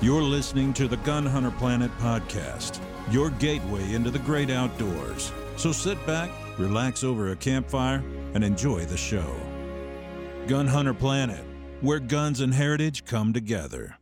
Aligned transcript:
You're 0.00 0.22
listening 0.22 0.72
to 0.74 0.86
the 0.86 0.96
Gun 0.98 1.26
Hunter 1.26 1.50
Planet 1.50 1.90
podcast, 1.98 2.80
your 3.10 3.30
gateway 3.30 3.92
into 3.94 4.10
the 4.10 4.18
great 4.20 4.50
outdoors. 4.50 5.32
So 5.56 5.72
sit 5.72 6.04
back, 6.06 6.30
relax 6.58 7.02
over 7.02 7.32
a 7.32 7.36
campfire, 7.36 8.02
and 8.34 8.44
enjoy 8.44 8.84
the 8.84 8.96
show. 8.96 9.34
Gun 10.46 10.66
Hunter 10.68 10.94
Planet, 10.94 11.44
where 11.80 11.98
guns 11.98 12.40
and 12.40 12.54
heritage 12.54 13.04
come 13.04 13.32
together. 13.32 13.96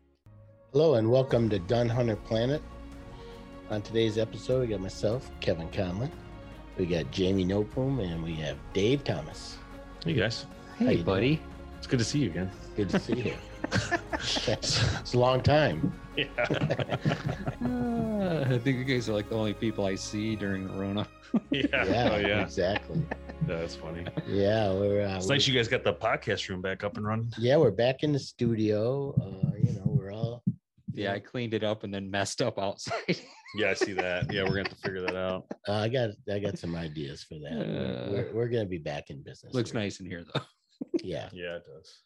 Hello 0.73 0.95
and 0.97 1.11
welcome 1.11 1.49
to 1.51 1.59
Gun 1.59 1.89
Hunter 1.89 2.17
Planet. 2.17 2.63
On 3.71 3.81
today's 3.81 4.19
episode, 4.19 4.61
we 4.61 4.67
got 4.67 4.81
myself, 4.81 5.31
Kevin 5.41 5.69
Conlon. 5.71 6.11
We 6.79 6.85
got 6.87 7.11
Jamie 7.11 7.47
Noteboom 7.47 8.01
and 8.05 8.23
we 8.23 8.35
have 8.35 8.59
Dave 8.75 9.03
Thomas. 9.03 9.57
Hey 10.05 10.13
guys, 10.13 10.45
How 10.79 10.85
you 10.85 10.89
Hey, 10.89 10.95
doing? 10.97 11.05
buddy. 11.07 11.43
it's 11.79 11.87
good 11.87 11.99
to 11.99 12.05
see 12.05 12.19
you 12.21 12.31
again. 12.31 12.51
Good 12.77 12.91
to 12.91 12.99
see 12.99 13.15
you. 13.15 13.35
It's 13.73 15.15
a 15.15 15.19
long 15.19 15.43
time. 15.43 15.93
Yeah, 16.17 16.29
Uh, 17.63 18.45
I 18.51 18.59
think 18.59 18.79
you 18.79 18.85
guys 18.85 19.07
are 19.09 19.13
like 19.13 19.29
the 19.29 19.35
only 19.35 19.53
people 19.53 19.85
I 19.85 19.95
see 19.97 20.35
during 20.35 20.67
the 20.67 20.73
Rona. 20.73 21.07
yeah, 21.51 21.67
Yeah, 21.73 22.09
oh, 22.13 22.17
yeah. 22.19 22.43
exactly. 22.43 23.03
That's 23.43 23.75
funny. 23.77 24.07
Yeah, 24.27 24.73
we're, 24.73 25.03
uh, 25.07 25.17
It's 25.17 25.27
we're 25.27 25.35
nice 25.35 25.47
you 25.47 25.55
guys 25.55 25.69
got 25.69 25.85
the 25.85 25.93
podcast 25.93 26.49
room 26.49 26.63
back 26.63 26.85
up 26.85 26.97
and 26.97 27.07
running. 27.07 27.31
yeah, 27.39 27.57
we're 27.59 27.71
back 27.71 28.03
in 28.03 28.13
the 28.13 28.19
studio. 28.19 29.13
Uh, 29.21 29.57
you 29.63 29.75
know, 29.75 29.83
we're 29.85 30.11
all 30.11 30.43
Yeah, 30.95 31.13
I 31.13 31.19
cleaned 31.19 31.53
it 31.53 31.63
up 31.63 31.85
and 31.85 31.93
then 31.93 32.11
messed 32.11 32.41
up 32.43 32.59
outside. 32.59 32.95
Yeah, 33.55 33.71
I 33.71 33.75
see 33.75 33.93
that. 33.95 34.31
Yeah, 34.33 34.43
we're 34.43 34.49
gonna 34.57 34.69
have 34.69 34.77
to 34.77 34.83
figure 34.83 35.01
that 35.03 35.17
out. 35.17 35.45
uh, 35.69 35.73
I 35.73 35.89
got 35.89 36.11
I 36.31 36.39
got 36.41 36.59
some 36.59 36.75
ideas 36.77 37.23
for 37.23 37.35
that. 37.35 37.53
We're- 37.57 37.87
Uh, 37.87 38.11
we're, 38.11 38.31
we're 38.35 38.49
gonna 38.49 38.67
be 38.67 38.77
back 38.79 39.09
in 39.09 39.23
business. 39.23 39.55
Looks 39.55 39.71
here. 39.73 39.81
nice 39.81 40.01
in 40.01 40.07
here 40.07 40.25
though. 40.35 40.41
Yeah, 41.03 41.29
Yeah, 41.33 41.57
it 41.57 41.63
does. 41.65 42.01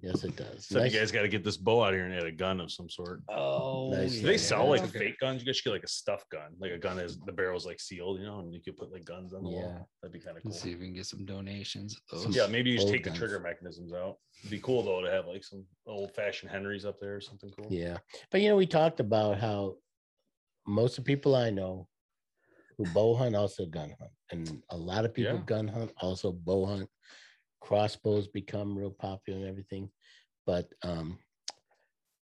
Yes, 0.00 0.22
it 0.24 0.36
does. 0.36 0.66
So 0.66 0.78
Nice- 0.78 0.92
you 0.92 1.00
guys 1.00 1.10
got 1.10 1.22
to 1.22 1.28
get 1.28 1.42
this 1.44 1.56
bow 1.56 1.82
out 1.82 1.92
here 1.94 2.04
and 2.04 2.14
add 2.14 2.24
a 2.24 2.32
gun 2.32 2.60
of 2.60 2.70
some 2.70 2.88
sort. 2.88 3.22
Oh, 3.28 3.90
Nice. 3.92 4.16
Do 4.20 4.26
they 4.26 4.38
sell 4.38 4.68
like 4.68 4.82
okay. 4.82 4.98
fake 4.98 5.18
guns? 5.18 5.40
You 5.42 5.46
guys 5.46 5.56
should 5.56 5.64
get 5.64 5.70
like 5.72 5.82
a 5.84 5.88
stuff 5.88 6.24
gun, 6.30 6.54
like 6.58 6.72
a 6.72 6.78
gun 6.78 6.98
is 6.98 7.18
the 7.20 7.32
barrel's 7.32 7.66
like 7.66 7.80
sealed, 7.80 8.20
you 8.20 8.26
know, 8.26 8.38
and 8.40 8.54
you 8.54 8.60
could 8.60 8.76
put 8.76 8.92
like 8.92 9.04
guns 9.04 9.34
on 9.34 9.42
the 9.42 9.50
Yeah. 9.50 9.56
wall. 9.56 9.88
That'd 10.02 10.12
be 10.12 10.20
kind 10.20 10.36
of 10.36 10.42
cool. 10.42 10.52
Let's 10.52 10.62
see 10.62 10.72
if 10.72 10.78
we 10.78 10.86
can 10.86 10.94
get 10.94 11.06
some 11.06 11.24
donations. 11.24 12.00
Some- 12.14 12.32
Yeah, 12.32 12.46
maybe 12.46 12.70
you 12.70 12.76
just 12.76 12.86
old 12.86 12.94
take 12.94 13.04
the 13.04 13.10
trigger 13.10 13.40
mechanisms 13.40 13.92
out. 13.92 14.18
It'd 14.40 14.50
be 14.50 14.60
cool 14.60 14.82
though 14.82 15.00
to 15.02 15.10
have 15.10 15.26
like 15.26 15.44
some 15.44 15.64
old 15.86 16.14
fashioned 16.14 16.50
Henrys 16.52 16.84
up 16.84 16.98
there 17.00 17.16
or 17.16 17.20
something 17.20 17.50
cool. 17.50 17.66
Yeah. 17.70 17.98
But 18.30 18.40
you 18.40 18.48
know, 18.48 18.56
we 18.56 18.66
talked 18.66 19.00
about 19.00 19.38
how 19.38 19.76
most 20.66 20.98
of 20.98 21.04
the 21.04 21.12
people 21.12 21.34
I 21.34 21.50
know 21.50 21.88
who 22.78 22.84
bow 22.94 23.14
hunt 23.16 23.34
also 23.34 23.66
gun 23.66 23.94
hunt. 23.98 24.10
And 24.30 24.62
a 24.70 24.76
lot 24.76 25.04
of 25.04 25.12
people 25.12 25.34
Yeah. 25.34 25.42
gun 25.44 25.68
hunt, 25.68 25.92
also 26.00 26.32
bow 26.32 26.64
hunt. 26.66 26.88
Crossbows 27.62 28.28
become 28.28 28.76
real 28.76 28.90
popular 28.90 29.38
and 29.40 29.48
everything. 29.48 29.88
But 30.46 30.68
um, 30.82 31.18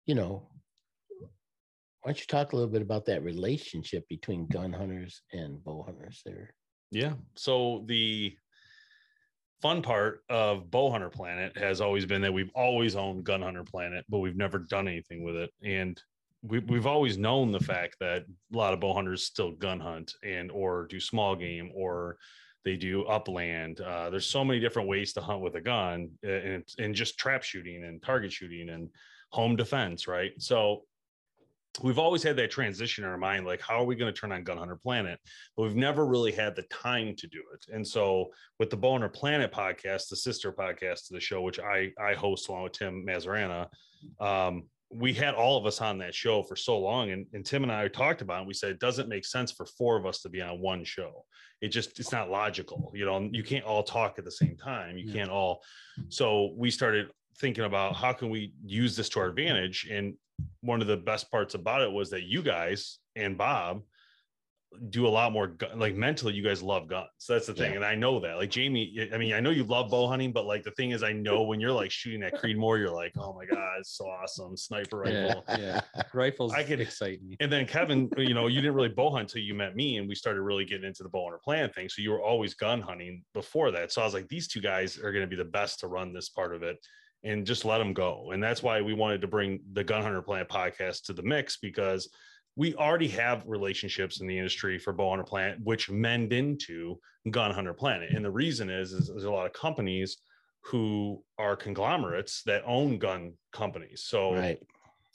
you 0.05 0.16
know, 0.16 0.47
why 2.02 2.11
don't 2.11 2.19
you 2.19 2.25
talk 2.27 2.52
a 2.52 2.55
little 2.55 2.71
bit 2.71 2.81
about 2.81 3.05
that 3.05 3.23
relationship 3.23 4.08
between 4.09 4.47
gun 4.47 4.73
hunters 4.73 5.21
and 5.31 5.63
bow 5.63 5.83
hunters 5.83 6.21
there? 6.25 6.53
Yeah. 6.91 7.13
So 7.36 7.83
the 7.86 8.36
fun 9.61 9.81
part 9.81 10.23
of 10.30 10.71
Bowhunter 10.71 11.11
Planet 11.11 11.58
has 11.58 11.81
always 11.81 12.05
been 12.05 12.21
that 12.21 12.33
we've 12.33 12.52
always 12.55 12.95
owned 12.95 13.25
Gun 13.25 13.41
Hunter 13.41 13.64
Planet, 13.64 14.05
but 14.09 14.19
we've 14.19 14.38
never 14.38 14.59
done 14.59 14.88
anything 14.88 15.23
with 15.23 15.36
it. 15.36 15.52
And 15.64 16.02
we, 16.41 16.59
we've 16.59 16.88
always 16.88 17.17
known 17.17 17.52
the 17.52 17.59
fact 17.59 17.97
that 17.99 18.23
a 18.53 18.58
lot 18.58 18.73
of 18.73 18.80
bow 18.80 18.93
hunters 18.93 19.23
still 19.23 19.52
gun 19.52 19.80
hunt 19.80 20.14
and 20.23 20.49
or 20.52 20.88
do 20.88 20.99
small 20.99 21.36
game 21.36 21.69
or 21.75 22.17
they 22.65 22.75
do 22.75 23.03
upland. 23.05 23.81
Uh, 23.81 24.09
there's 24.09 24.25
so 24.25 24.43
many 24.43 24.59
different 24.59 24.88
ways 24.88 25.13
to 25.13 25.21
hunt 25.21 25.41
with 25.41 25.55
a 25.55 25.61
gun 25.61 26.11
and, 26.23 26.63
and 26.77 26.95
just 26.95 27.17
trap 27.17 27.43
shooting 27.43 27.83
and 27.83 28.02
target 28.02 28.31
shooting 28.31 28.69
and 28.69 28.89
home 29.31 29.55
defense, 29.55 30.07
right? 30.07 30.31
So 30.39 30.83
we've 31.81 31.99
always 31.99 32.23
had 32.23 32.35
that 32.35 32.52
transition 32.52 33.03
in 33.03 33.09
our 33.09 33.17
mind 33.17 33.45
like 33.45 33.61
how 33.61 33.80
are 33.80 33.85
we 33.85 33.95
going 33.95 34.11
to 34.11 34.19
turn 34.19 34.31
on 34.31 34.43
gun 34.43 34.57
hunter 34.57 34.75
planet 34.75 35.19
but 35.55 35.63
we've 35.63 35.75
never 35.75 36.05
really 36.05 36.31
had 36.31 36.55
the 36.55 36.64
time 36.64 37.15
to 37.15 37.27
do 37.27 37.42
it 37.53 37.73
and 37.73 37.87
so 37.87 38.27
with 38.58 38.69
the 38.69 38.77
bowhunter 38.77 39.11
planet 39.11 39.52
podcast 39.52 40.09
the 40.09 40.15
sister 40.15 40.52
podcast 40.52 41.08
to 41.08 41.14
the 41.14 41.19
show 41.19 41.42
which 41.42 41.59
i 41.59 41.92
i 42.02 42.14
host 42.14 42.49
along 42.49 42.64
with 42.64 42.73
tim 42.73 43.05
mazarana 43.05 43.67
um, 44.19 44.64
we 44.92 45.14
had 45.14 45.36
all 45.36 45.58
of 45.58 45.66
us 45.66 45.82
on 45.82 46.00
that 46.00 46.16
show 46.16 46.42
for 46.42 46.55
so 46.55 46.77
long 46.80 47.11
and, 47.11 47.26
and 47.33 47.45
tim 47.45 47.64
and 47.64 47.72
i 47.72 47.88
talked 47.88 48.22
about 48.22 48.38
it 48.38 48.39
and 48.39 48.48
we 48.48 48.54
said 48.54 48.72
it 48.72 48.80
doesn't 48.80 49.08
make 49.08 49.26
sense 49.26 49.52
for 49.52 49.66
four 49.66 49.98
of 49.98 50.05
us 50.05 50.22
to 50.22 50.30
be 50.30 50.42
on 50.42 50.60
one 50.60 50.83
show 50.83 51.23
it 51.61 51.67
just 51.67 52.00
it's 52.00 52.11
not 52.11 52.30
logical 52.30 52.92
you 52.95 53.05
know 53.05 53.30
you 53.32 53.44
can't 53.44 53.66
all 53.66 53.83
talk 53.83 54.17
at 54.17 54.26
the 54.26 54.32
same 54.32 54.58
time 54.58 54.98
you 54.98 55.05
Yeah. 55.08 55.14
can't 55.14 55.30
all 55.30 55.61
so 56.10 56.54
we 56.58 56.72
started 56.72 57.10
thinking 57.38 57.66
about 57.66 57.95
how 57.95 58.14
can 58.14 58.30
we 58.30 58.54
use 58.66 58.95
this 58.95 59.10
to 59.10 59.20
our 59.20 59.28
advantage 59.28 59.88
and 59.92 60.16
one 60.61 60.82
of 60.82 60.88
the 60.88 60.98
best 60.98 61.30
parts 61.30 61.54
about 61.54 61.82
it 61.82 61.92
was 61.92 62.10
that 62.10 62.23
you 62.23 62.42
guys 62.42 62.98
and 63.16 63.38
bob 63.38 63.82
do 64.89 65.07
a 65.07 65.09
lot 65.09 65.31
more 65.33 65.47
gu- 65.47 65.65
like 65.75 65.95
mentally 65.95 66.31
you 66.33 66.43
guys 66.43 66.61
love 66.61 66.87
guns 66.87 67.07
so 67.17 67.33
that's 67.33 67.47
the 67.47 67.53
thing 67.55 67.71
Yeah. 67.71 67.77
and 67.77 67.85
i 67.85 67.95
know 67.95 68.19
that 68.19 68.37
like 68.37 68.52
jamie 68.52 69.09
i 69.11 69.17
mean 69.17 69.33
i 69.33 69.39
know 69.39 69.49
you 69.49 69.63
love 69.63 69.89
bow 69.89 70.07
hunting 70.07 70.31
but 70.31 70.45
like 70.45 70.61
the 70.63 70.69
thing 70.71 70.91
is 70.91 71.02
i 71.02 71.11
know 71.11 71.41
when 71.41 71.59
you're 71.59 71.71
like 71.71 71.89
shooting 71.89 72.21
at 72.21 72.35
creedmoor 72.39 72.77
you're 72.77 72.91
like 72.91 73.11
oh 73.17 73.33
my 73.33 73.45
god 73.45 73.77
it's 73.80 73.97
so 73.97 74.05
awesome 74.05 74.55
sniper 74.55 74.99
rifle 74.99 75.43
Yeah, 75.49 75.57
yeah. 75.59 75.81
Rifles 76.13 76.53
I 76.53 76.63
could- 76.63 76.80
excite 76.81 77.21
me. 77.23 77.35
and 77.39 77.52
then 77.52 77.65
Kevin, 77.75 78.09
you 78.17 78.33
know, 78.35 78.45
you 78.47 78.61
didn't 78.61 78.75
really 78.75 78.89
bow 78.89 79.09
hunt 79.09 79.23
until 79.23 79.41
you 79.41 79.53
met 79.55 79.75
me, 79.75 79.97
and 79.97 80.07
we 80.07 80.13
started 80.15 80.41
really 80.41 80.65
getting 80.65 80.86
into 80.86 81.01
the 81.03 81.09
bow 81.09 81.23
hunter 81.25 81.39
planet 81.43 81.73
thing. 81.73 81.89
So 81.89 82.01
you 82.01 82.11
were 82.11 82.21
always 82.21 82.53
gun 82.53 82.81
hunting 82.81 83.23
before 83.33 83.71
that. 83.71 83.91
So 83.91 84.01
I 84.01 84.05
was 84.05 84.13
like, 84.13 84.27
these 84.27 84.47
two 84.47 84.59
guys 84.61 84.97
are 84.97 85.11
going 85.11 85.23
to 85.23 85.27
be 85.27 85.36
the 85.36 85.45
best 85.49 85.80
to 85.80 85.87
run 85.87 86.13
this 86.13 86.30
part 86.30 86.53
of 86.55 86.61
it, 86.63 86.77
and 87.23 87.45
just 87.45 87.63
let 87.65 87.77
them 87.80 87.93
go. 87.93 88.31
And 88.31 88.41
that's 88.43 88.61
why 88.63 88.81
we 88.81 88.93
wanted 88.93 89.21
to 89.21 89.27
bring 89.27 89.59
the 89.73 89.83
Gun 89.83 90.01
Hunter 90.03 90.21
Planet 90.21 90.47
podcast 90.49 91.03
to 91.05 91.13
the 91.13 91.23
mix 91.23 91.57
because 91.57 92.09
we 92.55 92.76
already 92.76 93.08
have 93.08 93.43
relationships 93.45 94.20
in 94.20 94.27
the 94.27 94.37
industry 94.37 94.77
for 94.77 94.93
bow 94.93 95.10
hunter 95.11 95.23
planet, 95.23 95.60
which 95.64 95.89
mend 95.89 96.33
into 96.33 96.99
gun 97.32 97.52
hunter 97.52 97.73
planet. 97.73 98.10
And 98.14 98.23
the 98.23 98.32
reason 98.32 98.70
is, 98.70 98.93
is 98.93 99.08
there's 99.08 99.23
a 99.23 99.32
lot 99.32 99.45
of 99.45 99.54
companies 99.54 100.17
who 100.61 101.23
are 101.37 101.55
conglomerates 101.55 102.43
that 102.43 102.64
own 102.65 102.98
gun 102.98 103.33
companies. 103.54 104.04
So 104.04 104.33
Right. 104.33 104.60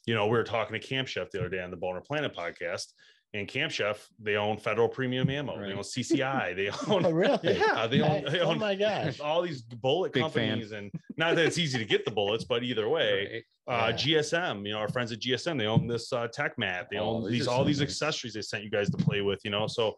you 0.07 0.15
know, 0.15 0.27
we 0.27 0.33
were 0.33 0.45
talking 0.45 0.79
to 0.79 0.87
Camp 0.87 1.09
Chef 1.09 1.31
the 1.31 1.39
other 1.39 1.49
day 1.49 1.61
on 1.63 1.71
the 1.71 1.77
Bowhunter 1.77 2.05
Planet 2.05 2.35
podcast, 2.35 2.93
and 3.35 3.47
Camp 3.49 3.71
Chef 3.73 4.09
they 4.19 4.37
own 4.37 4.57
Federal 4.57 4.89
Premium 4.89 5.29
Ammo, 5.29 5.57
they 5.57 5.65
Right. 5.65 5.73
own 5.75 5.83
CCI, 5.83 6.55
they 6.57 6.69
own 6.69 7.05
Oh, 7.05 7.09
own 7.09 7.15
really? 7.15 7.39
yeah, 7.59 7.87
they 7.87 8.01
own, 8.01 8.25
they 8.25 8.41
oh 8.41 8.55
my 8.55 8.75
gosh. 8.75 9.21
all 9.21 9.43
these 9.43 9.61
bullet 9.61 10.13
Big 10.13 10.23
fan. 10.23 10.49
companies, 10.49 10.73
and 10.73 10.91
not 11.19 11.35
that 11.37 11.45
it's 11.45 11.59
easy 11.59 11.77
to 11.79 11.85
get 11.85 12.05
the 12.07 12.11
bullets, 12.11 12.45
but 12.45 12.63
either 12.63 12.89
way, 12.89 13.43
Right. 13.69 13.91
uh, 13.91 13.93
GSM, 13.93 14.65
you 14.67 14.73
know, 14.73 14.79
our 14.79 14.89
friends 14.89 15.11
at 15.13 15.19
GSM, 15.21 15.59
they 15.59 15.67
own 15.67 15.87
this 15.87 16.13
uh, 16.13 16.29
TekMat, 16.29 16.87
they 16.91 16.99
Oh, 16.99 17.17
own 17.17 17.25
these 17.25 17.41
these 17.41 17.49
all 17.49 17.65
these 17.65 17.81
nice. 17.81 17.89
accessories 17.91 18.33
they 18.35 18.43
sent 18.43 18.63
you 18.65 18.71
guys 18.71 18.89
to 18.91 18.97
play 18.97 19.21
with, 19.21 19.41
you 19.45 19.51
know, 19.51 19.67
so. 19.67 19.97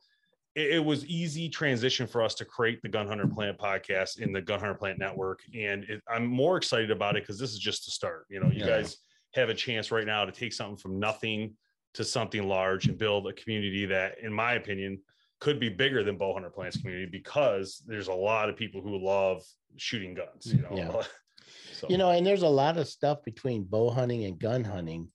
It, 0.54 0.76
it 0.76 0.78
was 0.82 1.04
easy 1.04 1.50
transition 1.50 2.06
for 2.06 2.22
us 2.22 2.34
to 2.36 2.46
create 2.46 2.80
the 2.80 2.88
Gun 2.88 3.06
Hunter 3.06 3.26
Planet 3.26 3.58
podcast 3.58 4.20
in 4.20 4.32
the 4.32 4.40
Gun 4.40 4.58
Hunter 4.58 4.74
Planet 4.74 4.98
network, 4.98 5.40
and 5.54 5.84
it, 5.84 6.00
I'm 6.08 6.26
more 6.26 6.56
excited 6.56 6.90
about 6.90 7.14
it 7.14 7.24
because 7.24 7.38
this 7.38 7.52
is 7.52 7.58
just 7.58 7.84
the 7.84 7.90
start. 7.90 8.24
You 8.30 8.40
know, 8.40 8.48
you 8.50 8.60
Yeah. 8.60 8.68
guys 8.68 8.96
have 9.34 9.50
a 9.50 9.54
chance 9.54 9.90
right 9.90 10.06
now 10.06 10.24
to 10.24 10.32
take 10.32 10.54
something 10.54 10.78
from 10.78 10.98
nothing 10.98 11.52
to 11.96 12.04
something 12.04 12.46
large 12.46 12.88
and 12.88 12.98
build 12.98 13.26
a 13.26 13.32
community 13.32 13.86
that, 13.86 14.18
in 14.22 14.32
my 14.32 14.54
opinion, 14.54 15.00
could 15.40 15.58
be 15.58 15.70
bigger 15.70 16.04
than 16.04 16.18
Bow 16.18 16.34
Hunter 16.34 16.50
Planet's 16.50 16.76
community 16.76 17.08
because 17.10 17.82
there's 17.86 18.08
a 18.08 18.12
lot 18.12 18.48
of 18.50 18.56
people 18.56 18.82
who 18.82 19.02
love 19.02 19.42
shooting 19.76 20.14
guns. 20.14 20.46
You 20.46 20.60
know, 20.60 20.70
Yeah. 20.72 21.02
so, 21.72 21.88
You 21.88 21.96
know, 21.96 22.10
and 22.10 22.26
there's 22.26 22.42
a 22.42 22.48
lot 22.48 22.76
of 22.76 22.86
stuff 22.86 23.24
between 23.24 23.64
bow 23.64 23.90
hunting 23.90 24.24
and 24.24 24.38
gun 24.38 24.62
hunting 24.62 25.08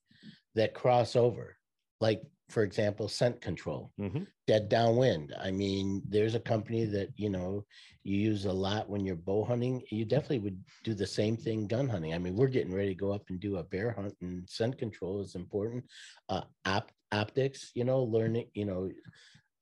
that 0.56 0.74
cross 0.74 1.14
over. 1.14 1.56
Like, 2.00 2.22
for 2.52 2.62
example, 2.64 3.08
scent 3.08 3.40
control, 3.40 3.90
Mhm. 3.98 4.26
dead 4.46 4.68
downwind. 4.68 5.34
I 5.38 5.50
mean, 5.50 6.02
there's 6.06 6.34
a 6.34 6.40
company 6.40 6.84
that, 6.84 7.08
you 7.18 7.30
know, 7.30 7.64
you 8.04 8.18
use 8.18 8.44
a 8.44 8.52
lot 8.52 8.90
when 8.90 9.06
you're 9.06 9.16
bow 9.16 9.42
hunting. 9.44 9.82
You 9.90 10.04
definitely 10.04 10.40
would 10.40 10.62
do 10.84 10.92
the 10.92 11.06
same 11.06 11.36
thing 11.36 11.66
gun 11.66 11.88
hunting. 11.88 12.12
I 12.12 12.18
mean, 12.18 12.36
we're 12.36 12.48
getting 12.48 12.74
ready 12.74 12.88
to 12.90 12.94
go 12.94 13.10
up 13.10 13.30
and 13.30 13.40
do 13.40 13.56
a 13.56 13.62
bear 13.64 13.92
hunt, 13.92 14.14
and 14.20 14.46
scent 14.50 14.76
control 14.76 15.22
is 15.22 15.34
important. 15.34 15.84
Uh, 16.28 16.42
op- 16.66 16.92
optics, 17.10 17.70
you 17.74 17.84
know, 17.84 18.02
learning, 18.02 18.50
you 18.52 18.66
know, 18.66 18.90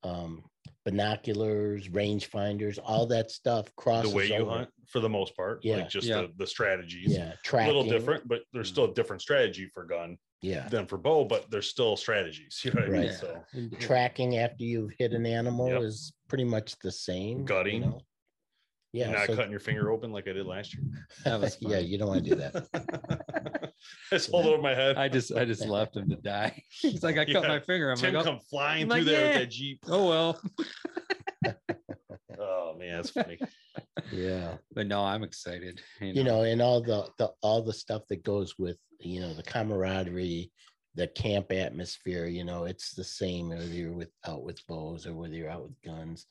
um, 0.03 0.43
binoculars, 0.83 1.87
range 1.89 2.25
finders, 2.27 2.77
all 2.77 3.05
that 3.05 3.31
stuff 3.31 3.73
Cross 3.77 4.03
the 4.03 4.09
crosses 4.09 4.13
way 4.15 4.27
you 4.27 4.35
over. 4.43 4.51
hunt 4.51 4.69
for 4.87 4.99
the 4.99 5.07
most 5.09 5.35
part, 5.37 5.63
Yeah. 5.63 5.77
like 5.77 5.89
just 5.89 6.07
Yeah. 6.07 6.21
the, 6.23 6.33
the 6.37 6.47
strategies. 6.47 7.15
Yeah, 7.15 7.35
A 7.53 7.65
little 7.67 7.83
different, 7.85 8.27
but 8.27 8.41
there's 8.51 8.67
still 8.67 8.85
a 8.85 8.93
different 8.93 9.21
strategy 9.21 9.65
for 9.67 9.85
gun 9.85 10.17
Yeah. 10.41 10.67
than 10.69 10.87
for 10.87 10.97
bow, 10.97 11.23
but 11.25 11.51
there's 11.51 11.69
still 11.69 11.95
strategies. 11.95 12.61
You 12.65 12.71
know 12.71 12.81
what 12.81 12.89
I 12.89 12.91
mean? 12.93 13.01
Right. 13.07 13.13
So 13.13 13.43
And- 13.53 13.79
tracking 13.79 14.37
after 14.39 14.63
you've 14.63 14.91
hit 14.97 15.13
an 15.13 15.25
animal 15.25 15.69
Yep. 15.69 15.81
is 15.83 16.13
pretty 16.27 16.45
much 16.45 16.77
the 16.79 16.91
same. 16.91 17.39
you 17.39 17.45
Gutting. 17.45 17.81
know? 17.81 18.01
you're 18.93 19.07
Yeah. 19.07 19.11
not 19.13 19.27
so- 19.27 19.35
cutting 19.35 19.51
your 19.51 19.59
finger 19.61 19.89
open 19.91 20.11
like 20.11 20.27
I 20.27 20.33
did 20.33 20.45
last 20.45 20.73
year. 20.75 20.83
Yeah, 21.61 21.77
you 21.79 21.97
don't 21.97 22.07
want 22.09 22.23
to 22.25 22.29
do 22.31 22.35
that. 22.37 23.71
Just 24.09 24.29
hold 24.31 24.45
it 24.47 24.49
over 24.53 24.61
my 24.61 24.75
head. 24.75 24.97
I 24.97 25.07
just 25.09 25.31
I 25.33 25.45
just 25.45 25.65
left 25.65 25.95
him 25.95 26.09
to 26.09 26.15
die. 26.17 26.61
He's 26.69 27.01
like, 27.03 27.17
I 27.17 27.25
cut 27.25 27.47
my 27.47 27.59
finger. 27.59 27.89
I'm 27.91 27.97
Tim 27.97 28.13
like, 28.13 28.21
oh, 28.25 28.29
come 28.31 28.39
flying 28.49 28.83
I'm 28.83 28.89
through 28.89 28.97
like, 28.99 29.05
there 29.05 29.27
with 29.29 29.37
that 29.39 29.49
Jeep. 29.49 29.79
oh 29.87 30.07
well. 30.09 30.41
Oh 32.39 32.75
man, 32.77 32.95
that's 32.97 33.11
funny. 33.11 33.39
Yeah. 34.11 34.57
But 34.73 34.87
no, 34.87 35.03
I'm 35.03 35.23
excited. 35.23 35.81
You 35.99 36.23
know, 36.23 36.43
and 36.43 36.61
all 36.61 36.81
the, 36.81 37.07
the 37.17 37.31
all 37.41 37.61
the 37.61 37.73
stuff 37.73 38.03
that 38.09 38.23
goes 38.23 38.55
with, 38.57 38.77
you 38.99 39.21
know, 39.21 39.33
the 39.33 39.43
camaraderie 39.43 40.51
the 40.95 41.07
camp 41.07 41.51
atmosphere, 41.51 42.25
you 42.25 42.43
know, 42.43 42.65
it's 42.65 42.93
the 42.93 43.03
same 43.03 43.49
whether 43.49 43.63
you're 43.65 43.93
with 43.93 44.11
out 44.27 44.43
with 44.43 44.65
bows 44.67 45.07
or 45.07 45.13
whether 45.13 45.35
you're 45.35 45.49
out 45.49 45.63
with 45.63 45.81
guns. 45.83 46.27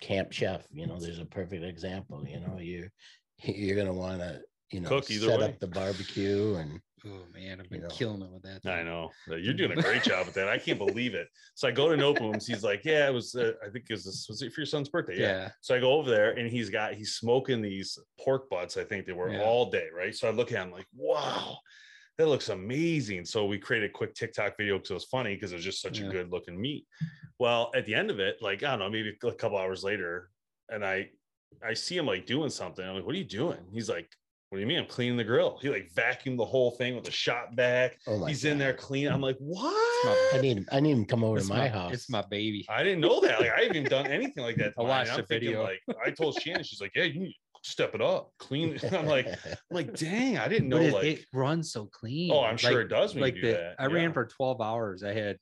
Camp 0.00 0.32
chef, 0.32 0.66
you 0.70 0.86
know, 0.86 0.98
there's 0.98 1.18
a 1.18 1.26
perfect 1.26 1.64
example. 1.64 2.24
You 2.26 2.40
know, 2.40 2.58
you're 2.58 2.90
you're 3.42 3.76
gonna 3.76 3.92
want 3.92 4.20
to, 4.20 4.40
you 4.70 4.80
know, 4.80 4.88
Cook 4.88 5.10
either 5.10 5.26
set 5.26 5.40
way. 5.40 5.46
up 5.46 5.58
the 5.58 5.66
barbecue 5.66 6.54
and 6.54 6.80
Oh 7.06 7.24
man, 7.32 7.60
I've 7.60 7.66
You 7.66 7.70
been 7.70 7.80
know. 7.82 7.88
killing 7.88 8.22
it 8.22 8.30
with 8.30 8.42
that. 8.42 8.66
I 8.70 8.82
know 8.82 9.10
you're 9.26 9.54
doing 9.54 9.72
a 9.72 9.82
great 9.82 10.02
job 10.02 10.26
with 10.26 10.34
that. 10.34 10.48
I 10.48 10.58
can't 10.58 10.78
believe 10.78 11.14
it. 11.14 11.28
So 11.54 11.68
I 11.68 11.70
go 11.70 11.88
to 11.88 11.96
Noteboom's. 11.96 12.46
He's 12.46 12.64
like, 12.64 12.84
"Yeah, 12.84 13.08
it 13.08 13.12
was. 13.12 13.34
Uh, 13.34 13.52
I 13.64 13.68
think 13.70 13.86
it 13.88 13.92
was 13.92 14.04
this 14.04 14.26
was 14.28 14.42
it 14.42 14.52
for 14.52 14.60
your 14.60 14.66
son's 14.66 14.88
birthday? 14.88 15.18
Yeah. 15.20 15.50
So 15.60 15.74
I 15.74 15.80
go 15.80 15.92
over 15.92 16.10
there 16.10 16.32
and 16.32 16.50
he's 16.50 16.70
got 16.70 16.94
he's 16.94 17.14
smoking 17.14 17.62
these 17.62 17.98
pork 18.20 18.50
butts. 18.50 18.76
I 18.76 18.84
think 18.84 19.06
they 19.06 19.12
were 19.12 19.30
Yeah. 19.32 19.42
all 19.42 19.70
day, 19.70 19.88
right? 19.94 20.14
So 20.14 20.28
I 20.28 20.32
look 20.32 20.50
at 20.52 20.58
him 20.62 20.70
like, 20.72 20.86
wow, 20.94 21.58
that 22.18 22.26
looks 22.28 22.48
amazing. 22.48 23.24
So 23.24 23.46
we 23.46 23.58
created 23.58 23.90
a 23.90 23.92
quick 23.92 24.14
TikTok 24.14 24.56
video 24.56 24.76
because 24.76 24.90
it 24.90 24.94
was 24.94 25.04
funny 25.04 25.34
because 25.34 25.52
it 25.52 25.56
was 25.56 25.64
just 25.64 25.80
such 25.82 26.00
Yeah. 26.00 26.06
a 26.08 26.10
good 26.10 26.32
looking 26.32 26.60
meat. 26.60 26.86
Well, 27.38 27.70
at 27.74 27.86
the 27.86 27.94
end 27.94 28.10
of 28.10 28.18
it, 28.18 28.42
like 28.42 28.62
I 28.62 28.70
don't 28.70 28.80
know, 28.80 28.90
maybe 28.90 29.16
a 29.22 29.32
couple 29.32 29.56
hours 29.58 29.84
later, 29.84 30.30
and 30.68 30.84
I 30.84 31.10
I 31.62 31.74
see 31.74 31.96
him 31.96 32.06
like 32.06 32.26
doing 32.26 32.50
something. 32.50 32.84
I'm 32.84 32.96
like, 32.96 33.06
what 33.06 33.14
are 33.14 33.18
you 33.18 33.24
doing? 33.24 33.58
He's 33.72 33.88
like, 33.88 34.10
what 34.50 34.56
do 34.56 34.60
you 34.62 34.66
mean? 34.66 34.78
I'm 34.78 34.86
cleaning 34.86 35.16
the 35.18 35.24
grill. 35.24 35.58
He 35.60 35.68
like 35.68 35.90
vacuumed 35.94 36.38
the 36.38 36.44
whole 36.44 36.70
thing 36.70 36.94
with 36.96 37.06
a 37.06 37.10
Shop-Vac. 37.10 37.98
oh 38.06 38.18
my 38.18 38.28
He's 38.28 38.44
in 38.46 38.56
there 38.58 38.72
cleaning. 38.72 39.12
I'm 39.12 39.20
like, 39.20 39.38
my- 39.40 39.46
what? 39.46 40.34
I 40.34 40.40
need 40.40 40.56
him, 40.58 40.66
I 40.72 40.80
need 40.80 40.92
him 40.92 41.04
to 41.04 41.06
come 41.06 41.22
over 41.22 41.36
It's 41.38 41.48
to 41.48 41.52
my, 41.52 41.60
my 41.60 41.68
house. 41.68 41.92
It's 41.92 42.08
my 42.10 42.22
baby. 42.30 42.64
I 42.68 42.82
didn't 42.82 43.00
know 43.00 43.20
that. 43.20 43.40
Like 43.40 43.50
I 43.50 43.60
haven't 43.60 43.76
even 43.76 43.90
done 43.90 44.06
anything 44.06 44.42
like 44.44 44.56
that. 44.56 44.72
I 44.78 44.82
watched 44.82 45.10
I'm 45.12 45.18
the 45.18 45.22
thinking, 45.26 45.48
video. 45.50 45.62
Like 45.64 45.80
I 46.04 46.10
told 46.10 46.40
Shannon, 46.40 46.62
she's 46.64 46.80
like, 46.80 46.92
"Yeah, 46.94 47.04
you 47.04 47.20
need 47.20 47.32
to 47.62 47.70
step 47.70 47.94
it 47.94 48.00
up, 48.00 48.32
clean." 48.38 48.78
I'm 48.92 49.04
like, 49.06 49.26
I'm 49.26 49.56
like, 49.70 49.94
dang, 49.94 50.38
I 50.38 50.48
didn't 50.48 50.68
know. 50.70 50.78
it, 50.78 50.94
like, 50.94 51.04
it 51.04 51.24
runs 51.34 51.70
so 51.72 51.86
clean. 51.86 52.30
oh, 52.32 52.42
I'm 52.44 52.56
sure 52.56 52.72
Like- 52.76 52.84
it 52.86 52.88
does 52.88 53.14
when 53.14 53.22
Like 53.22 53.34
you 53.36 53.42
do 53.42 53.46
the, 53.48 53.52
that. 53.54 53.74
I 53.78 53.86
ran 53.86 54.12
for 54.14 54.24
12 54.24 54.60
hours. 54.62 55.02
I 55.02 55.12
had 55.12 55.36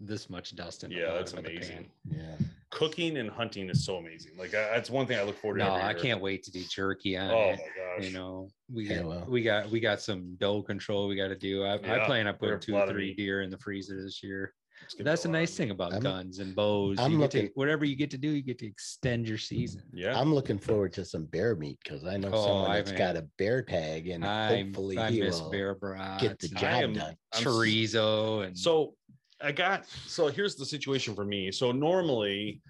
this 0.00 0.28
much 0.28 0.54
dust 0.56 0.84
in 0.84 0.90
Yeah, 0.90 1.12
that's 1.14 1.32
bottom 1.32 1.44
the 1.46 1.56
amazing. 1.56 1.88
yeah. 2.10 2.34
Cooking 2.72 3.18
and 3.18 3.28
hunting 3.30 3.68
is 3.68 3.84
so 3.84 3.96
amazing. 3.96 4.32
Like 4.38 4.54
I, 4.54 4.62
that's 4.72 4.88
one 4.88 5.06
thing 5.06 5.18
I 5.18 5.22
look 5.24 5.36
forward 5.38 5.58
to. 5.58 5.64
No, 5.64 5.74
every 5.76 5.88
I 5.88 5.94
can't 5.94 6.22
wait 6.22 6.42
to 6.44 6.50
do 6.50 6.62
jerky 6.70 7.18
on 7.18 7.30
Oh 7.30 7.50
it. 7.50 7.58
my 7.60 7.98
gosh. 8.00 8.06
You 8.08 8.14
know, 8.14 8.48
we 8.72 8.86
got 8.86 9.04
well. 9.04 9.26
we 9.28 9.42
got 9.42 9.70
we 9.70 9.78
got 9.78 10.00
some 10.00 10.36
doe 10.40 10.62
control 10.62 11.06
we 11.06 11.14
got 11.14 11.28
to 11.28 11.36
do. 11.36 11.64
I, 11.64 11.78
Yeah, 11.78 12.02
I 12.02 12.06
plan 12.06 12.26
on 12.26 12.34
we 12.40 12.48
putting 12.48 12.60
two 12.60 12.74
or 12.76 12.86
three 12.88 13.12
deer 13.14 13.42
in 13.42 13.50
the 13.50 13.58
freezer 13.58 14.02
this 14.02 14.22
year. 14.22 14.54
That's 14.98 15.22
the 15.22 15.28
a 15.28 15.32
nice 15.32 15.54
thing 15.54 15.70
about 15.70 15.92
I'm- 15.92 16.02
guns 16.02 16.38
and 16.40 16.56
bows. 16.56 16.98
I'm 16.98 17.12
you 17.12 17.18
get 17.18 17.30
to, 17.32 17.50
whatever 17.54 17.84
you 17.84 17.94
get 17.94 18.10
to 18.12 18.18
do, 18.18 18.30
you 18.30 18.42
get 18.42 18.58
to 18.60 18.66
extend 18.66 19.28
your 19.28 19.38
season. 19.38 19.82
Yeah. 19.92 20.18
I'm 20.18 20.34
looking 20.34 20.58
forward 20.58 20.92
to 20.94 21.04
some 21.04 21.26
bear 21.26 21.54
meat 21.54 21.78
because 21.84 22.04
I 22.04 22.16
know 22.16 22.30
Oh, 22.32 22.44
someone 22.46 22.70
I 22.70 22.76
that's 22.78 22.90
haven't 22.90 23.14
got 23.14 23.22
a 23.22 23.28
bear 23.38 23.62
tag 23.62 24.08
and 24.08 24.24
I, 24.24 24.62
hopefully 24.64 24.98
I 24.98 25.10
he 25.12 25.20
miss 25.20 25.40
will 25.40 25.50
bear 25.50 25.74
brats 25.76 26.20
get 26.22 26.38
the 26.40 26.48
and 26.48 26.56
I 26.58 26.60
job 26.60 26.70
am- 26.82 26.92
done. 26.94 27.16
I'm 27.34 27.42
chorizo 27.44 28.44
and 28.46 28.58
So 28.58 28.94
I 29.42 29.52
got 29.52 29.86
so 29.86 30.28
here's 30.28 30.54
the 30.54 30.66
situation 30.66 31.14
for 31.14 31.24
me. 31.24 31.50
So 31.50 31.72
normally, 31.72 32.60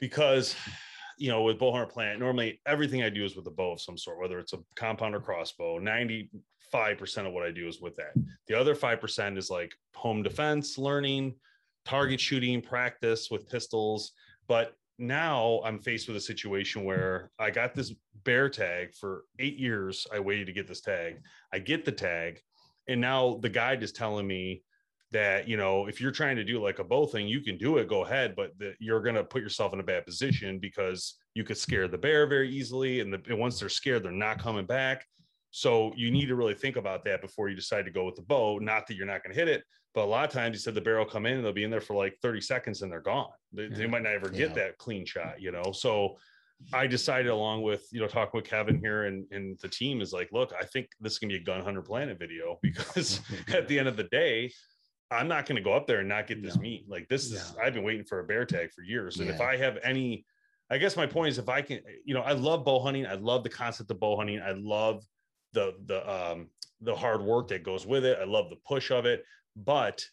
because 0.00 0.54
you 1.18 1.30
know, 1.30 1.42
with 1.42 1.58
bow 1.58 1.72
Bowhunter 1.72 1.90
Planet, 1.90 2.20
normally 2.20 2.60
everything 2.66 3.02
I 3.02 3.10
do 3.10 3.24
is 3.24 3.34
with 3.34 3.46
a 3.46 3.50
bow 3.50 3.72
of 3.72 3.80
some 3.80 3.98
sort, 3.98 4.20
whether 4.20 4.38
it's 4.38 4.52
a 4.52 4.58
compound 4.76 5.14
or 5.14 5.20
crossbow. 5.20 5.80
95% 5.80 6.28
of 7.26 7.32
what 7.32 7.44
I 7.44 7.50
do 7.50 7.66
is 7.66 7.80
with 7.80 7.96
that. 7.96 8.12
The 8.46 8.54
other 8.54 8.76
5% 8.76 9.36
is 9.36 9.50
like 9.50 9.74
home 9.94 10.22
defense, 10.22 10.78
learning, 10.78 11.34
target 11.84 12.20
shooting, 12.20 12.62
practice 12.62 13.30
with 13.32 13.48
pistols. 13.48 14.12
But 14.46 14.74
now 14.98 15.60
I'm 15.64 15.80
faced 15.80 16.06
with 16.06 16.16
a 16.16 16.20
situation 16.20 16.84
where 16.84 17.30
I 17.38 17.50
got 17.50 17.74
this 17.74 17.94
bear 18.24 18.48
tag 18.48 18.94
for 18.94 19.24
eight 19.40 19.58
years. 19.58 20.06
I 20.12 20.20
waited 20.20 20.46
to 20.46 20.52
get 20.52 20.68
this 20.68 20.80
tag. 20.80 21.20
I 21.52 21.58
get 21.58 21.84
the 21.84 21.92
tag, 21.92 22.40
and 22.88 23.00
now 23.00 23.38
the 23.42 23.48
guide 23.48 23.82
is 23.82 23.92
telling 23.92 24.26
me 24.26 24.62
that 25.10 25.48
you 25.48 25.56
know 25.56 25.86
if 25.86 26.00
you're 26.00 26.10
trying 26.10 26.36
to 26.36 26.44
do 26.44 26.62
like 26.62 26.78
a 26.80 26.84
bow 26.84 27.06
thing 27.06 27.26
you 27.26 27.40
can 27.40 27.56
do 27.56 27.78
it 27.78 27.88
go 27.88 28.04
ahead 28.04 28.34
but 28.36 28.50
the, 28.58 28.74
you're 28.78 29.00
going 29.00 29.14
to 29.14 29.24
put 29.24 29.42
yourself 29.42 29.72
in 29.72 29.80
a 29.80 29.82
bad 29.82 30.04
position 30.04 30.58
because 30.58 31.14
you 31.34 31.44
could 31.44 31.56
scare 31.56 31.88
the 31.88 31.96
bear 31.96 32.26
very 32.26 32.50
easily 32.50 33.00
and, 33.00 33.12
the, 33.12 33.20
and 33.28 33.38
once 33.38 33.58
they're 33.58 33.68
scared 33.68 34.02
they're 34.02 34.12
not 34.12 34.38
coming 34.38 34.66
back. 34.66 35.04
So 35.50 35.92
you 35.96 36.10
need 36.10 36.26
to 36.26 36.34
really 36.36 36.52
think 36.52 36.76
about 36.76 37.04
that 37.06 37.22
before 37.22 37.48
you 37.48 37.56
decide 37.56 37.86
to 37.86 37.90
go 37.90 38.04
with 38.04 38.16
the 38.16 38.22
bow 38.22 38.58
not 38.58 38.86
that 38.86 38.96
you're 38.96 39.06
not 39.06 39.22
going 39.22 39.34
to 39.34 39.38
hit 39.38 39.48
it 39.48 39.64
but 39.94 40.04
a 40.04 40.06
lot 40.06 40.26
of 40.26 40.30
times 40.30 40.54
you 40.54 40.58
said 40.60 40.74
the 40.74 40.80
bear 40.80 40.98
will 40.98 41.06
come 41.06 41.24
in 41.24 41.36
and 41.36 41.44
they'll 41.44 41.52
be 41.54 41.64
in 41.64 41.70
there 41.70 41.80
for 41.80 41.96
like 41.96 42.18
30 42.20 42.42
seconds 42.42 42.82
and 42.82 42.92
they're 42.92 43.00
gone. 43.00 43.30
They, 43.54 43.68
they 43.68 43.86
might 43.86 44.02
not 44.02 44.12
ever 44.12 44.28
get 44.28 44.50
Yeah. 44.50 44.54
that 44.56 44.78
clean 44.78 45.06
shot 45.06 45.40
you 45.40 45.50
know? 45.50 45.72
So 45.72 46.18
I 46.72 46.86
decided 46.86 47.30
along 47.30 47.62
with 47.62 47.86
you 47.92 48.00
know 48.00 48.08
talking 48.08 48.38
with 48.38 48.44
Kevin 48.48 48.78
here 48.78 49.04
and 49.04 49.24
and 49.30 49.58
the 49.60 49.68
team 49.68 50.00
is 50.00 50.12
like, 50.12 50.28
look, 50.32 50.52
I 50.60 50.64
think 50.64 50.88
this 51.00 51.12
is 51.14 51.18
gonna 51.18 51.32
be 51.32 51.40
a 51.40 51.44
Gun 51.44 51.62
Hunter 51.62 51.82
Planet 51.82 52.18
video 52.18 52.58
because 52.62 53.20
at 53.48 53.68
the 53.68 53.78
end 53.78 53.88
of 53.88 53.96
the 53.96 54.04
day, 54.04 54.52
I'm 55.10 55.28
not 55.28 55.46
gonna 55.46 55.60
go 55.62 55.72
up 55.72 55.86
there 55.86 56.00
and 56.00 56.08
not 56.08 56.26
get 56.26 56.42
this 56.42 56.56
No. 56.56 56.62
meat. 56.62 56.84
Like 56.88 57.08
this 57.08 57.30
is 57.30 57.54
No. 57.56 57.62
I've 57.62 57.74
been 57.74 57.82
waiting 57.84 58.04
for 58.04 58.20
a 58.20 58.24
bear 58.24 58.44
tag 58.44 58.70
for 58.72 58.82
years, 58.82 59.20
and 59.20 59.30
if 59.30 59.40
I 59.40 59.56
have 59.56 59.78
any, 59.82 60.26
I 60.70 60.78
guess 60.78 60.96
my 60.96 61.06
point 61.06 61.30
is 61.30 61.38
if 61.38 61.48
I 61.48 61.62
can, 61.62 61.80
you 62.04 62.14
know, 62.14 62.20
I 62.20 62.32
love 62.32 62.64
bow 62.64 62.80
hunting. 62.80 63.06
I 63.06 63.14
love 63.14 63.42
the 63.42 63.48
concept 63.50 63.90
of 63.90 63.98
bow 64.00 64.16
hunting. 64.16 64.40
I 64.40 64.52
love 64.52 65.04
the 65.52 65.74
the 65.86 66.08
um 66.10 66.50
the 66.80 66.94
hard 66.94 67.22
work 67.22 67.48
that 67.48 67.62
goes 67.62 67.86
with 67.86 68.04
it. 68.04 68.18
I 68.20 68.24
love 68.24 68.50
the 68.50 68.56
push 68.66 68.90
of 68.90 69.06
it, 69.06 69.24
but 69.56 70.04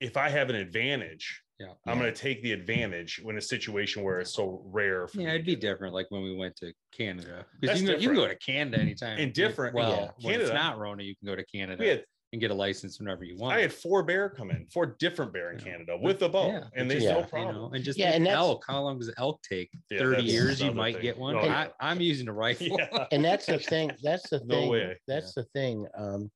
if 0.00 0.16
I 0.16 0.28
have 0.28 0.50
an 0.50 0.56
advantage. 0.56 1.40
Yeah. 1.60 1.68
I'm 1.86 1.98
Yeah. 1.98 2.02
going 2.02 2.14
to 2.14 2.20
take 2.20 2.42
the 2.42 2.50
advantage 2.50 3.20
when 3.22 3.36
a 3.36 3.40
situation 3.40 4.02
where 4.02 4.18
it's 4.18 4.34
so 4.34 4.60
rare. 4.66 5.06
For 5.06 5.20
yeah, 5.20 5.28
it'd 5.34 5.46
be 5.46 5.54
different 5.54 5.94
like 5.94 6.10
when 6.10 6.24
we 6.24 6.34
went 6.34 6.56
to 6.56 6.72
Canada. 6.90 7.46
Because 7.60 7.80
you, 7.80 7.86
can 7.86 7.94
go- 7.96 8.00
you 8.02 8.08
can 8.08 8.16
go 8.16 8.26
to. 8.26 8.34
Canada 8.34 8.78
anytime. 8.82 9.18
And 9.20 9.32
different- 9.32 9.72
Well, 9.72 10.12
yeah, 10.18 10.28
when 10.28 10.40
it's 10.40 10.50
not 10.50 10.78
Rona, 10.78 11.04
you 11.04 11.14
can 11.14 11.26
go 11.26 11.36
to 11.36 11.44
Canada 11.44 11.80
We 11.80 11.86
had 11.90 12.04
and 12.34 12.40
get 12.40 12.50
a 12.50 12.54
license 12.54 12.98
whenever 12.98 13.22
you 13.24 13.36
want. 13.36 13.56
I 13.56 13.60
had 13.60 13.72
four 13.72 14.02
bear 14.02 14.28
come 14.28 14.50
in, 14.50 14.66
four 14.66 14.86
different 14.98 15.32
bear 15.32 15.52
in 15.52 15.58
Yeah. 15.60 15.64
Canada 15.64 15.96
with 15.96 16.20
a 16.22 16.28
bow, 16.28 16.48
Yeah, 16.48 16.64
and 16.74 16.88
but 16.88 16.88
they 16.88 16.94
just- 16.94 17.06
no 17.06 17.12
Yeah. 17.18 17.20
you 17.22 17.26
problem. 17.28 17.54
know, 17.56 17.70
and 17.72 17.84
just 17.84 17.96
Yeah, 17.98 18.10
and 18.10 18.26
elk. 18.26 18.64
How 18.66 18.82
long 18.82 18.98
does 18.98 19.12
elk 19.16 19.40
take? 19.48 19.70
Yeah, 19.88 19.98
30 20.00 20.24
years, 20.24 20.60
you 20.60 20.72
might 20.72 20.94
thing. 20.96 21.02
get 21.02 21.16
one. 21.16 21.36
And- 21.36 21.48
I, 21.52 21.70
I'm 21.78 22.00
using 22.00 22.26
a 22.28 22.32
rifle. 22.32 22.66
Yeah. 22.66 23.06
and 23.12 23.24
that's 23.24 23.46
the 23.46 23.58
thing. 23.60 23.92
That's 24.02 24.28
the 24.28 24.40
No 24.44 24.54
thing. 24.56 24.68
way. 24.68 25.00
That's 25.06 25.32
the 25.32 25.44
thing. 25.54 25.86
Um, 25.96 26.30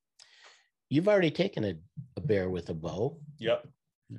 you've 0.89 1.09
already 1.09 1.31
taken 1.31 1.65
a, 1.65 1.73
a 2.15 2.21
bear 2.21 2.49
with 2.49 2.69
a 2.69 2.73
bow. 2.73 3.19
Yep. 3.39 3.67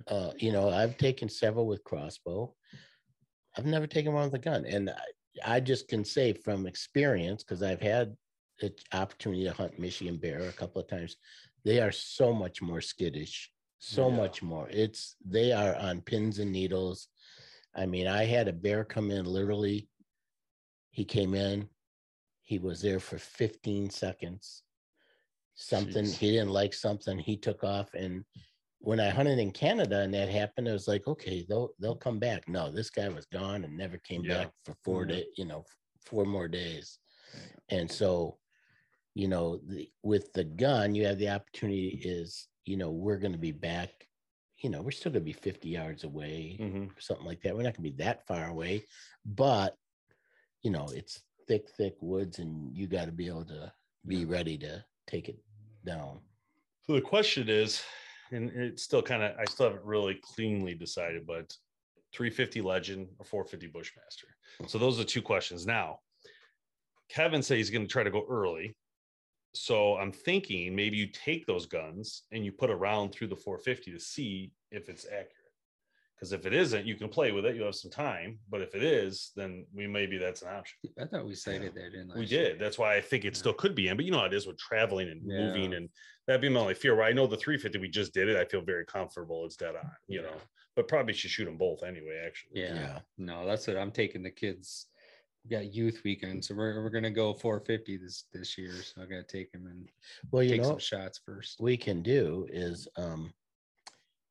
Uh, 0.06 0.32
you 0.36 0.52
know, 0.52 0.68
I've 0.68 0.98
taken 0.98 1.30
several 1.30 1.66
with 1.66 1.82
crossbow. 1.82 2.54
I've 3.56 3.66
never 3.66 3.86
taken 3.86 4.12
one 4.12 4.24
with 4.24 4.34
a 4.34 4.38
gun, 4.38 4.64
and 4.66 4.90
I, 4.90 5.56
I 5.56 5.60
just 5.60 5.88
can 5.88 6.04
say 6.04 6.34
from 6.34 6.66
experience 6.66 7.42
because 7.42 7.62
I've 7.62 7.80
had 7.80 8.14
the 8.60 8.72
opportunity 8.92 9.44
to 9.44 9.52
hunt 9.52 9.78
Michigan 9.78 10.18
bear 10.18 10.42
a 10.42 10.52
couple 10.52 10.82
of 10.82 10.86
times. 10.86 11.16
They 11.64 11.80
are 11.80 11.92
so 11.92 12.32
much 12.32 12.62
more 12.62 12.80
skittish, 12.80 13.50
so 13.78 14.10
Yeah. 14.10 14.16
much 14.16 14.42
more. 14.42 14.68
It's 14.70 15.16
they 15.24 15.52
are 15.52 15.74
on 15.76 16.00
pins 16.00 16.38
and 16.38 16.52
needles. 16.52 17.08
I 17.74 17.86
mean, 17.86 18.06
I 18.06 18.24
had 18.24 18.48
a 18.48 18.52
bear 18.52 18.84
come 18.84 19.10
in 19.10 19.24
literally. 19.26 19.88
He 20.90 21.04
came 21.04 21.34
in, 21.34 21.68
he 22.42 22.58
was 22.58 22.82
there 22.82 22.98
for 23.00 23.18
15 23.18 23.90
seconds. 23.90 24.64
Something 25.54 26.04
Jeez. 26.04 26.16
he 26.16 26.30
didn't 26.32 26.50
like 26.50 26.74
something, 26.74 27.18
he 27.18 27.36
took 27.36 27.62
off. 27.62 27.94
And 27.94 28.24
when 28.78 28.98
I 28.98 29.10
hunted 29.10 29.38
in 29.38 29.52
Canada 29.52 30.00
and 30.00 30.12
that 30.14 30.28
happened, 30.30 30.68
I 30.68 30.72
was 30.72 30.88
like, 30.88 31.06
okay, 31.06 31.44
they'll 31.48 31.70
they'll 31.78 31.94
come 31.96 32.18
back. 32.18 32.48
No, 32.48 32.70
this 32.70 32.90
guy 32.90 33.08
was 33.08 33.26
gone 33.26 33.64
and 33.64 33.76
never 33.76 33.98
came 33.98 34.22
Yeah. 34.22 34.44
back 34.44 34.52
for 34.64 34.74
four 34.82 35.04
Yeah. 35.04 35.16
days, 35.16 35.26
you 35.36 35.44
know, 35.44 35.64
four 36.04 36.24
more 36.24 36.48
days. 36.48 36.98
And 37.68 37.90
so, 37.90 38.38
you 39.14 39.28
know, 39.28 39.60
the, 39.66 39.88
with 40.02 40.32
the 40.32 40.44
gun, 40.44 40.94
you 40.94 41.06
have 41.06 41.18
the 41.18 41.28
opportunity 41.28 42.00
is, 42.04 42.48
you 42.64 42.76
know, 42.76 42.90
we're 42.90 43.18
going 43.18 43.32
to 43.32 43.38
be 43.38 43.52
back, 43.52 43.90
you 44.58 44.70
know, 44.70 44.82
we're 44.82 44.90
still 44.90 45.10
going 45.12 45.22
to 45.22 45.24
be 45.24 45.32
50 45.32 45.68
yards 45.68 46.04
away 46.04 46.56
Mhm. 46.60 46.90
something 47.00 47.26
like 47.26 47.40
that. 47.42 47.54
We're 47.56 47.62
not 47.62 47.74
going 47.76 47.84
to 47.84 47.96
be 47.96 48.04
that 48.04 48.26
far 48.26 48.48
away, 48.48 48.84
but 49.24 49.76
you 50.62 50.70
know, 50.70 50.88
it's 50.94 51.22
thick, 51.48 51.70
thick 51.70 51.96
woods, 52.00 52.38
and 52.38 52.76
you 52.76 52.86
got 52.86 53.06
to 53.06 53.12
be 53.12 53.26
able 53.26 53.46
to 53.46 53.72
be 54.06 54.24
ready 54.26 54.58
to 54.58 54.84
take 55.06 55.28
it 55.28 55.38
down. 55.84 56.20
So 56.82 56.92
the 56.92 57.00
question 57.00 57.48
is, 57.48 57.82
and 58.30 58.50
it's 58.50 58.82
still 58.82 59.02
kind 59.02 59.22
of, 59.22 59.36
I 59.38 59.44
still 59.46 59.66
haven't 59.66 59.84
really 59.84 60.20
cleanly 60.22 60.74
decided, 60.74 61.26
but 61.26 61.56
350 62.12 62.60
Legend 62.60 63.08
or 63.18 63.24
450 63.24 63.66
Bushmaster. 63.68 64.28
So 64.66 64.78
those 64.78 65.00
are 65.00 65.04
two 65.04 65.22
questions. 65.22 65.66
Now, 65.66 66.00
Kevin 67.08 67.42
said 67.42 67.56
he's 67.56 67.70
going 67.70 67.86
to 67.86 67.90
try 67.92 68.02
to 68.02 68.10
go 68.10 68.24
early. 68.28 68.76
So 69.54 69.96
I'm 69.96 70.12
thinking 70.12 70.74
maybe 70.74 70.96
you 70.96 71.06
take 71.08 71.46
those 71.46 71.66
guns 71.66 72.22
and 72.32 72.44
you 72.44 72.52
put 72.52 72.70
a 72.70 72.76
round 72.76 73.12
through 73.12 73.28
the 73.28 73.36
450 73.36 73.92
to 73.92 73.98
see 73.98 74.52
if 74.70 74.88
it's 74.88 75.04
accurate. 75.06 75.34
Because 76.14 76.32
if 76.34 76.44
it 76.44 76.52
isn't, 76.52 76.84
you 76.86 76.96
can 76.96 77.08
play 77.08 77.32
with 77.32 77.46
it. 77.46 77.56
You 77.56 77.62
have 77.62 77.74
some 77.74 77.90
time. 77.90 78.38
But 78.50 78.60
if 78.60 78.74
it 78.74 78.82
is, 78.82 79.32
then 79.36 79.66
we 79.74 79.86
maybe 79.86 80.18
that's 80.18 80.42
an 80.42 80.48
option. 80.48 80.76
I 81.00 81.06
thought 81.06 81.24
we 81.24 81.34
sighted 81.34 81.74
that 81.74 81.94
in 81.94 82.12
We 82.14 82.26
did. 82.26 82.58
That's 82.58 82.78
why 82.78 82.94
I 82.94 83.00
think 83.00 83.24
it 83.24 83.34
still 83.36 83.54
could 83.54 83.74
be 83.74 83.88
in. 83.88 83.96
But 83.96 84.04
you 84.04 84.10
know 84.12 84.18
how 84.18 84.26
it 84.26 84.34
is 84.34 84.46
with 84.46 84.58
traveling 84.58 85.08
and 85.08 85.22
Yeah. 85.24 85.46
moving, 85.46 85.72
and 85.72 85.88
that'd 86.26 86.42
be 86.42 86.50
my 86.50 86.60
only 86.60 86.74
fear. 86.74 86.94
Where 86.94 87.06
I 87.06 87.12
know 87.14 87.26
the 87.26 87.38
350, 87.38 87.78
we 87.78 87.88
just 87.88 88.12
did 88.12 88.28
it. 88.28 88.36
I 88.36 88.44
feel 88.44 88.60
very 88.60 88.84
comfortable. 88.84 89.46
It's 89.46 89.56
dead 89.56 89.76
on, 89.76 89.90
you 90.08 90.20
know. 90.20 90.36
But 90.76 90.88
probably 90.88 91.14
should 91.14 91.30
shoot 91.30 91.46
them 91.46 91.56
both 91.56 91.82
anyway. 91.82 92.22
Actually, 92.24 92.60
Yeah. 92.64 93.00
No, 93.16 93.46
that's 93.46 93.66
it. 93.68 93.78
I'm 93.78 93.90
taking 93.90 94.22
the 94.22 94.30
kids. 94.30 94.89
We 95.44 95.50
got 95.56 95.72
youth 95.74 96.02
weekend, 96.04 96.44
so 96.44 96.54
we're, 96.54 96.82
we're 96.82 96.90
gonna 96.90 97.10
go 97.10 97.32
450 97.32 97.96
this 97.96 98.24
this 98.32 98.58
year. 98.58 98.72
So 98.82 99.02
I 99.02 99.06
gotta 99.06 99.22
take 99.22 99.50
them 99.52 99.66
and 99.66 99.88
Well, 100.30 100.42
you 100.42 100.50
take 100.50 100.62
know, 100.62 100.68
some 100.70 100.78
shots 100.78 101.20
first. 101.24 101.60
we 101.60 101.76
can 101.76 102.02
do 102.02 102.46
is 102.50 102.86
um 102.96 103.32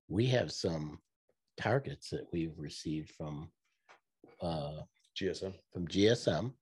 we 0.07 0.25
have 0.27 0.51
some 0.51 0.99
targets 1.57 2.09
that 2.09 2.25
we've 2.31 2.57
received 2.57 3.11
from 3.11 3.49
uh, 4.41 4.81
GSM. 5.19 5.53
from 5.71 5.87
GSM. 5.87 6.53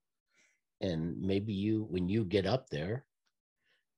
And 0.82 1.20
maybe 1.20 1.54
you, 1.54 1.88
when 1.90 2.08
you 2.10 2.24
get 2.26 2.46
up 2.46 2.70
there, 2.70 3.06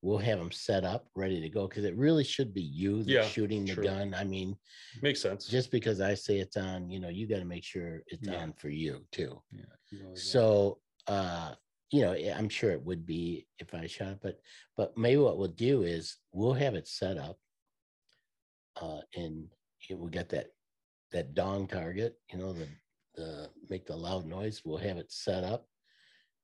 we'll 0.02 0.18
have 0.18 0.40
them 0.40 0.52
set 0.52 0.84
up, 0.86 1.08
ready 1.16 1.42
to 1.42 1.50
go. 1.50 1.68
Cause 1.68 1.84
it 1.84 1.96
really 1.98 2.24
should 2.24 2.54
be 2.54 2.62
you 2.62 2.98
Yeah, 3.06 3.22
that's 3.22 3.32
shooting 3.34 3.66
the 3.66 3.74
true. 3.76 3.84
gun. 3.84 4.14
I 4.14 4.24
mean, 4.24 4.56
Makes 5.02 5.22
sense. 5.22 5.46
just 5.48 5.72
because 5.72 6.00
I 6.02 6.14
say 6.14 6.40
it's 6.40 6.58
on, 6.58 6.90
you 6.90 7.00
know, 7.00 7.10
you 7.10 7.28
got 7.28 7.40
to 7.40 7.46
make 7.46 7.64
sure 7.64 8.02
it's 8.08 8.28
Yeah. 8.28 8.42
on 8.42 8.54
for 8.54 8.70
you 8.70 9.06
too. 9.12 9.42
Yeah. 9.52 9.64
you 9.92 10.16
So, 10.16 10.80
uh, 11.08 11.56
you 11.92 12.02
know, 12.02 12.14
I'm 12.14 12.50
sure 12.50 12.72
it 12.72 12.82
would 12.84 13.06
be 13.06 13.48
if 13.58 13.74
I 13.74 13.88
shot, 13.88 14.10
it, 14.14 14.20
but, 14.22 14.40
but 14.78 14.98
maybe 14.98 15.18
what 15.18 15.38
we'll 15.38 15.48
do 15.50 15.84
is 15.84 16.18
we'll 16.32 16.54
have 16.54 16.76
it 16.76 16.88
set 16.88 17.18
up. 17.18 17.38
Uh, 18.80 19.02
and 19.16 19.50
it 19.90 19.98
will 20.00 20.08
get 20.08 20.30
that, 20.30 20.48
that 21.12 21.34
dong 21.34 21.68
target, 21.68 22.16
you 22.32 22.38
know, 22.38 22.54
the, 22.54 22.68
the, 23.16 23.50
make 23.70 23.86
the 23.86 23.96
loud 23.96 24.26
noise. 24.26 24.62
We'll 24.64 24.78
have 24.78 24.98
it 24.98 25.12
set 25.12 25.44
up. 25.44 25.68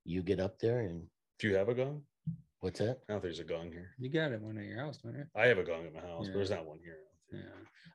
You 0.04 0.24
get 0.24 0.40
up 0.40 0.60
there 0.60 0.80
and 0.82 1.08
Do 1.40 1.48
you 1.48 1.56
have 1.56 1.70
a 1.70 1.74
gun? 1.74 2.02
What's 2.66 2.80
that? 2.80 2.98
I 3.08 3.14
don't 3.14 3.22
think 3.22 3.36
there's 3.36 3.40
a 3.42 3.44
gong 3.44 3.72
here. 3.72 3.92
You 4.00 4.10
got 4.10 4.32
it 4.32 4.42
one 4.42 4.58
at 4.58 4.66
your 4.66 4.80
house, 4.80 4.98
don't 4.98 5.14
you? 5.14 5.26
I 5.36 5.46
have 5.46 5.60
a 5.60 5.64
gong 5.64 5.86
at 5.86 5.94
my 5.94 6.00
house, 6.00 6.24
Yeah. 6.26 6.30
but 6.32 6.38
there's 6.38 6.50
not 6.50 6.66
one 6.66 6.80
here. 6.84 6.98
Yeah. 7.32 7.42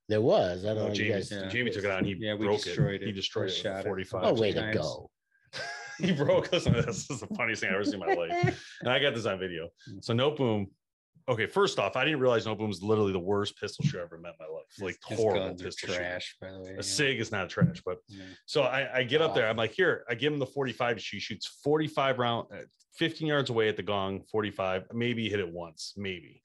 There 0.09 0.21
was, 0.21 0.65
I 0.65 0.69
don't 0.69 0.77
No, 0.77 0.83
know. 0.85 0.89
you 0.91 0.95
Jamie, 0.95 1.11
guys- 1.11 1.33
Yeah. 1.33 1.49
Jamie 1.49 1.71
took 1.73 1.83
it 1.83 1.91
on. 1.91 2.05
He 2.05 2.15
Yeah, 2.17 2.35
we 2.35 2.47
broke 2.47 2.63
destroyed 2.63 3.03
it. 3.03 3.07
He 3.07 3.11
destroyed 3.11 3.47
We 3.47 3.51
it. 3.51 3.55
shot 3.57 3.83
45. 3.83 4.23
Oh, 4.25 4.33
way 4.35 4.53
to 4.53 4.71
go. 4.73 5.11
he 5.99 6.13
broke 6.13 6.53
us. 6.55 6.67
This 6.87 7.11
is 7.11 7.19
the 7.19 7.27
funniest 7.37 7.63
thing 7.63 7.71
I've 7.71 7.75
ever 7.75 7.85
seen 7.85 7.95
in 7.95 8.01
my 8.01 8.15
life. 8.15 8.65
And 8.83 8.89
I 8.89 9.01
got 9.01 9.13
this 9.17 9.27
on 9.27 9.41
video. 9.41 9.71
Mm. 9.91 10.05
So 10.05 10.15
Noteboom. 10.15 10.67
Okay, 11.31 11.47
first 11.47 11.79
off, 11.79 11.95
I 11.95 12.05
didn't 12.05 12.19
realize 12.19 12.45
Noteboom 12.45 12.71
is 12.71 12.83
literally 12.83 13.13
the 13.13 13.19
worst 13.21 13.57
pistol 13.59 13.85
shooter 13.85 14.01
I 14.01 14.03
ever 14.03 14.19
met 14.19 14.35
in 14.41 14.47
my 14.49 14.53
life. 14.53 14.65
Like 14.81 14.99
His 15.07 15.17
horrible 15.21 15.55
pistol 15.55 15.95
trash, 15.95 16.37
by 16.41 16.51
the 16.51 16.59
way. 16.61 16.71
A 16.71 16.75
yeah. 16.77 16.81
SIG 16.81 17.21
is 17.21 17.31
not 17.31 17.49
trash, 17.49 17.81
but 17.87 17.99
Yeah. 18.09 18.25
so 18.47 18.63
I, 18.63 18.99
I 18.99 19.03
get 19.05 19.23
up 19.23 19.37
there. 19.37 19.49
I'm 19.49 19.57
like, 19.57 19.71
here, 19.71 20.05
I 20.11 20.17
give 20.17 20.33
him 20.33 20.41
the 20.41 20.47
45. 20.47 21.01
She 21.01 21.21
shoots 21.21 21.47
45 21.63 22.19
round, 22.19 22.49
uh, 22.53 22.63
15 22.97 23.29
yards 23.29 23.49
away 23.49 23.69
at 23.69 23.77
the 23.77 23.83
gong, 23.85 24.23
45. 24.29 24.87
Maybe 24.93 25.29
hit 25.29 25.39
it 25.39 25.49
once, 25.49 25.95
maybe 25.97 26.43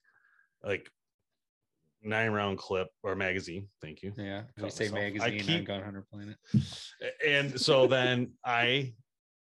like 0.62 0.88
nine 2.02 2.30
round 2.30 2.56
clip 2.58 2.86
or 3.02 3.16
magazine. 3.16 3.66
Thank 3.82 4.04
you. 4.04 4.12
Yeah, 4.16 4.42
we 4.56 4.62
Cut 4.62 4.72
say 4.72 4.84
myself. 4.84 4.98
I 4.98 5.02
magazine 5.02 5.32
on 5.40 5.46
keep- 5.58 5.66
Gun 5.66 5.82
Hunter 5.82 6.06
Planet. 6.12 6.36
And 7.26 7.60
so 7.60 7.88
then 7.88 8.34
I, 8.44 8.94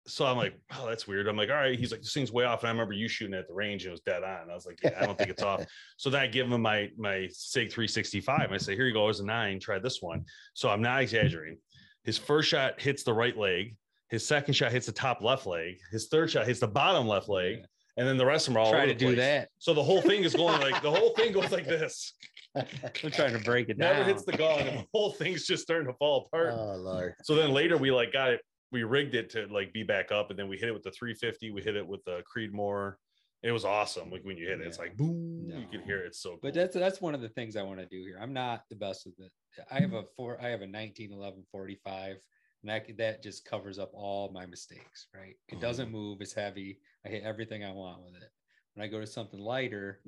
so 0.08 0.26
I'm 0.26 0.38
like, 0.38 0.54
oh, 0.78 0.88
that's 0.88 1.08
weird. 1.08 1.28
I'm 1.28 1.36
like, 1.38 1.50
all 1.50 1.56
right. 1.56 1.78
He's 1.80 1.92
like, 1.92 2.02
this 2.02 2.14
thing's 2.14 2.32
way 2.32 2.44
off. 2.46 2.62
And 2.62 2.68
I 2.68 2.72
remember 2.72 2.94
you 2.94 3.08
shooting 3.08 3.34
at 3.34 3.48
the 3.48 3.54
range. 3.54 3.84
And 3.84 3.90
it 3.90 3.92
was 3.92 4.02
dead 4.02 4.24
on. 4.24 4.50
I 4.52 4.54
was 4.54 4.66
like, 4.66 4.80
yeah, 4.84 4.98
I 5.00 5.06
don't 5.06 5.18
think 5.18 5.30
it's 5.32 5.44
off. 5.44 5.66
So 5.98 6.10
then 6.10 6.22
I 6.22 6.28
give 6.28 6.52
him 6.52 6.62
my 6.62 6.90
my 6.98 7.28
Sig 7.32 7.72
365. 7.72 8.52
I 8.52 8.58
say, 8.58 8.76
here 8.76 8.86
you 8.86 8.94
go. 8.94 9.06
There's 9.06 9.22
a 9.22 9.26
nine. 9.26 9.60
Try 9.60 9.80
this 9.80 10.02
one. 10.02 10.26
So 10.54 10.70
I'm 10.70 10.82
not 10.82 11.02
exaggerating. 11.02 11.58
His 12.04 12.18
first 12.18 12.50
shot 12.50 12.80
hits 12.80 13.04
the 13.04 13.14
right 13.14 13.36
leg. 13.36 13.76
His 14.10 14.26
second 14.28 14.54
shot 14.54 14.72
hits 14.72 14.86
the 14.86 14.92
top 14.92 15.22
left 15.22 15.48
leg. 15.48 15.80
His 15.92 16.08
third 16.08 16.30
shot 16.30 16.46
hits 16.46 16.60
the 16.60 16.68
bottom 16.68 17.08
left 17.08 17.30
leg. 17.30 17.66
And 17.98 18.08
then 18.08 18.18
the 18.18 18.26
rest 18.26 18.48
of 18.48 18.54
them 18.54 18.62
are 18.62 18.66
all 18.66 18.72
Try 18.72 18.86
to 18.86 18.94
do 18.94 19.08
place. 19.08 19.18
that. 19.18 19.50
So 19.58 19.74
the 19.74 19.84
whole 19.84 20.02
thing 20.02 20.24
is 20.24 20.36
going 20.36 20.60
like 20.62 20.82
the 20.84 20.92
whole 20.92 21.12
thing 21.16 21.32
goes 21.32 21.52
like 21.52 21.66
this. 21.66 22.14
I'm 22.56 23.12
trying 23.12 23.34
to 23.34 23.40
break 23.44 23.70
it 23.70 23.78
Never 23.78 23.94
down. 23.94 24.00
Never 24.02 24.10
hits 24.14 24.24
the 24.24 24.34
gong, 24.34 24.60
and 24.60 24.80
the 24.80 24.86
whole 24.94 25.12
thing's 25.12 25.46
just 25.46 25.64
starting 25.64 25.88
to 25.88 25.94
fall 25.94 26.26
apart. 26.28 26.54
Oh, 26.56 26.76
Lord. 26.78 27.16
So 27.24 27.36
then 27.36 27.52
later 27.52 27.78
we 27.78 27.92
like 27.92 28.14
got 28.14 28.32
it, 28.32 28.42
we 28.72 28.84
rigged 28.84 29.16
it 29.16 29.30
to 29.32 29.48
like 29.48 29.74
be 29.74 29.84
back 29.84 30.12
up, 30.12 30.30
and 30.30 30.40
then 30.40 30.48
we 30.48 30.58
hit 30.58 30.70
it 30.70 30.74
with 30.74 30.84
the 30.84 30.92
350. 30.92 31.52
We 31.52 31.62
hit 31.62 31.76
it 31.76 31.88
with 31.88 32.04
the 32.06 32.24
Creedmoor. 32.24 32.96
It 33.44 33.52
was 33.52 33.66
awesome. 33.66 34.10
Like 34.10 34.24
when 34.24 34.38
you 34.38 34.48
hit 34.48 34.60
it, 34.60 34.68
it's 34.68 34.80
like 34.80 34.98
boom. 34.98 35.52
You 35.56 35.68
can 35.72 35.86
hear 35.86 36.00
it. 36.00 36.08
It's 36.08 36.22
so 36.22 36.32
cool. 36.32 36.40
But 36.42 36.54
that's 36.56 36.76
that's 36.76 37.02
one 37.02 37.14
of 37.14 37.22
the 37.22 37.30
things 37.30 37.56
I 37.56 37.62
want 37.62 37.80
to 37.80 37.86
do 37.86 38.04
here. 38.04 38.18
I'm 38.20 38.34
not 38.34 38.64
the 38.70 38.76
best 38.76 39.06
with 39.06 39.20
it. 39.20 39.32
I 39.72 39.80
have 39.80 39.94
a 39.94 40.04
four. 40.16 40.38
I 40.42 40.48
have 40.50 40.62
a 40.62 40.68
1911 40.68 41.44
45, 41.52 42.18
and 42.64 42.70
that 42.70 42.98
that 42.98 43.24
just 43.24 43.46
covers 43.46 43.78
up 43.78 43.92
all 43.94 44.32
my 44.34 44.46
mistakes. 44.46 45.08
Right. 45.14 45.36
It 45.48 45.54
mm-hmm. 45.54 45.62
doesn't 45.62 45.92
move. 45.92 46.22
It's 46.22 46.34
heavy. 46.34 46.80
I 47.06 47.10
hit 47.10 47.24
everything 47.24 47.64
I 47.64 47.72
want 47.72 48.04
with 48.04 48.16
it. 48.16 48.30
When 48.74 48.84
I 48.84 48.90
go 48.90 49.00
to 49.00 49.08
something 49.08 49.40
lighter, 49.40 50.02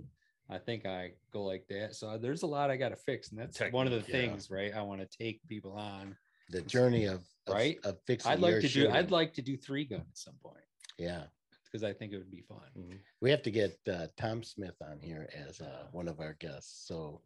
I 0.49 0.57
think 0.57 0.85
I 0.85 1.11
go 1.31 1.43
like 1.43 1.67
that. 1.69 1.95
So 1.95 2.17
there's 2.17 2.43
a 2.43 2.47
lot 2.47 2.71
I 2.71 2.77
got 2.77 2.89
to 2.89 2.95
fix, 2.95 3.29
and 3.29 3.39
that's 3.39 3.59
one 3.71 3.85
of 3.85 3.93
the 3.93 4.11
yeah. 4.11 4.19
things. 4.19 4.49
Right. 4.49 4.73
I 4.75 4.81
want 4.81 5.01
to 5.01 5.17
take 5.17 5.41
people 5.47 5.73
on. 5.73 6.17
The 6.49 6.61
journey 6.61 7.05
of, 7.05 7.23
of- 7.47 7.53
Right? 7.53 7.79
of 7.85 7.99
fixing 8.05 8.31
I'd 8.31 8.39
like 8.39 8.51
your 8.53 8.61
to 8.61 8.67
do. 8.69 8.89
I'd 8.89 9.11
like 9.11 9.33
to 9.35 9.41
do 9.41 9.57
three 9.57 9.85
gun 9.85 10.01
at 10.01 10.17
some 10.17 10.35
point 10.43 10.63
Yeah. 10.97 11.27
because 11.65 11.83
I 11.83 11.93
think 11.93 12.13
it 12.13 12.17
would 12.17 12.31
be 12.31 12.41
fun. 12.41 12.69
Mhm. 12.77 12.99
We 13.21 13.29
have 13.31 13.41
to 13.43 13.51
get 13.51 13.77
uh, 13.87 14.07
Tom 14.17 14.43
Smith 14.43 14.75
on 14.81 14.99
here 14.99 15.29
as 15.33 15.61
uh, 15.61 15.87
one 15.91 16.07
of 16.07 16.19
our 16.19 16.33
guests. 16.33 16.85
So 16.87 17.21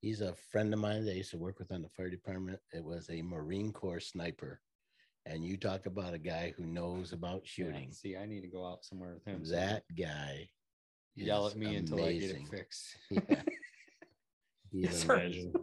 he's 0.00 0.20
a 0.20 0.34
friend 0.34 0.72
of 0.74 0.80
mine 0.80 1.04
that 1.04 1.12
I 1.12 1.16
used 1.16 1.30
to 1.30 1.38
work 1.38 1.58
with 1.58 1.70
on 1.72 1.82
the 1.82 1.88
fire 1.90 2.10
department. 2.10 2.60
It 2.72 2.84
was 2.84 3.08
a 3.10 3.22
Marine 3.22 3.72
Corps 3.72 4.00
sniper. 4.00 4.60
And 5.24 5.44
you 5.44 5.56
talk 5.56 5.86
about 5.86 6.14
a 6.14 6.18
guy 6.18 6.52
who 6.56 6.66
knows 6.66 7.12
about 7.12 7.42
Yeah, 7.44 7.66
shooting. 7.66 7.92
see, 7.92 8.16
I 8.16 8.26
need 8.26 8.40
to 8.40 8.48
go 8.48 8.66
out 8.66 8.84
somewhere 8.84 9.14
with 9.14 9.24
him. 9.24 9.44
so 9.44 9.52
That 9.52 9.84
guy. 9.96 10.50
yell 11.14 11.46
at 11.46 11.56
me 11.56 11.76
until 11.76 12.02
I 12.04 12.12
get 12.14 12.22
it 12.22 12.30
amazing. 12.36 12.46
fixed. 12.46 12.96
Yeah. 13.10 13.42
He's 14.72 14.84
Yes, 14.84 15.02
sir. 15.02 15.14
amazing. 15.14 15.54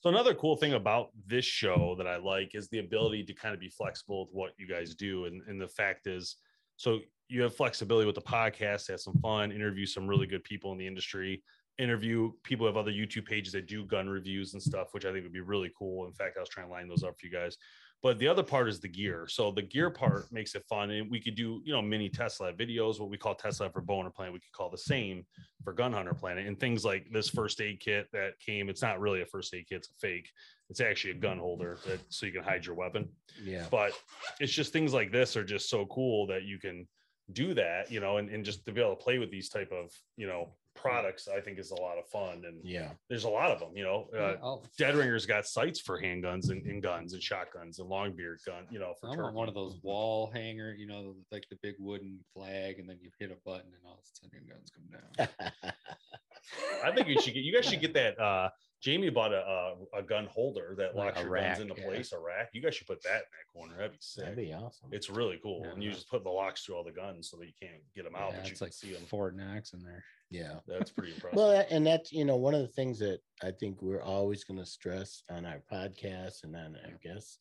So 0.00 0.10
another 0.10 0.34
cool 0.34 0.56
thing 0.56 0.74
about 0.74 1.10
this 1.26 1.44
show 1.44 1.94
that 1.98 2.06
I 2.06 2.16
like 2.16 2.54
is 2.54 2.68
the 2.68 2.78
ability 2.78 3.24
to 3.24 3.34
kind 3.34 3.54
of 3.54 3.60
be 3.60 3.68
flexible 3.68 4.26
with 4.26 4.28
what 4.32 4.52
you 4.58 4.68
guys 4.68 4.94
do. 4.94 5.24
And, 5.24 5.42
and 5.48 5.60
the 5.60 5.68
fact 5.68 6.06
is, 6.06 6.36
so 6.76 7.00
you 7.28 7.42
have 7.42 7.56
flexibility 7.56 8.06
with 8.06 8.14
the 8.14 8.20
podcast, 8.20 8.88
have 8.88 9.00
some 9.00 9.18
fun, 9.18 9.50
interview 9.50 9.86
some 9.86 10.06
really 10.06 10.26
good 10.26 10.44
people 10.44 10.72
in 10.72 10.78
the 10.78 10.86
industry, 10.86 11.42
interview 11.78 12.32
people 12.42 12.66
have 12.66 12.76
other 12.76 12.90
YouTube 12.90 13.26
pages 13.26 13.52
that 13.52 13.66
do 13.66 13.84
gun 13.84 14.08
reviews 14.08 14.54
and 14.54 14.62
stuff, 14.62 14.88
which 14.92 15.04
I 15.04 15.12
think 15.12 15.24
would 15.24 15.32
be 15.32 15.40
really 15.40 15.70
cool. 15.78 16.06
In 16.06 16.12
fact, 16.12 16.36
I 16.36 16.40
was 16.40 16.48
trying 16.48 16.66
to 16.66 16.72
line 16.72 16.88
those 16.88 17.04
up 17.04 17.18
for 17.18 17.26
you 17.26 17.32
guys. 17.32 17.56
But 18.02 18.18
the 18.18 18.28
other 18.28 18.42
part 18.42 18.68
is 18.68 18.78
the 18.78 18.88
gear. 18.88 19.26
So 19.28 19.50
the 19.50 19.62
gear 19.62 19.90
part 19.90 20.30
makes 20.30 20.54
it 20.54 20.64
fun. 20.68 20.90
And 20.90 21.10
we 21.10 21.20
could 21.20 21.34
do, 21.34 21.62
you 21.64 21.72
know, 21.72 21.80
mini 21.82 22.08
Tesla 22.08 22.52
videos, 22.52 23.00
what 23.00 23.08
we 23.08 23.16
call 23.16 23.34
Tesla 23.34 23.70
for 23.70 23.82
Bowhunter 23.82 24.14
Planet. 24.14 24.34
We 24.34 24.40
could 24.40 24.52
call 24.52 24.70
the 24.70 24.78
same 24.78 25.24
for 25.64 25.72
Gun 25.72 25.92
Hunter 25.92 26.14
Planet 26.14 26.46
and 26.46 26.60
things 26.60 26.84
like 26.84 27.06
this 27.10 27.28
first 27.28 27.60
aid 27.60 27.80
kit 27.80 28.06
that 28.12 28.38
came. 28.38 28.68
It's 28.68 28.82
not 28.82 29.00
really 29.00 29.22
a 29.22 29.26
first 29.26 29.54
aid 29.54 29.66
kit, 29.68 29.78
it's 29.78 29.88
a 29.88 29.98
fake. 29.98 30.30
It's 30.68 30.80
actually 30.80 31.12
a 31.12 31.14
gun 31.14 31.38
holder 31.38 31.78
that 31.86 32.00
so 32.08 32.26
you 32.26 32.32
can 32.32 32.42
hide 32.42 32.66
your 32.66 32.74
weapon. 32.74 33.08
Yeah. 33.42 33.64
But 33.70 33.92
it's 34.40 34.52
just 34.52 34.72
things 34.72 34.92
like 34.92 35.10
this 35.10 35.36
are 35.36 35.44
just 35.44 35.70
so 35.70 35.86
cool 35.86 36.26
that 36.26 36.42
you 36.44 36.58
can 36.58 36.86
do 37.32 37.54
that, 37.54 37.90
you 37.90 38.00
know, 38.00 38.18
and, 38.18 38.28
and 38.30 38.44
just 38.44 38.64
to 38.66 38.72
be 38.72 38.80
able 38.80 38.94
to 38.94 39.02
play 39.02 39.18
with 39.18 39.30
these 39.30 39.48
type 39.48 39.72
of, 39.72 39.90
you 40.16 40.26
know, 40.26 40.50
products, 40.76 41.28
I 41.28 41.40
think 41.40 41.58
is 41.58 41.70
a 41.70 41.80
lot 41.80 41.98
of 41.98 42.06
fun. 42.08 42.44
And 42.46 42.60
Yeah. 42.64 42.90
there's 43.08 43.24
a 43.24 43.28
lot 43.28 43.50
of 43.50 43.58
them, 43.60 43.76
you 43.76 43.82
know. 43.84 44.08
uh, 44.16 44.36
oh. 44.42 44.62
dead 44.78 44.94
ringer's 44.94 45.26
got 45.26 45.46
sights 45.46 45.80
for 45.80 46.00
handguns 46.00 46.50
and, 46.50 46.64
and 46.66 46.82
guns 46.82 47.12
and 47.14 47.22
shotguns 47.22 47.78
and 47.78 47.88
long 47.88 48.12
beard 48.12 48.38
gun, 48.46 48.66
you 48.70 48.78
know, 48.78 48.94
for 49.00 49.10
I 49.10 49.16
want 49.16 49.34
one 49.34 49.48
of 49.48 49.54
those 49.54 49.76
wall 49.82 50.30
hanger, 50.32 50.74
you 50.78 50.86
know, 50.86 51.14
like 51.32 51.44
the 51.50 51.56
big 51.62 51.74
wooden 51.78 52.18
flag, 52.34 52.78
and 52.78 52.88
then 52.88 52.98
you 53.00 53.10
hit 53.18 53.30
a 53.30 53.36
button 53.44 53.66
and 53.66 53.82
all 53.86 53.94
of 53.94 53.98
a 53.98 54.06
sudden 54.14 54.30
your 54.32 54.56
guns 54.56 54.70
come 54.70 55.28
down. 55.58 55.72
I 56.84 56.92
think 56.92 57.08
you 57.08 57.20
should 57.20 57.34
get 57.34 57.42
you 57.42 57.52
guys 57.52 57.66
should 57.66 57.80
get 57.80 57.94
that 57.94 58.18
uh 58.20 58.48
Jamie 58.86 59.10
bought 59.10 59.32
a 59.32 59.74
a, 59.94 59.98
a 59.98 60.02
gun 60.02 60.26
holder 60.26 60.76
that 60.78 60.94
locks 60.94 61.18
a 61.18 61.22
your 61.22 61.30
rack, 61.30 61.58
guns 61.58 61.60
into 61.60 61.74
yeah. 61.76 61.88
place, 61.88 62.12
a 62.12 62.18
rack. 62.20 62.50
You 62.52 62.62
guys 62.62 62.76
should 62.76 62.86
put 62.86 63.02
that 63.02 63.10
in 63.10 63.18
that 63.18 63.52
corner. 63.52 63.74
That'd 63.76 63.90
be 63.90 63.98
sick. 63.98 64.22
That'd 64.22 64.38
be 64.38 64.52
awesome. 64.52 64.90
It's 64.92 65.10
really 65.10 65.40
cool. 65.42 65.62
Yeah. 65.64 65.72
and 65.72 65.82
you 65.82 65.90
just 65.90 66.08
put 66.08 66.22
the 66.22 66.30
locks 66.30 66.64
through 66.64 66.76
all 66.76 66.84
the 66.84 66.92
guns 66.92 67.28
so 67.28 67.36
that 67.38 67.46
you 67.46 67.52
can't 67.60 67.82
get 67.96 68.04
them 68.04 68.14
out, 68.14 68.30
yeah, 68.30 68.36
but 68.36 68.44
you 68.44 68.50
it's 68.52 68.60
can 68.60 68.66
like 68.66 68.72
see 68.72 68.92
them. 68.92 69.02
Fort 69.08 69.34
Knox 69.34 69.72
in 69.72 69.82
there. 69.82 70.04
yeah. 70.30 70.60
That's 70.68 70.92
pretty 70.92 71.12
impressive. 71.14 71.36
Well, 71.36 71.66
and 71.68 71.84
that's, 71.84 72.12
you 72.12 72.24
know, 72.24 72.36
one 72.36 72.54
of 72.54 72.60
the 72.60 72.68
things 72.68 73.00
that 73.00 73.18
I 73.42 73.50
think 73.50 73.82
we're 73.82 74.02
always 74.02 74.44
going 74.44 74.60
to 74.60 74.66
stress 74.66 75.20
on 75.30 75.44
our 75.44 75.60
podcast 75.72 76.44
and 76.44 76.54
on 76.54 76.76
our 76.84 76.96
guests 77.02 77.40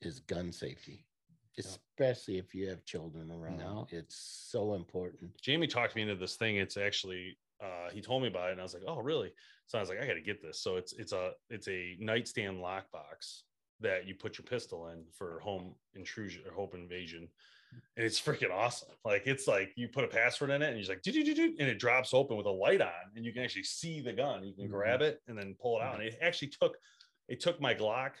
is 0.00 0.20
gun 0.20 0.52
safety, 0.52 1.04
especially 1.58 2.38
if 2.38 2.54
you 2.54 2.68
have 2.68 2.84
children 2.84 3.32
around. 3.32 3.58
No. 3.58 3.88
It's 3.90 4.46
so 4.48 4.74
important. 4.74 5.32
Jamie 5.42 5.66
talked 5.66 5.96
me 5.96 6.02
into 6.02 6.14
this 6.14 6.36
thing. 6.36 6.58
It's 6.58 6.76
actually 6.76 7.36
uh 7.64 7.90
he 7.90 8.00
told 8.00 8.22
me 8.22 8.28
about 8.28 8.48
it 8.48 8.52
and 8.52 8.60
I 8.60 8.64
was 8.64 8.74
like, 8.74 8.84
oh 8.86 8.98
really? 9.00 9.32
So 9.66 9.78
I 9.78 9.80
was 9.80 9.88
like, 9.88 10.00
I 10.00 10.06
gotta 10.06 10.20
get 10.20 10.42
this. 10.42 10.60
So 10.60 10.76
it's 10.76 10.92
it's 10.92 11.12
a 11.12 11.32
it's 11.50 11.68
a 11.68 11.96
nightstand 12.00 12.58
lockbox 12.58 13.42
that 13.80 14.06
you 14.06 14.14
put 14.14 14.38
your 14.38 14.44
pistol 14.44 14.88
in 14.88 15.04
for 15.12 15.40
home 15.40 15.74
intrusion 15.94 16.42
or 16.46 16.52
home 16.52 16.70
invasion. 16.74 17.28
And 17.96 18.06
it's 18.06 18.20
freaking 18.20 18.52
awesome. 18.52 18.90
Like 19.04 19.26
it's 19.26 19.48
like 19.48 19.72
you 19.76 19.88
put 19.88 20.04
a 20.04 20.08
password 20.08 20.50
in 20.50 20.62
it 20.62 20.70
and 20.72 20.78
you're 20.78 20.88
like, 20.94 21.04
and 21.06 21.68
it 21.68 21.78
drops 21.78 22.14
open 22.14 22.36
with 22.36 22.46
a 22.46 22.50
light 22.50 22.80
on, 22.80 22.92
and 23.16 23.24
you 23.24 23.32
can 23.32 23.42
actually 23.42 23.64
see 23.64 24.00
the 24.00 24.12
gun. 24.12 24.44
You 24.44 24.54
can 24.54 24.66
Mhm. 24.68 24.70
grab 24.70 25.02
it 25.02 25.20
and 25.26 25.36
then 25.36 25.56
pull 25.60 25.80
it 25.80 25.82
out. 25.82 25.94
And 25.98 26.04
it 26.04 26.18
actually 26.20 26.48
took 26.48 26.78
it 27.26 27.40
took 27.40 27.60
my 27.60 27.74
Glock 27.74 28.12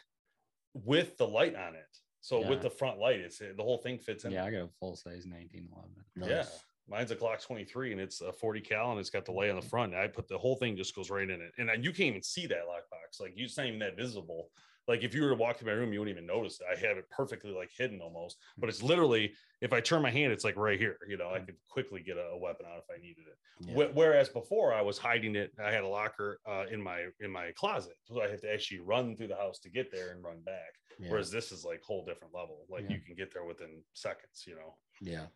with 0.72 1.16
the 1.18 1.26
light 1.28 1.54
on 1.54 1.74
it. 1.76 1.98
So 2.20 2.40
Yeah. 2.40 2.48
with 2.48 2.62
the 2.62 2.70
front 2.70 2.98
light, 2.98 3.20
it's 3.20 3.38
the 3.38 3.54
whole 3.58 3.78
thing 3.78 3.98
fits 3.98 4.24
in. 4.24 4.32
Yeah, 4.32 4.44
I 4.46 4.50
got 4.50 4.62
a 4.62 4.68
full 4.80 4.96
size 4.96 5.26
1911. 5.26 6.04
Yeah. 6.16 6.48
Mine's 6.88 7.10
a 7.10 7.16
Glock 7.16 7.42
23 7.42 7.92
and 7.92 8.00
it's 8.00 8.20
a 8.20 8.32
40 8.32 8.60
cal 8.60 8.90
and 8.90 9.00
it's 9.00 9.10
got 9.10 9.24
the 9.24 9.32
lay 9.32 9.48
on 9.48 9.56
the 9.56 9.62
mm-hmm. 9.62 9.70
front. 9.70 9.94
I 9.94 10.06
put 10.06 10.28
the 10.28 10.38
whole 10.38 10.56
thing 10.56 10.76
just 10.76 10.94
goes 10.94 11.10
right 11.10 11.28
in 11.28 11.40
it. 11.40 11.52
And 11.58 11.68
then 11.68 11.82
you 11.82 11.90
can't 11.90 12.08
even 12.08 12.22
see 12.22 12.46
that 12.46 12.66
lockbox. 12.68 13.20
Like 13.20 13.32
you- 13.36 13.46
it's 13.46 13.56
not 13.56 13.66
even 13.66 13.78
that 13.80 13.96
visible. 13.96 14.50
like 14.86 15.02
if 15.02 15.14
you 15.14 15.22
were 15.22 15.30
to 15.30 15.34
walk 15.34 15.56
through 15.56 15.68
my 15.68 15.72
room, 15.72 15.94
you 15.94 15.98
wouldn't 15.98 16.14
even 16.14 16.26
notice 16.26 16.60
it. 16.60 16.66
I 16.70 16.78
have 16.86 16.98
it 16.98 17.08
perfectly 17.08 17.52
like 17.52 17.70
hidden 17.74 18.02
almost, 18.02 18.36
hmm. 18.54 18.60
but 18.60 18.68
it's 18.68 18.82
literally 18.82 19.32
if 19.62 19.72
I 19.72 19.80
turn 19.80 20.02
my 20.02 20.10
hand, 20.10 20.30
it's 20.30 20.44
like 20.44 20.56
right 20.58 20.78
here. 20.78 20.98
You 21.08 21.16
know, 21.16 21.30
I 21.30 21.38
hmm. 21.38 21.46
could 21.46 21.56
quickly 21.70 22.02
get 22.02 22.18
a, 22.18 22.32
a 22.32 22.38
weapon 22.38 22.66
out 22.70 22.78
if 22.78 22.84
I 22.94 23.00
needed 23.00 23.24
it. 23.26 23.38
Yeah. 23.66 23.86
Wh- 23.86 23.96
Whereas 23.96 24.28
before 24.28 24.74
I 24.74 24.82
was 24.82 24.98
hiding 24.98 25.36
it, 25.36 25.52
I 25.58 25.70
had 25.70 25.84
a 25.84 25.88
locker 25.88 26.38
uh, 26.46 26.64
in 26.70 26.82
my 26.82 27.06
in 27.20 27.30
my 27.30 27.52
closet, 27.52 27.96
so 28.04 28.20
I 28.20 28.28
had 28.28 28.42
to 28.42 28.52
actually 28.52 28.80
run 28.80 29.16
through 29.16 29.28
the 29.28 29.36
house 29.36 29.58
to 29.60 29.70
get 29.70 29.90
there 29.90 30.10
and 30.10 30.22
run 30.22 30.42
back. 30.44 30.74
Yeah. 30.98 31.10
Whereas 31.10 31.30
this 31.30 31.50
is 31.50 31.64
like 31.64 31.82
whole 31.82 32.04
different 32.04 32.34
level. 32.34 32.66
Like 32.68 32.82
Yeah. 32.82 32.96
you 32.96 33.00
can 33.00 33.14
get 33.14 33.32
there 33.32 33.44
within 33.44 33.82
seconds. 33.94 34.44
You 34.46 34.56
know. 34.56 34.74
yeah. 35.00 35.26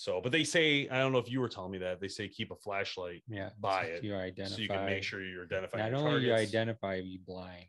So, 0.00 0.18
but 0.22 0.32
they 0.32 0.44
say 0.44 0.88
I 0.88 0.98
don't 0.98 1.12
know 1.12 1.18
if 1.18 1.30
you 1.30 1.42
were 1.42 1.48
telling 1.48 1.72
me 1.72 1.76
that 1.78 2.00
they 2.00 2.08
say 2.08 2.26
keep 2.26 2.50
a 2.50 2.56
flashlight 2.56 3.22
Yeah. 3.28 3.50
So 3.62 3.70
it, 3.80 4.02
You 4.02 4.14
identify. 4.14 4.56
so 4.56 4.62
you 4.62 4.68
can 4.68 4.86
make 4.86 5.02
sure 5.02 5.22
you're 5.22 5.44
identifying. 5.44 5.92
Not 5.92 5.98
your 6.00 6.08
only 6.08 6.26
you 6.26 6.32
identify, 6.32 6.94
you 6.94 7.18
blind. 7.26 7.66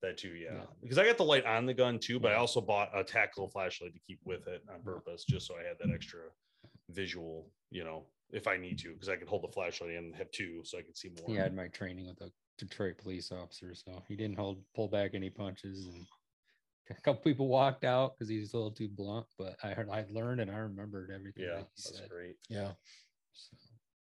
that 0.00 0.16
too, 0.16 0.30
yeah. 0.30 0.54
Yeah. 0.54 0.60
Because 0.80 0.96
I 0.96 1.04
got 1.04 1.18
the 1.18 1.24
light 1.24 1.44
on 1.44 1.66
the 1.66 1.74
gun 1.74 1.98
too, 1.98 2.18
but 2.18 2.32
I 2.32 2.36
also 2.36 2.62
bought 2.62 2.88
a 2.98 3.04
tactical 3.04 3.48
flashlight 3.50 3.92
to 3.92 4.00
keep 4.06 4.18
with 4.24 4.46
it 4.48 4.62
on 4.72 4.80
purpose, 4.80 5.24
just 5.24 5.46
so 5.46 5.56
I 5.56 5.68
had 5.68 5.76
that 5.78 5.94
extra 5.94 6.20
visual. 6.88 7.50
You 7.70 7.84
know, 7.84 8.06
if 8.32 8.48
I 8.48 8.56
need 8.56 8.78
to, 8.78 8.94
because 8.94 9.10
I 9.10 9.16
could 9.16 9.28
hold 9.28 9.42
the 9.42 9.52
flashlight 9.52 9.90
and 9.90 10.14
have 10.14 10.30
two, 10.30 10.62
so 10.64 10.78
I 10.78 10.82
could 10.82 10.96
see 10.96 11.10
more. 11.18 11.28
He 11.28 11.34
had 11.34 11.54
my 11.54 11.68
training 11.68 12.06
with 12.06 12.18
the 12.18 12.32
Detroit 12.56 12.96
police 12.96 13.30
officer, 13.30 13.74
so 13.74 14.02
he 14.08 14.16
didn't 14.16 14.38
hold 14.38 14.56
pull 14.74 14.88
back 14.88 15.10
any 15.12 15.28
punches, 15.28 15.86
and 15.86 16.06
a 16.90 16.94
couple 16.94 17.22
people 17.22 17.48
walked 17.48 17.84
out 17.84 18.14
because 18.14 18.28
he's 18.28 18.52
a 18.52 18.56
little 18.56 18.70
too 18.72 18.88
blunt. 18.88 19.26
But 19.38 19.56
I 19.62 19.70
heard 19.70 19.88
I 19.90 20.04
learned 20.10 20.40
and 20.40 20.50
I 20.50 20.56
remembered 20.58 21.10
everything. 21.14 21.44
yeah, 21.44 21.54
that 21.56 21.58
he 21.60 21.82
that's 21.82 21.98
said. 21.98 22.08
great. 22.08 22.36
Yeah. 22.48 22.72
So, 23.32 23.56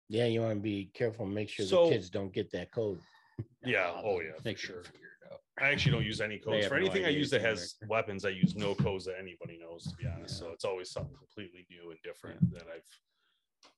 Yeah. 0.08 0.26
You 0.26 0.40
want 0.42 0.54
to 0.58 0.60
be 0.62 0.90
careful 0.94 1.24
and 1.26 1.34
make 1.34 1.48
sure 1.48 1.66
So- 1.66 1.86
the 1.86 1.92
kids 1.92 2.10
don't 2.10 2.32
get 2.32 2.50
that 2.52 2.70
code. 2.72 3.00
Yeah. 3.64 3.88
uh, 3.90 4.02
Oh 4.04 4.20
yeah, 4.20 4.30
they 4.42 4.54
for 4.54 4.60
sure. 4.60 4.82
figure 4.84 5.08
it 5.22 5.32
out. 5.32 5.40
I 5.58 5.70
actually 5.72 5.92
don't 5.92 6.04
use 6.06 6.20
any 6.20 6.38
codes 6.38 6.62
have 6.64 6.68
for 6.70 6.78
no 6.78 6.86
anything 6.86 7.04
I 7.04 7.08
use 7.08 7.28
that 7.30 7.40
either. 7.40 7.48
has 7.50 7.74
weapons. 7.88 8.24
I 8.24 8.28
use 8.30 8.54
no 8.54 8.74
codes 8.74 9.04
that 9.06 9.16
anybody 9.18 9.58
knows, 9.58 9.84
to 9.90 9.96
be 9.96 10.06
honest. 10.06 10.38
So 10.38 10.52
it's 10.52 10.64
always 10.64 10.90
something 10.90 11.14
completely 11.16 11.66
new 11.70 11.90
and 11.90 11.98
different 12.02 12.38
that 12.52 12.62
I've 12.74 12.86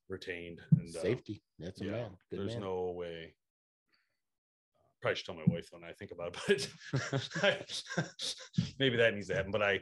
retained. 0.07 0.59
And 0.71 0.95
uh, 0.95 1.01
Safety. 1.01 1.41
That's 1.57 1.81
a 1.81 1.85
yeah, 1.85 1.91
man. 1.91 2.09
Good 2.29 2.39
there's 2.39 2.53
man. 2.53 2.61
no 2.63 2.91
way. 2.91 3.33
Probably 5.01 5.15
should 5.15 5.25
tell 5.25 5.35
my 5.35 5.43
wife 5.47 5.67
when 5.71 5.83
I 5.83 5.93
think 5.93 6.11
about 6.11 6.35
it, 6.49 6.67
but 7.41 7.83
maybe 8.79 8.97
that 8.97 9.13
needs 9.13 9.27
to 9.27 9.35
happen. 9.35 9.51
But 9.51 9.61
I, 9.61 9.79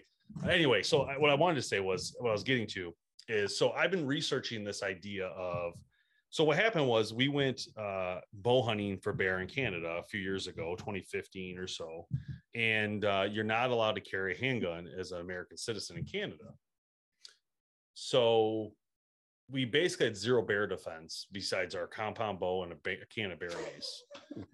anyway, 0.50 0.84
so 0.84 1.04
I, 1.04 1.18
what 1.18 1.30
I 1.32 1.34
wanted 1.34 1.56
to 1.56 1.62
say 1.62 1.80
was 1.80 2.16
what 2.20 2.30
I 2.30 2.34
was 2.34 2.44
getting 2.44 2.68
to 2.68 2.94
is 3.28 3.58
so 3.58 3.72
I've 3.72 3.92
been 3.92 4.06
researching 4.06 4.64
this 4.64 4.84
idea 4.84 5.28
of. 5.28 5.74
So 6.30 6.44
what 6.44 6.58
happened 6.58 6.88
was 6.88 7.14
we 7.14 7.30
went 7.30 7.62
uh, 7.78 8.20
bow 8.34 8.62
hunting 8.62 8.98
for 8.98 9.14
bear 9.14 9.40
in 9.40 9.48
Canada 9.48 9.98
a 9.98 10.04
few 10.04 10.20
years 10.20 10.48
ago, 10.48 10.76
2015 10.76 11.58
or 11.58 11.68
so, 11.68 12.06
and 12.54 13.06
uh, 13.06 13.26
you're 13.32 13.46
not 13.46 13.70
allowed 13.70 13.96
to 13.96 14.02
carry 14.02 14.36
a 14.36 14.38
handgun 14.38 14.90
as 15.00 15.14
an 15.14 15.22
American 15.22 15.58
citizen 15.58 15.98
in 15.98 16.04
Canada. 16.04 16.54
So 17.94 18.74
we 19.50 19.66
basically 19.66 20.08
had 20.08 20.18
zero 20.18 20.42
bear 20.42 20.68
defense 20.68 21.28
besides 21.32 21.74
our 21.74 21.88
compound 21.88 22.40
bow 22.40 22.64
and 22.64 22.74
a, 22.74 22.76
ba- 22.84 23.02
a 23.02 23.06
can 23.06 23.32
of 23.32 23.40
bear 23.40 23.50
berries, 23.50 24.04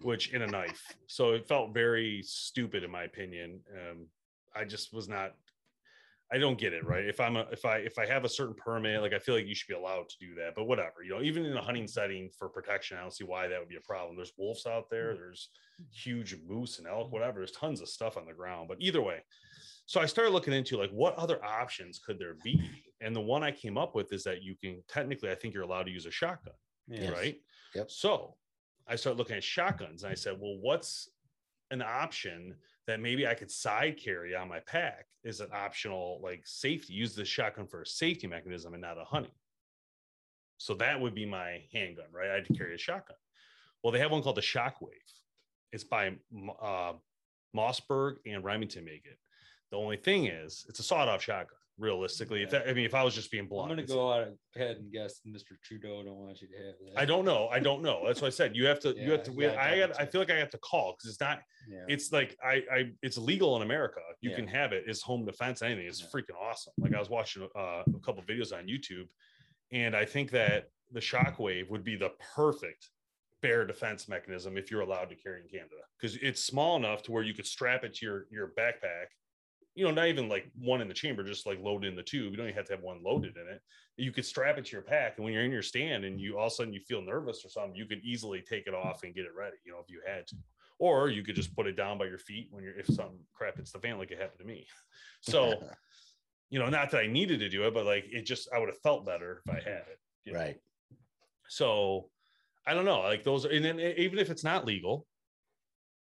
which 0.02 0.32
in 0.32 0.42
a 0.42 0.46
knife. 0.46 0.82
So 1.08 1.32
it 1.32 1.48
felt 1.48 1.74
very 1.74 2.22
stupid 2.22 2.84
in 2.84 2.90
my 2.90 3.04
opinion. 3.04 3.60
Um, 3.72 4.06
I 4.54 4.64
just 4.64 4.92
was 4.92 5.08
not. 5.08 5.34
I 6.32 6.38
don't 6.38 6.58
get 6.58 6.72
it 6.72 6.86
right. 6.86 7.04
If 7.04 7.20
I'm 7.20 7.36
a 7.36 7.46
if 7.52 7.64
I 7.64 7.78
if 7.78 7.98
I 7.98 8.06
have 8.06 8.24
a 8.24 8.28
certain 8.28 8.54
permit, 8.54 9.02
like 9.02 9.12
I 9.12 9.18
feel 9.18 9.34
like 9.34 9.46
you 9.46 9.54
should 9.54 9.68
be 9.68 9.74
allowed 9.74 10.08
to 10.08 10.16
do 10.20 10.34
that. 10.36 10.54
But 10.54 10.64
whatever, 10.64 11.02
you 11.04 11.10
know, 11.10 11.22
even 11.22 11.44
in 11.44 11.56
a 11.56 11.62
hunting 11.62 11.86
setting 11.86 12.30
for 12.38 12.48
protection, 12.48 12.96
I 12.96 13.02
don't 13.02 13.12
see 13.12 13.24
why 13.24 13.48
that 13.48 13.58
would 13.58 13.68
be 13.68 13.76
a 13.76 13.80
problem. 13.80 14.16
There's 14.16 14.32
wolves 14.38 14.66
out 14.66 14.88
there. 14.90 15.14
There's 15.14 15.50
huge 15.92 16.36
moose 16.46 16.78
and 16.78 16.86
elk, 16.86 17.12
whatever. 17.12 17.40
There's 17.40 17.52
tons 17.52 17.80
of 17.80 17.88
stuff 17.88 18.16
on 18.16 18.26
the 18.26 18.32
ground. 18.32 18.68
But 18.68 18.78
either 18.80 19.02
way, 19.02 19.22
so 19.86 20.00
I 20.00 20.06
started 20.06 20.30
looking 20.30 20.54
into 20.54 20.78
like 20.78 20.90
what 20.90 21.14
other 21.16 21.44
options 21.44 21.98
could 21.98 22.18
there 22.18 22.36
be, 22.42 22.70
and 23.00 23.14
the 23.14 23.20
one 23.20 23.42
I 23.42 23.50
came 23.50 23.76
up 23.76 23.94
with 23.94 24.12
is 24.12 24.24
that 24.24 24.42
you 24.42 24.54
can 24.56 24.82
technically, 24.88 25.30
I 25.30 25.34
think 25.34 25.54
you're 25.54 25.62
allowed 25.62 25.84
to 25.84 25.90
use 25.92 26.06
a 26.06 26.10
shotgun, 26.10 26.54
Yeah. 26.88 27.10
right? 27.10 27.40
Yep. 27.74 27.90
So 27.90 28.36
I 28.86 28.96
started 28.96 29.18
looking 29.18 29.36
at 29.36 29.44
shotguns, 29.44 30.02
and 30.04 30.12
I 30.12 30.14
said, 30.14 30.38
well, 30.40 30.58
what's 30.60 31.08
an 31.70 31.82
option 31.82 32.54
that 32.86 33.00
maybe 33.00 33.26
I 33.26 33.34
could 33.34 33.50
side 33.50 33.96
carry 33.96 34.34
on 34.34 34.48
my 34.48 34.60
pack 34.60 35.06
is 35.24 35.40
an 35.40 35.48
optional 35.52 36.20
like 36.22 36.42
safety. 36.46 36.92
Use 36.92 37.14
the 37.14 37.24
shotgun 37.24 37.66
for 37.66 37.80
a 37.82 37.86
safety 37.86 38.26
mechanism 38.26 38.74
and 38.74 38.82
not 38.82 38.98
a 38.98 39.04
hunting. 39.04 39.32
So 40.58 40.74
that 40.74 41.00
would 41.00 41.14
be 41.14 41.24
my 41.26 41.62
handgun, 41.72 42.06
right? 42.12 42.30
I 42.30 42.34
had 42.34 42.44
to 42.46 42.54
carry 42.54 42.74
a 42.74 42.78
shotgun. 42.78 43.16
Well, 43.82 43.92
they 43.92 43.98
have 43.98 44.10
one 44.12 44.22
called 44.22 44.36
the 44.36 44.42
Shockwave. 44.42 44.90
It's 45.72 45.84
by 45.84 46.12
uh, 46.62 46.92
Mossberg 47.56 48.16
and 48.26 48.44
Remington 48.44 48.84
make 48.84 49.04
it. 49.06 49.18
The 49.70 49.76
only 49.78 49.96
thing 49.96 50.26
is, 50.26 50.64
it's 50.68 50.78
a 50.78 50.82
sawed-off 50.84 51.22
shotgun. 51.22 51.58
Realistically, 51.76 52.42
if 52.44 52.50
that, 52.50 52.68
I 52.68 52.72
mean, 52.72 52.84
if 52.84 52.94
I 52.94 53.02
was 53.02 53.16
just 53.16 53.32
being 53.32 53.48
blunt, 53.48 53.72
I'm 53.72 53.76
gonna 53.76 53.88
go 53.88 54.12
out 54.12 54.28
ahead 54.54 54.76
and 54.76 54.92
guess 54.92 55.20
Mr. 55.26 55.60
Trudeau 55.64 56.04
don't 56.04 56.14
want 56.18 56.40
you 56.40 56.46
to 56.46 56.56
have 56.56 56.74
that. 56.94 57.00
I 57.00 57.04
don't 57.04 57.24
know. 57.24 57.48
I 57.48 57.58
don't 57.58 57.82
know. 57.82 58.04
That's 58.06 58.20
what 58.22 58.28
I 58.28 58.30
said. 58.30 58.54
You 58.54 58.66
have 58.66 58.78
to. 58.80 58.94
you 58.96 59.10
have 59.10 59.24
to. 59.24 59.32
you 59.32 59.50
I 59.50 59.80
got. 59.80 60.00
I 60.00 60.06
feel 60.06 60.20
like 60.20 60.30
I 60.30 60.36
have 60.36 60.50
to 60.50 60.58
call 60.58 60.94
because 60.96 61.10
it's 61.10 61.20
not. 61.20 61.40
Yeah. 61.68 61.80
It's 61.88 62.12
like 62.12 62.36
I. 62.44 62.62
I. 62.72 62.90
It's 63.02 63.18
legal 63.18 63.56
in 63.56 63.62
America. 63.62 63.98
You 64.20 64.30
Yeah. 64.30 64.36
can 64.36 64.46
have 64.46 64.72
it. 64.72 64.84
It's 64.86 65.02
home 65.02 65.24
defense. 65.24 65.62
Anything. 65.62 65.86
It's 65.88 66.00
Yeah. 66.00 66.06
freaking 66.14 66.40
awesome. 66.40 66.72
Like 66.78 66.94
I 66.94 66.98
was 67.00 67.10
watching 67.10 67.42
uh, 67.56 67.82
a 67.92 67.98
couple 68.04 68.22
videos 68.22 68.56
on 68.56 68.68
YouTube, 68.68 69.08
and 69.72 69.96
I 69.96 70.04
think 70.04 70.30
that 70.30 70.68
the 70.92 71.00
Shockwave 71.00 71.70
would 71.70 71.82
be 71.82 71.96
the 71.96 72.10
perfect 72.36 72.90
bear 73.42 73.66
defense 73.66 74.08
mechanism 74.08 74.56
if 74.56 74.70
you're 74.70 74.82
allowed 74.82 75.10
to 75.10 75.16
carry 75.16 75.40
in 75.42 75.48
Canada 75.48 75.74
because 76.00 76.16
it's 76.18 76.44
small 76.44 76.76
enough 76.76 77.02
to 77.02 77.10
where 77.12 77.24
you 77.24 77.34
could 77.34 77.46
strap 77.46 77.82
it 77.82 77.94
to 77.94 78.06
your 78.06 78.26
your 78.30 78.52
backpack. 78.56 79.06
You 79.74 79.84
know, 79.84 79.90
not 79.90 80.06
even 80.06 80.28
like 80.28 80.50
one 80.56 80.80
in 80.80 80.88
the 80.88 80.94
chamber, 80.94 81.24
just 81.24 81.46
like 81.46 81.58
loaded 81.60 81.88
in 81.88 81.96
the 81.96 82.02
tube. 82.02 82.30
You 82.30 82.36
don't 82.36 82.46
even 82.46 82.56
have 82.56 82.66
to 82.66 82.74
have 82.74 82.82
one 82.82 83.02
loaded 83.02 83.36
in 83.36 83.48
it. 83.52 83.60
You 83.96 84.12
could 84.12 84.24
strap 84.24 84.56
it 84.56 84.66
to 84.66 84.72
your 84.72 84.82
pack, 84.82 85.14
and 85.16 85.24
when 85.24 85.34
you're 85.34 85.44
in 85.44 85.50
your 85.50 85.62
stand 85.62 86.04
and 86.04 86.20
you 86.20 86.38
all 86.38 86.46
of 86.46 86.52
a 86.52 86.54
sudden 86.54 86.72
you 86.72 86.80
feel 86.80 87.02
nervous 87.02 87.44
or 87.44 87.48
something, 87.48 87.74
you 87.74 87.86
could 87.86 88.00
easily 88.04 88.40
take 88.40 88.66
it 88.66 88.74
off 88.74 89.02
and 89.02 89.14
get 89.14 89.24
it 89.24 89.34
ready. 89.36 89.56
You 89.64 89.72
know, 89.72 89.78
if 89.78 89.90
you 89.90 90.00
had 90.06 90.26
to, 90.28 90.36
or 90.78 91.08
you 91.08 91.22
could 91.24 91.34
just 91.34 91.54
put 91.54 91.66
it 91.66 91.76
down 91.76 91.98
by 91.98 92.04
your 92.06 92.18
feet 92.18 92.48
when 92.50 92.62
you're 92.62 92.78
if 92.78 92.86
something 92.86 93.18
crap 93.34 93.56
hits 93.56 93.72
the 93.72 93.80
fan, 93.80 93.98
like 93.98 94.10
it 94.10 94.20
happened 94.20 94.40
to 94.40 94.46
me. 94.46 94.66
So, 95.22 95.62
you 96.50 96.58
know, 96.58 96.68
not 96.68 96.90
that 96.90 97.00
I 97.00 97.06
needed 97.06 97.40
to 97.40 97.48
do 97.48 97.66
it, 97.66 97.72
but 97.72 97.86
like 97.86 98.04
it 98.10 98.26
just 98.26 98.48
I 98.54 98.58
would 98.58 98.68
have 98.68 98.80
felt 98.82 99.06
better 99.06 99.42
if 99.44 99.50
I 99.50 99.58
had 99.58 99.84
it. 99.88 99.98
you 100.24 100.34
know? 100.34 100.38
right. 100.38 100.60
So 101.48 102.10
I 102.66 102.74
don't 102.74 102.84
know. 102.84 103.00
Like 103.00 103.24
those, 103.24 103.44
and 103.44 103.64
then 103.64 103.80
even 103.80 104.18
if 104.18 104.30
it's 104.30 104.44
not 104.44 104.64
legal, 104.64 105.06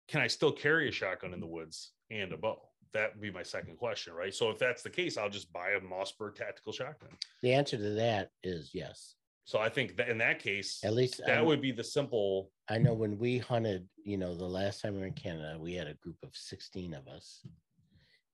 can 0.09 0.21
I 0.21 0.27
still 0.27 0.53
carry 0.53 0.89
a 0.89 0.93
shotgun 0.93 1.35
in 1.35 1.41
the 1.41 1.47
woods 1.47 1.93
and 2.11 2.33
a 2.33 2.37
bow? 2.37 2.61
That 2.97 3.13
would 3.13 3.21
be 3.21 3.31
my 3.31 3.43
second 3.43 3.77
question, 3.77 4.15
right? 4.15 4.33
So 4.35 4.49
if 4.49 4.59
that's 4.59 4.83
the 4.83 4.89
case, 4.89 5.19
I'll 5.19 5.29
just 5.29 5.53
buy 5.53 5.73
a 5.73 5.81
Mossberg 5.81 6.35
tactical 6.35 6.73
shotgun. 6.73 7.11
The 7.43 7.53
answer 7.53 7.77
to 7.77 7.91
that 7.91 8.31
is 8.43 8.71
yes. 8.73 9.17
So 9.45 9.59
I 9.59 9.69
think 9.69 9.97
that 9.99 10.09
in 10.09 10.17
that 10.19 10.39
case, 10.39 10.81
At 10.83 10.95
least 10.95 11.19
that 11.19 11.29
I'm- 11.37 11.45
would 11.45 11.61
be 11.61 11.73
the 11.73 11.85
simple. 11.85 12.51
I 12.69 12.79
know 12.79 12.95
when 12.95 13.19
we 13.19 13.37
hunted, 13.37 13.87
you 14.03 14.17
know, 14.17 14.35
the 14.35 14.49
last 14.49 14.81
time 14.81 14.95
we 14.95 15.01
were 15.01 15.07
in 15.07 15.13
Canada, 15.13 15.59
we 15.61 15.75
had 15.75 15.89
a 15.89 15.95
group 15.95 16.17
of 16.23 16.35
16 16.35 16.95
of 16.95 17.07
us. 17.07 17.47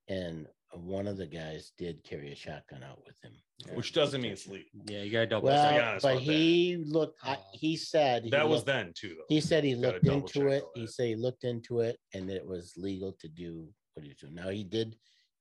And 0.07 0.47
one 0.71 1.07
of 1.07 1.17
the 1.17 1.27
guys 1.27 1.71
did 1.77 2.01
carry 2.03 2.31
a 2.31 2.35
shotgun 2.35 2.83
out 2.83 3.03
with 3.05 3.15
him. 3.21 3.33
Which 3.75 3.91
doesn't 3.93 4.21
mean 4.21 4.31
it's 4.31 4.47
legal. 4.47 4.69
Yeah, 4.87 5.03
you 5.03 5.11
gotta 5.11 5.27
double 5.27 5.49
Let's 5.49 5.61
Well, 5.61 5.71
check. 5.71 6.01
but 6.01 6.07
about 6.13 6.25
that. 6.25 6.31
he 6.33 6.77
looked, 6.77 7.19
I- 7.21 7.35
Oh. 7.35 7.49
he 7.53 7.75
said. 7.77 8.23
he 8.23 8.29
That 8.29 8.47
was 8.47 8.63
then 8.63 8.93
too, 8.93 9.09
though. 9.15 9.25
He 9.27 9.41
said 9.41 9.63
he 9.65 9.73
Gotta 9.73 9.99
looked 9.99 10.07
into 10.07 10.47
it. 10.47 10.63
He 10.73 10.87
said 10.87 11.07
he 11.07 11.15
looked 11.15 11.43
into 11.43 11.81
it 11.81 11.99
and 12.13 12.29
it 12.31 12.45
was 12.45 12.75
legal 12.77 13.11
to 13.13 13.27
do 13.27 13.73
what 13.93 14.05
he's 14.05 14.15
doing. 14.15 14.35
Now 14.35 14.49
he 14.49 14.63
did 14.63 14.95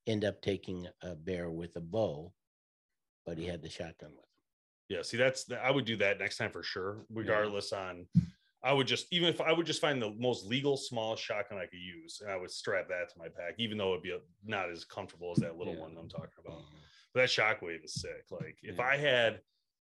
end 0.07 0.25
up 0.25 0.43
taking 0.43 0.87
a 1.03 1.15
bear 1.15 1.51
with 1.51 1.77
a 1.77 1.81
bow, 1.81 2.33
but 3.25 3.37
he 3.37 3.45
mm-hmm. 3.45 3.53
had 3.53 3.62
the 3.62 3.71
shotgun 3.71 4.11
with 4.11 4.19
him. 4.19 4.33
Yeah, 4.88 5.03
see, 5.03 5.17
that's 5.17 5.47
I 5.51 5.71
would 5.71 5.85
do 5.85 5.97
that 5.99 6.19
next 6.19 6.37
time 6.37 6.51
for 6.51 6.62
sure, 6.62 7.07
regardless 7.11 7.73
on. 7.73 8.07
I 8.65 8.73
would 8.73 8.87
just 8.87 9.07
even 9.11 9.29
if 9.29 9.41
I 9.41 9.53
would 9.53 9.67
just 9.67 9.81
find 9.81 10.01
the 10.01 10.15
most 10.19 10.47
legal 10.47 10.77
smallest 10.77 11.23
shotgun 11.23 11.59
I 11.59 11.67
could 11.67 11.81
use, 11.81 12.21
and 12.21 12.31
I 12.31 12.37
would 12.37 12.51
strap 12.51 12.88
that 12.88 13.09
to 13.12 13.19
my 13.19 13.27
pack, 13.27 13.55
even 13.59 13.79
though 13.79 13.93
it'd 13.93 14.03
be 14.03 14.11
a, 14.12 14.19
not 14.45 14.71
as 14.71 14.85
comfortable 14.85 15.33
as 15.33 15.38
that 15.38 15.57
little 15.57 15.75
Yeah. 15.75 15.81
one 15.81 15.97
I'm 15.99 16.09
talking 16.09 16.29
about. 16.45 16.59
Mm-hmm. 16.59 16.77
But 17.15 17.21
that 17.21 17.29
shockwave 17.29 17.85
is 17.85 17.95
sick. 17.95 18.27
Like 18.31 18.59
if 18.62 18.77
Yeah. 18.77 18.85
I 18.85 18.97
had, 18.97 19.41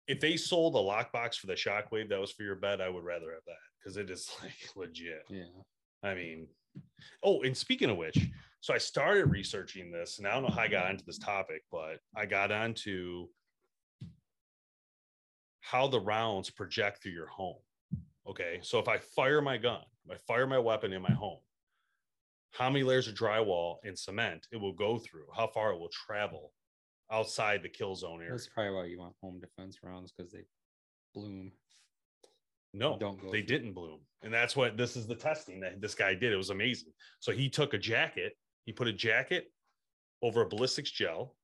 if 0.06 0.20
they 0.20 0.36
sold 0.36 0.74
a 0.74 0.78
lockbox 0.78 1.36
for 1.36 1.46
the 1.46 1.54
shockwave 1.54 2.08
that 2.10 2.20
was 2.20 2.32
for 2.32 2.42
your 2.42 2.56
bed, 2.56 2.80
I 2.80 2.88
would 2.88 3.04
rather 3.04 3.32
have 3.32 3.44
that 3.46 3.56
because 3.78 3.96
it 3.96 4.10
is 4.10 4.30
like 4.42 4.76
legit. 4.76 5.24
Yeah. 5.30 5.44
I 6.02 6.14
mean, 6.14 6.48
oh, 7.22 7.42
and 7.42 7.56
speaking 7.56 7.90
of 7.90 7.96
which, 7.96 8.18
so 8.60 8.74
I 8.74 8.78
started 8.78 9.30
researching 9.30 9.90
this, 9.90 10.18
and 10.18 10.26
I 10.26 10.32
don't 10.32 10.42
know 10.42 10.54
how 10.54 10.62
I 10.62 10.68
got 10.68 10.86
onto 10.86 11.04
this 11.04 11.18
topic, 11.18 11.62
but 11.70 11.98
I 12.16 12.26
got 12.26 12.50
onto 12.50 13.28
how 15.60 15.86
the 15.86 16.00
rounds 16.00 16.50
project 16.50 17.02
through 17.02 17.12
your 17.12 17.28
home. 17.28 17.56
Okay, 18.28 18.58
so 18.62 18.78
if 18.78 18.88
I 18.88 18.98
fire 18.98 19.40
my 19.40 19.56
gun, 19.56 19.82
if 20.06 20.16
I 20.16 20.18
fire 20.26 20.46
my 20.46 20.58
weapon 20.58 20.92
in 20.92 21.02
my 21.02 21.12
home, 21.12 21.38
how 22.52 22.68
many 22.68 22.82
layers 22.82 23.08
of 23.08 23.14
drywall 23.14 23.76
and 23.84 23.98
cement 23.98 24.46
it 24.52 24.56
will 24.56 24.72
go 24.72 24.98
through, 24.98 25.26
how 25.36 25.46
far 25.46 25.72
it 25.72 25.78
will 25.78 25.90
travel 25.90 26.52
outside 27.10 27.62
the 27.62 27.68
kill 27.68 27.94
zone 27.94 28.20
area. 28.20 28.32
That's 28.32 28.48
probably 28.48 28.74
why 28.74 28.84
you 28.86 28.98
want 28.98 29.14
home 29.22 29.40
defense 29.40 29.78
rounds 29.82 30.12
because 30.12 30.32
they 30.32 30.44
bloom. 31.14 31.52
No, 32.74 32.98
don't 32.98 33.20
go 33.20 33.26
they 33.30 33.38
through. 33.38 33.46
didn't 33.46 33.72
bloom. 33.72 34.00
And 34.22 34.32
that's 34.32 34.56
what 34.56 34.76
this 34.76 34.96
is 34.96 35.06
the 35.06 35.14
testing 35.14 35.60
that 35.60 35.80
this 35.80 35.94
guy 35.94 36.14
did. 36.14 36.32
It 36.32 36.36
was 36.36 36.50
amazing. 36.50 36.92
So 37.20 37.32
he 37.32 37.48
took 37.48 37.72
a 37.72 37.78
jacket 37.78 38.34
You 38.68 38.74
put 38.74 38.86
a 38.86 38.92
jacket 38.92 39.50
over 40.20 40.42
a 40.42 40.46
ballistics 40.46 40.90
gel, 40.90 41.34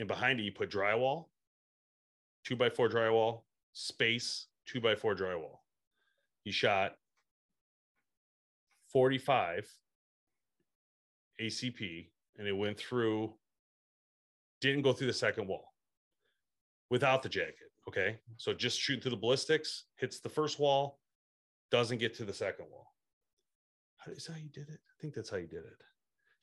and 0.00 0.08
behind 0.08 0.40
it 0.40 0.42
you 0.42 0.50
put 0.50 0.68
drywall, 0.68 1.26
two 2.44 2.56
by 2.56 2.68
four 2.68 2.88
drywall, 2.88 3.42
space, 3.72 4.46
two 4.66 4.80
by 4.80 4.96
four 4.96 5.14
drywall. 5.14 5.58
He 6.42 6.50
shot 6.50 6.96
45 8.92 9.68
ACP 11.40 12.08
and 12.36 12.48
it 12.48 12.52
went 12.52 12.76
through, 12.76 13.32
didn't 14.60 14.82
go 14.82 14.92
through 14.92 15.06
the 15.06 15.12
second 15.12 15.46
wall 15.46 15.72
without 16.90 17.22
the 17.22 17.28
jacket. 17.28 17.70
Okay. 17.86 18.18
So 18.38 18.52
just 18.52 18.80
shooting 18.80 19.00
through 19.00 19.12
the 19.12 19.16
ballistics, 19.18 19.84
hits 19.98 20.18
the 20.18 20.28
first 20.28 20.58
wall, 20.58 20.98
doesn't 21.70 21.98
get 21.98 22.16
to 22.16 22.24
the 22.24 22.34
second 22.34 22.66
wall. 22.72 22.92
How 23.98 24.10
is 24.10 24.24
that 24.24 24.32
how 24.32 24.38
you 24.38 24.48
did 24.48 24.68
it? 24.68 24.80
I 24.80 24.94
think 25.00 25.14
that's 25.14 25.30
how 25.30 25.36
you 25.36 25.46
did 25.46 25.64
it. 25.64 25.80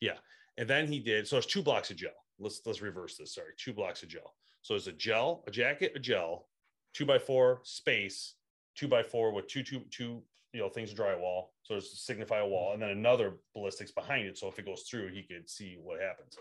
Yeah. 0.03 0.17
And 0.57 0.69
then 0.69 0.85
he 0.85 0.99
did 0.99 1.27
so 1.27 1.37
it's 1.37 1.45
two 1.45 1.63
blocks 1.63 1.89
of 1.89 1.95
gel. 1.95 2.11
Let's 2.37 2.61
let's 2.65 2.81
reverse 2.81 3.15
this. 3.15 3.35
Sorry, 3.35 3.53
two 3.57 3.73
blocks 3.73 4.03
of 4.03 4.09
gel. 4.09 4.35
So 4.61 4.75
it's 4.75 4.87
a 4.87 4.91
gel, 4.91 5.43
a 5.47 5.51
jacket, 5.51 5.93
a 5.95 5.99
gel, 5.99 6.49
two 6.93 7.05
by 7.05 7.17
four 7.17 7.61
space, 7.63 8.35
two 8.75 8.89
by 8.89 9.01
four 9.01 9.31
with 9.31 9.47
two 9.47 9.63
two 9.63 9.81
two 9.91 10.21
you 10.51 10.59
know 10.59 10.67
things 10.67 10.93
drywall. 10.93 11.45
So 11.63 11.75
it's 11.75 11.91
to 11.91 11.95
signify 11.95 12.39
a 12.39 12.47
wall, 12.47 12.73
and 12.73 12.81
then 12.81 12.89
another 12.89 13.35
ballistics 13.55 13.91
behind 13.91 14.27
it. 14.27 14.37
So 14.37 14.49
if 14.49 14.59
it 14.59 14.65
goes 14.65 14.83
through, 14.89 15.07
he 15.13 15.23
could 15.23 15.49
see 15.49 15.77
what 15.81 16.01
happens. 16.01 16.35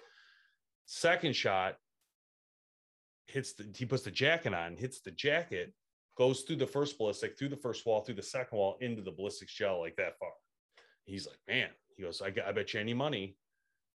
Second 0.86 1.36
shot 1.36 1.76
hits 3.28 3.52
the 3.54 3.72
he 3.76 3.86
puts 3.86 4.02
the 4.02 4.10
jacket 4.10 4.54
on, 4.54 4.76
hits 4.76 5.00
the 5.02 5.12
jacket, 5.12 5.72
goes 6.18 6.42
through 6.42 6.56
the 6.56 6.66
first 6.66 6.98
ballistic, 6.98 7.38
through 7.38 7.50
the 7.50 7.56
first 7.56 7.86
wall, 7.86 8.00
through 8.00 8.16
the 8.16 8.22
second 8.22 8.58
wall, 8.58 8.76
into 8.80 9.02
the 9.02 9.12
ballistics 9.12 9.54
gel 9.54 9.78
like 9.78 9.94
that 9.96 10.18
far. 10.18 10.32
He's 11.04 11.28
like, 11.28 11.38
man, 11.48 11.68
he 11.96 12.02
goes, 12.02 12.20
I, 12.20 12.32
I 12.46 12.52
bet 12.52 12.74
you 12.74 12.80
any 12.80 12.94
money 12.94 13.36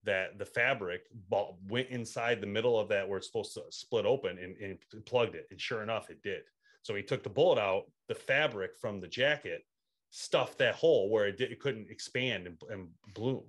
that 0.06 0.38
the 0.38 0.46
fabric 0.46 1.02
ball 1.30 1.60
went 1.68 1.90
inside 1.90 2.40
the 2.40 2.48
middle 2.48 2.80
of 2.80 2.88
that 2.90 3.08
where 3.08 3.18
it's 3.18 3.28
supposed 3.28 3.54
to 3.56 3.64
split 3.70 4.06
open 4.06 4.38
and, 4.38 4.56
and 4.58 5.06
plugged 5.06 5.36
it. 5.36 5.48
And 5.52 5.60
sure 5.60 5.84
enough, 5.84 6.10
it 6.10 6.22
did. 6.24 6.42
So 6.84 6.94
he 6.96 7.02
took 7.02 7.24
the 7.24 7.30
bullet 7.30 7.60
out, 7.60 7.86
the 8.08 8.16
fabric 8.16 8.72
from 8.80 9.00
the 9.00 9.08
jacket 9.08 9.66
stuffed 10.12 10.60
that 10.60 10.76
hole 10.76 11.10
where 11.10 11.28
it, 11.28 11.38
did, 11.38 11.52
it 11.52 11.60
couldn't 11.60 11.90
expand 11.90 12.48
and, 12.48 12.58
and 12.70 12.88
bloom. 13.14 13.44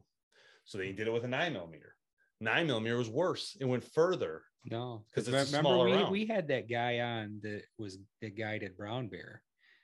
So 0.64 0.78
they 0.78 0.92
did 0.92 1.06
it 1.06 1.12
with 1.12 1.24
a 1.24 1.28
nine 1.28 1.52
millimeter. 1.52 1.94
Nine 2.40 2.66
millimeter 2.66 2.96
was 2.96 3.08
worse. 3.08 3.56
It 3.60 3.66
went 3.66 3.84
further. 3.84 4.42
No, 4.64 5.04
because 5.10 5.28
remember 5.28 5.60
smaller 5.60 5.84
we, 5.86 5.92
round. 5.92 6.10
we 6.10 6.26
had 6.26 6.48
that 6.48 6.68
guy 6.68 6.98
on 7.00 7.38
that 7.42 7.62
was 7.78 7.98
the 8.20 8.30
guy 8.30 8.56
at 8.56 8.76
Brown 8.76 9.06
Bear 9.08 9.42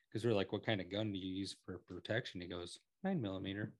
because 0.08 0.24
we're 0.24 0.34
like, 0.34 0.52
what 0.52 0.66
kind 0.66 0.80
of 0.80 0.90
gun 0.90 1.12
do 1.12 1.18
you 1.18 1.34
use 1.34 1.54
for 1.64 1.80
protection? 1.88 2.40
He 2.40 2.48
goes 2.48 2.80
nine 3.04 3.22
millimeter. 3.22 3.72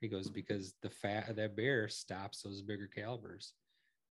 He 0.00 0.08
goes 0.08 0.28
because 0.30 0.74
the 0.82 0.88
fat 0.90 1.28
of 1.28 1.36
that 1.36 1.56
bear 1.56 1.88
stops 1.88 2.42
those 2.42 2.62
bigger 2.62 2.88
calibers. 2.94 3.52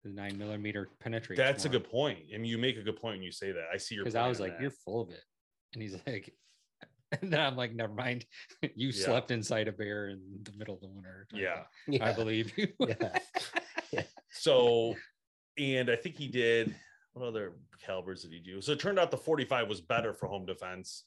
The 0.02 0.10
nine 0.10 0.36
millimeter 0.36 0.88
penetrates. 1.00 1.38
That's 1.38 1.64
a 1.64 1.68
good 1.68 1.88
point. 1.88 2.18
I 2.34 2.38
mean, 2.38 2.46
you 2.46 2.58
make 2.58 2.76
a 2.76 2.82
good 2.82 3.00
point 3.00 3.16
when 3.16 3.22
you 3.22 3.32
say 3.32 3.52
that. 3.52 3.64
I 3.72 3.76
see 3.76 3.94
your 3.94 4.04
because 4.04 4.16
I 4.16 4.28
was 4.28 4.40
like, 4.40 4.52
that. 4.52 4.60
you're 4.60 4.70
full 4.70 5.00
of 5.00 5.10
it, 5.10 5.22
and 5.74 5.82
he's 5.82 5.96
like, 6.06 6.32
and 7.22 7.32
then 7.32 7.40
I'm 7.40 7.56
like, 7.56 7.74
never 7.74 7.92
mind. 7.94 8.24
You 8.74 8.88
Yeah. 8.88 9.04
slept 9.04 9.30
inside 9.30 9.68
a 9.68 9.72
bear 9.72 10.08
in 10.08 10.20
the 10.42 10.52
middle 10.58 10.74
of 10.74 10.80
the 10.80 10.88
winter. 10.88 11.26
Oh, 11.32 11.36
I 11.38 11.40
Yeah. 11.86 12.04
I 12.04 12.12
believe 12.12 12.52
you. 12.58 12.68
Yeah. 13.92 14.02
So, 14.32 14.96
and 15.56 15.88
I 15.88 15.94
think 15.96 16.16
he 16.16 16.26
did. 16.26 16.74
What 17.12 17.24
other 17.26 17.52
calibers 17.80 18.22
did 18.22 18.32
he 18.32 18.40
do? 18.40 18.60
So 18.60 18.72
it 18.72 18.80
turned 18.80 18.98
out 18.98 19.10
the 19.12 19.16
45 19.16 19.68
was 19.68 19.80
better 19.80 20.12
for 20.12 20.26
home 20.26 20.44
defense 20.44 21.04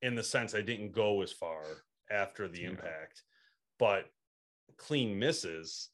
in 0.00 0.14
the 0.14 0.22
sense 0.24 0.54
I 0.54 0.62
didn't 0.62 0.92
go 0.92 1.20
as 1.22 1.30
far 1.30 1.62
after 2.10 2.48
the 2.48 2.62
Yeah. 2.62 2.70
impact, 2.70 3.22
but 3.78 4.06
clean 4.82 5.18
misses. 5.18 5.88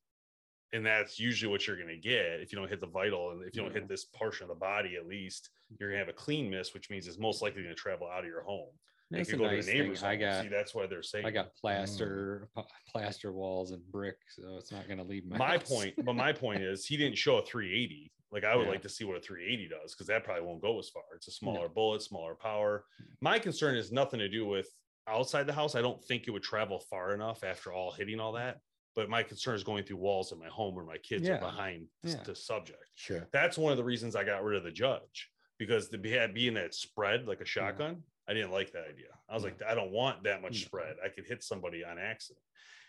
And 0.75 0.85
that's 0.85 1.19
usually 1.19 1.51
what 1.51 1.67
you're 1.67 1.77
going 1.77 1.89
to 1.89 1.97
get 1.97 2.41
if 2.41 2.53
you 2.53 2.59
don't 2.59 2.69
hit 2.69 2.81
the 2.81 2.87
vital. 2.87 3.31
And 3.31 3.43
if 3.43 3.57
you 3.57 3.63
don't 3.63 3.73
hit 3.73 3.89
this 3.89 4.05
portion 4.05 4.45
of 4.45 4.49
the 4.49 4.55
body, 4.55 4.97
at 4.97 5.07
least 5.07 5.49
you're 5.79 5.89
going 5.89 5.99
to 5.99 6.05
have 6.07 6.15
a 6.15 6.19
clean 6.19 6.51
miss, 6.51 6.75
which 6.75 6.91
means 6.91 7.07
it's 7.07 7.19
most 7.19 7.41
likely 7.41 7.63
going 7.63 7.75
to 7.75 7.81
travel 7.81 8.07
out 8.07 8.21
of 8.21 8.27
your 8.27 8.43
home. 8.43 8.69
That's 9.11 9.31
a 9.31 9.37
go 9.37 9.45
nice 9.45 9.51
to 9.51 9.57
the 9.57 9.63
thing. 9.73 9.81
neighbor's 9.83 10.03
I 10.03 10.11
home. 10.11 10.21
got 10.21 10.43
See, 10.43 10.49
that's 10.49 10.75
why 10.75 10.87
they're 10.87 11.03
saying 11.03 11.25
I 11.25 11.31
got 11.31 11.47
mm. 11.47 11.61
plaster, 11.61 12.49
p- 12.55 12.63
plaster 12.93 13.33
walls 13.33 13.71
and 13.71 13.81
brick, 13.91 14.17
so 14.29 14.57
it's 14.59 14.71
not 14.71 14.87
going 14.87 14.99
to 14.99 15.05
leave 15.05 15.25
my. 15.25 15.39
my 15.39 15.53
house. 15.53 15.67
point 15.67 15.95
but 16.05 16.15
my 16.15 16.31
point 16.33 16.63
is 16.63 16.85
he 16.85 16.99
didn't 16.99 17.17
show 17.17 17.39
a 17.39 17.43
380 17.47 18.13
like 18.31 18.45
i 18.45 18.55
would 18.55 18.67
Yeah. 18.67 18.73
like 18.73 18.83
to 18.83 18.89
see 18.91 19.05
what 19.05 19.17
a 19.17 19.21
380 19.21 19.69
does 19.71 19.95
because 19.95 20.07
that 20.09 20.25
probably 20.25 20.45
won't 20.45 20.61
go 20.61 20.79
as 20.79 20.91
far 20.91 21.05
it's 21.17 21.27
a 21.29 21.31
smaller 21.31 21.71
bullet 21.71 22.03
smaller 22.03 22.35
power 22.35 22.85
mm. 23.03 23.07
my 23.23 23.39
concern 23.39 23.77
is 23.77 23.91
nothing 23.91 24.19
to 24.21 24.29
do 24.29 24.45
with 24.47 24.69
outside 25.07 25.47
the 25.47 25.55
house 25.55 25.75
i 25.75 25.81
don't 25.81 26.05
think 26.05 26.29
it 26.29 26.31
would 26.31 26.43
travel 26.43 26.79
far 26.79 27.15
enough 27.15 27.43
after 27.43 27.73
all 27.73 27.91
hitting 27.91 28.21
all 28.21 28.33
that 28.33 28.61
but 28.97 29.09
my 29.09 29.23
concern 29.23 29.55
is 29.55 29.63
going 29.65 29.85
through 29.85 29.97
walls 29.99 30.33
in 30.33 30.39
my 30.39 30.49
home 30.49 30.75
where 30.75 30.85
my 30.85 30.99
kids 30.99 31.27
Yeah. 31.27 31.37
are 31.37 31.41
behind 31.41 31.87
this, 32.03 32.15
Yeah. 32.15 32.23
this 32.25 32.45
subject 32.45 32.83
Sure. 32.95 33.29
that's 33.33 33.57
one 33.59 33.71
of 33.73 33.79
the 33.79 33.85
reasons 33.85 34.17
i 34.17 34.25
got 34.25 34.43
rid 34.45 34.57
of 34.57 34.65
the 34.65 34.71
judge 34.73 35.31
because 35.59 35.89
the 35.89 36.11
had 36.11 36.35
being 36.35 36.55
that 36.55 36.75
spread 36.75 37.27
like 37.27 37.41
a 37.41 37.45
shotgun 37.45 38.03
i 38.29 38.35
didn't 38.35 38.51
like 38.51 38.73
that 38.73 38.85
idea 38.89 39.09
i 39.29 39.35
was 39.35 39.45
Yeah. 39.45 39.51
like 39.51 39.63
i 39.63 39.75
don't 39.75 39.91
want 39.93 40.23
that 40.25 40.43
much 40.43 40.53
No. 40.53 40.59
spread 40.67 40.97
i 41.05 41.09
could 41.09 41.27
hit 41.27 41.43
somebody 41.43 41.85
on 41.85 41.99
accident 41.99 42.45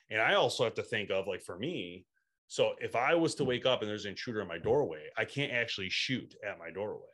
and 0.10 0.22
i 0.22 0.34
also 0.36 0.64
have 0.64 0.74
to 0.76 0.84
think 0.84 1.10
of 1.12 1.28
like 1.28 1.42
for 1.44 1.58
me 1.58 2.06
so 2.48 2.76
if 2.82 2.96
i 2.96 3.14
was 3.14 3.36
to 3.36 3.44
wake 3.44 3.66
up 3.66 3.82
and 3.82 3.90
there's 3.90 4.06
an 4.06 4.12
intruder 4.12 4.42
in 4.42 4.48
my 4.48 4.58
doorway 4.58 5.08
i 5.18 5.26
can't 5.26 5.52
actually 5.52 5.90
shoot 5.90 6.36
at 6.44 6.58
my 6.60 6.72
doorway 6.72 7.06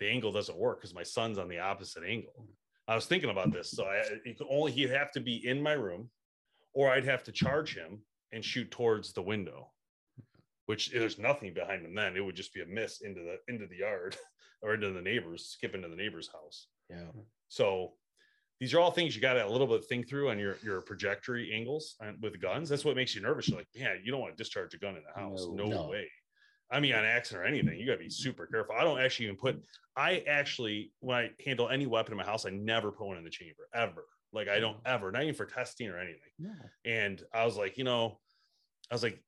the 0.00 0.08
angle 0.08 0.32
doesn't 0.32 0.58
work 0.58 0.80
because 0.80 0.94
my 0.94 1.02
son's 1.04 1.38
on 1.38 1.48
the 1.48 1.58
opposite 1.58 2.02
angle 2.04 2.48
i 2.88 2.94
was 2.94 3.06
thinking 3.06 3.30
about 3.30 3.52
this 3.52 3.70
so 3.70 3.84
i 3.84 3.96
it 4.24 4.36
could 4.36 4.46
only 4.50 4.72
he'd 4.72 4.90
have 4.90 5.12
to 5.12 5.20
be 5.20 5.46
in 5.46 5.62
my 5.62 5.72
room 5.72 6.10
or 6.74 6.90
i'd 6.90 7.04
have 7.04 7.22
to 7.24 7.32
charge 7.32 7.74
him 7.74 8.00
and 8.32 8.44
shoot 8.44 8.70
towards 8.70 9.12
the 9.12 9.22
window 9.22 9.70
which 10.66 10.90
there's 10.90 11.18
nothing 11.18 11.52
behind 11.52 11.84
him 11.84 11.94
then. 11.94 12.16
It 12.16 12.24
would 12.24 12.36
just 12.36 12.54
be 12.54 12.62
a 12.62 12.66
miss 12.66 13.00
into 13.00 13.20
the 13.20 13.36
into 13.52 13.66
the 13.66 13.78
yard 13.78 14.16
or 14.62 14.74
into 14.74 14.90
the 14.92 15.02
neighbors 15.02 15.46
skip 15.46 15.74
into 15.74 15.88
the 15.88 15.96
neighbor's 15.96 16.28
house. 16.28 16.68
Yeah. 16.88 17.10
so 17.48 17.92
these 18.60 18.72
are 18.72 18.78
all 18.80 18.92
things 18.92 19.16
you 19.16 19.20
got 19.20 19.32
to 19.34 19.44
a 19.44 19.48
little 19.48 19.66
bit 19.66 19.84
think 19.86 20.08
through 20.08 20.30
on 20.30 20.38
your 20.38 20.56
your 20.62 20.82
trajectory 20.82 21.52
angles 21.52 21.96
and 22.00 22.16
with 22.22 22.40
guns. 22.40 22.68
That's 22.68 22.84
what 22.84 22.96
makes 22.96 23.14
you 23.14 23.20
nervous. 23.20 23.48
You're 23.48 23.58
like 23.58 23.68
yeah 23.74 23.94
you 24.02 24.12
don't 24.12 24.20
want 24.20 24.36
to 24.36 24.42
discharge 24.42 24.72
a 24.74 24.78
gun 24.78 24.96
in 24.96 25.02
the 25.02 25.20
house. 25.20 25.46
No. 25.50 25.64
no, 25.64 25.70
No. 25.70 25.88
way. 25.90 26.08
I 26.70 26.80
mean 26.80 26.94
on 26.94 27.04
accident 27.04 27.44
or 27.44 27.46
anything 27.46 27.78
you 27.78 27.84
got 27.84 27.94
to 27.94 27.98
be 27.98 28.08
super 28.08 28.46
careful. 28.46 28.74
I 28.78 28.84
don't 28.84 29.00
actually 29.00 29.26
even 29.26 29.36
put 29.36 29.60
i 29.96 30.22
actually 30.28 30.92
when 31.00 31.16
i 31.18 31.30
handle 31.44 31.68
any 31.68 31.86
weapon 31.86 32.12
in 32.12 32.18
my 32.18 32.24
house 32.24 32.46
i 32.46 32.50
never 32.50 32.90
put 32.90 33.08
one 33.08 33.18
in 33.18 33.24
the 33.24 33.30
chamber 33.30 33.68
ever 33.74 34.04
like 34.32 34.48
i 34.48 34.58
don't 34.60 34.78
ever 34.86 35.10
not 35.12 35.22
even 35.22 35.34
for 35.34 35.46
testing 35.46 35.88
or 35.88 35.98
anything 35.98 36.32
No. 36.38 36.50
and 36.84 37.22
I 37.32 37.44
was 37.44 37.56
like, 37.56 37.78
you 37.78 37.84
know, 37.84 38.18
I 38.90 38.94
was 38.94 39.02
like, 39.02 39.22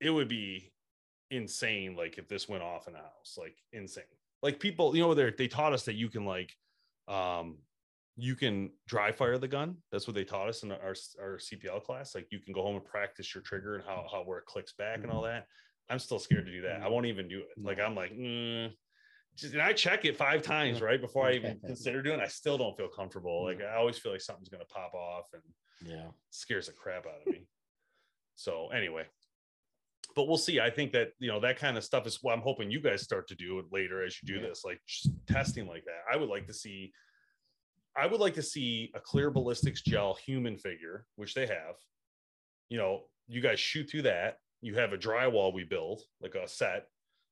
it 0.00 0.10
would 0.10 0.28
be 0.28 0.72
insane, 1.30 1.96
like 1.96 2.18
if 2.18 2.28
this 2.28 2.48
went 2.48 2.62
off 2.62 2.86
in 2.86 2.92
the 2.94 2.98
house, 3.00 3.36
like 3.38 3.56
insane. 3.72 4.04
Like 4.42 4.60
people, 4.60 4.94
you 4.96 5.02
know, 5.02 5.14
they 5.14 5.30
they 5.30 5.48
taught 5.48 5.72
us 5.72 5.84
that 5.84 5.94
you 5.94 6.08
can 6.08 6.24
like, 6.24 6.52
um, 7.08 7.58
you 8.16 8.34
can 8.36 8.70
dry 8.86 9.10
fire 9.12 9.38
the 9.38 9.48
gun. 9.48 9.76
That's 9.90 10.06
what 10.06 10.14
they 10.14 10.24
taught 10.24 10.48
us 10.48 10.62
in 10.62 10.72
our 10.72 10.94
our 11.20 11.38
CPL 11.38 11.82
class. 11.84 12.14
Like 12.14 12.28
you 12.30 12.38
can 12.40 12.52
go 12.52 12.62
home 12.62 12.76
and 12.76 12.84
practice 12.84 13.34
your 13.34 13.42
trigger 13.42 13.76
and 13.76 13.84
how 13.84 14.06
how 14.10 14.22
where 14.22 14.38
it 14.38 14.46
clicks 14.46 14.72
back 14.72 15.02
and 15.02 15.10
all 15.10 15.22
that. 15.22 15.46
I'm 15.90 15.98
still 15.98 16.18
scared 16.18 16.46
to 16.46 16.52
do 16.52 16.62
that. 16.62 16.82
I 16.82 16.88
won't 16.88 17.06
even 17.06 17.28
do 17.28 17.40
it. 17.40 17.62
Like 17.62 17.80
I'm 17.80 17.94
like, 17.94 18.12
mm. 18.12 18.70
Just 19.36 19.52
and 19.54 19.62
I 19.62 19.72
check 19.72 20.04
it 20.04 20.16
five 20.16 20.42
times 20.42 20.80
right 20.80 21.00
before 21.00 21.26
I 21.26 21.32
even 21.32 21.58
consider 21.66 22.02
doing. 22.02 22.20
it. 22.20 22.22
I 22.24 22.28
still 22.28 22.56
don't 22.58 22.76
feel 22.76 22.88
comfortable. 22.88 23.44
Like 23.44 23.60
I 23.62 23.76
always 23.76 23.98
feel 23.98 24.12
like 24.12 24.20
something's 24.20 24.48
gonna 24.48 24.64
pop 24.66 24.94
off 24.94 25.26
and 25.32 25.42
Yeah. 25.90 26.08
scares 26.30 26.66
the 26.66 26.72
crap 26.72 27.06
out 27.06 27.20
of 27.26 27.32
me. 27.32 27.46
so 28.36 28.68
anyway, 28.68 29.04
but 30.16 30.28
we'll 30.28 30.36
see. 30.38 30.60
I 30.60 30.70
think 30.70 30.92
that 30.92 31.12
you 31.18 31.28
know 31.28 31.40
that 31.40 31.58
kind 31.58 31.76
of 31.76 31.84
stuff 31.84 32.06
is 32.06 32.18
what 32.22 32.32
I'm 32.34 32.42
hoping 32.42 32.70
you 32.70 32.80
guys 32.80 33.02
start 33.02 33.26
to 33.28 33.34
do 33.34 33.58
it 33.58 33.66
later 33.72 34.04
as 34.04 34.16
you 34.22 34.26
do 34.34 34.40
Yeah. 34.40 34.48
this, 34.48 34.64
like 34.64 34.80
just 34.86 35.10
testing 35.26 35.66
like 35.66 35.84
that. 35.86 36.02
I 36.12 36.16
would 36.16 36.28
like 36.28 36.46
to 36.46 36.54
see. 36.54 36.92
I 37.96 38.06
would 38.08 38.20
like 38.20 38.34
to 38.34 38.42
see 38.42 38.90
a 38.94 39.00
clear 39.00 39.30
ballistics 39.30 39.80
gel 39.82 40.14
human 40.14 40.58
figure, 40.58 41.06
which 41.16 41.34
they 41.34 41.46
have. 41.46 41.76
You 42.68 42.78
know, 42.78 43.04
you 43.28 43.40
guys 43.40 43.60
shoot 43.60 43.88
through 43.88 44.02
that. 44.02 44.38
You 44.62 44.74
have 44.76 44.92
a 44.92 44.98
drywall 44.98 45.52
we 45.54 45.62
build, 45.64 46.02
like 46.20 46.34
a 46.34 46.48
set, 46.48 46.86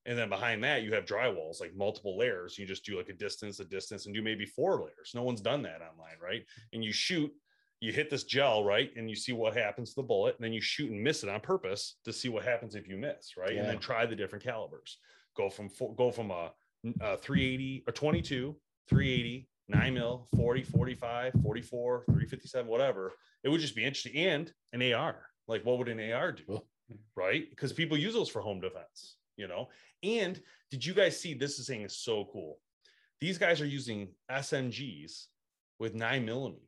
and 0.07 0.19
then 0.19 0.29
behind 0.29 0.65
that 0.65 0.83
you 0.83 0.93
have 0.95 1.05
drywalls, 1.05 1.61
like 1.61 1.75
multiple 1.77 2.19
layers. 2.19 2.59
You 2.59 2.67
just 2.67 2.85
do 2.85 2.97
like 2.97 3.09
a 3.09 3.15
distance, 3.15 3.61
a 3.61 3.65
distance, 3.65 4.07
and 4.07 4.15
do 4.15 4.23
maybe 4.23 4.47
four 4.47 4.81
layers. 4.81 5.13
No 5.15 5.23
one's 5.23 5.41
done 5.41 5.63
that 5.63 5.81
online, 5.81 6.17
right? 6.21 6.45
And 6.73 6.85
you 6.85 6.93
shoot 6.93 7.33
you 7.81 7.93
hit 7.93 8.11
this 8.11 8.23
gel 8.23 8.65
right? 8.65 8.91
And 8.97 9.11
you 9.11 9.17
see 9.17 9.33
what 9.33 9.57
happens 9.57 9.91
to 9.91 9.97
the 9.97 10.07
bullet 10.07 10.37
and 10.37 10.45
then 10.45 10.53
you 10.53 10.61
shoot 10.61 10.91
and 10.91 11.03
miss 11.03 11.25
it 11.25 11.29
on 11.29 11.41
purpose 11.41 11.97
to 12.05 12.13
see 12.13 12.29
what 12.29 12.45
happens 12.45 12.77
if 12.77 12.89
you 12.89 12.97
miss 12.97 13.37
right? 13.37 13.57
And 13.57 13.69
then 13.69 13.79
try 13.79 14.07
the 14.07 14.15
different 14.15 14.45
calibers. 14.45 14.99
Go 15.37 15.51
from 15.51 15.69
four, 15.69 15.93
go 15.95 16.13
from 16.13 16.31
a, 16.31 16.53
a 17.01 17.17
380 17.17 17.85
or 17.87 17.93
22 17.93 18.57
380 18.89 19.49
9 19.69 19.95
mil 19.95 20.29
40 20.37 20.63
45 20.63 21.33
44 21.43 22.05
357 22.07 22.71
whatever. 22.71 23.13
It 23.43 23.49
would 23.49 23.61
just 23.61 23.75
be 23.75 23.85
interesting. 23.85 24.17
And 24.17 24.53
an 24.73 24.93
ar 24.93 25.27
like 25.49 25.65
what 25.65 25.79
would 25.79 25.89
an 25.89 26.13
ar 26.13 26.33
do 26.33 26.63
right? 27.17 27.51
Because 27.51 27.73
people 27.73 27.97
use 27.97 28.15
those 28.15 28.29
for 28.29 28.43
home 28.43 28.61
defense 28.61 29.17
you 29.43 29.49
know 29.49 29.69
and 30.03 30.41
did 30.71 30.85
you 30.87 30.95
guys 30.95 31.21
see 31.21 31.35
this 31.35 31.59
is 31.59 31.67
saying 31.67 31.83
is 31.83 31.97
so 31.99 32.17
cool 32.33 32.59
these 33.21 33.39
guys 33.39 33.61
are 33.61 33.67
using 33.67 34.09
smgs 34.31 35.27
with 35.79 35.95
nine 35.95 36.25
millimeter 36.25 36.63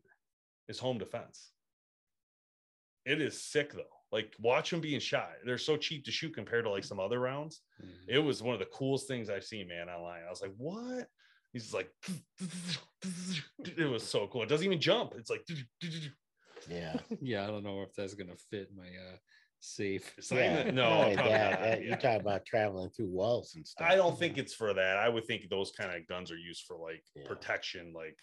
is 0.68 0.78
home 0.78 0.98
defense. 0.98 1.50
It 3.04 3.20
is 3.20 3.42
sick 3.42 3.72
though. 3.72 3.82
Like 4.12 4.32
watch 4.38 4.70
them 4.70 4.80
being 4.80 5.00
shot. 5.00 5.30
They're 5.44 5.58
so 5.58 5.76
cheap 5.76 6.04
to 6.04 6.10
shoot 6.10 6.32
compared 6.34 6.64
to 6.64 6.70
like 6.70 6.84
some 6.84 7.00
other 7.00 7.18
rounds. 7.20 7.60
Mhm. 7.82 8.04
It 8.08 8.18
was 8.18 8.42
one 8.42 8.54
of 8.54 8.60
the 8.60 8.66
coolest 8.78 9.08
things 9.08 9.28
I've 9.28 9.44
seen, 9.44 9.68
man, 9.68 9.88
online. 9.88 10.22
I 10.26 10.30
was 10.30 10.42
like, 10.42 10.54
what? 10.56 11.06
He's 11.52 11.74
like, 11.74 11.90
it 13.76 13.90
was 13.90 14.02
so 14.02 14.26
cool. 14.28 14.42
It 14.42 14.48
doesn't 14.48 14.66
even 14.66 14.80
jump. 14.80 15.14
It's 15.18 15.30
like, 15.30 15.46
Yeah. 16.68 16.96
yeah, 17.20 17.44
I 17.44 17.48
don't 17.48 17.64
know 17.64 17.82
if 17.82 17.94
that's 17.94 18.14
gonna 18.14 18.36
fit 18.50 18.68
my 18.76 18.86
uh 18.86 19.16
safe. 19.64 20.14
it's 20.18 20.30
not 20.30 20.40
oh, 20.40 20.42
yeah. 20.42 20.70
no, 20.70 20.72
not 20.72 20.92
only 21.04 21.14
probably 21.14 21.32
that, 21.32 21.50
not, 21.50 21.60
that- 21.60 21.82
you 21.82 21.88
yeah. 21.90 21.96
talk 21.96 22.20
about 22.20 22.44
traveling 22.46 22.90
through 22.90 23.08
walls 23.08 23.54
and 23.56 23.66
stuff. 23.66 23.86
I 23.90 23.96
don't 23.96 24.18
think 24.18 24.38
it's 24.38 24.54
for 24.54 24.74
that. 24.74 24.96
I 24.98 25.08
would 25.08 25.24
think 25.26 25.48
those 25.48 25.72
kind 25.72 25.94
of 25.94 26.06
guns 26.06 26.30
are 26.30 26.36
used 26.36 26.64
for 26.66 26.76
like 26.76 27.02
Yeah. 27.16 27.26
protection, 27.26 27.92
like, 27.94 28.18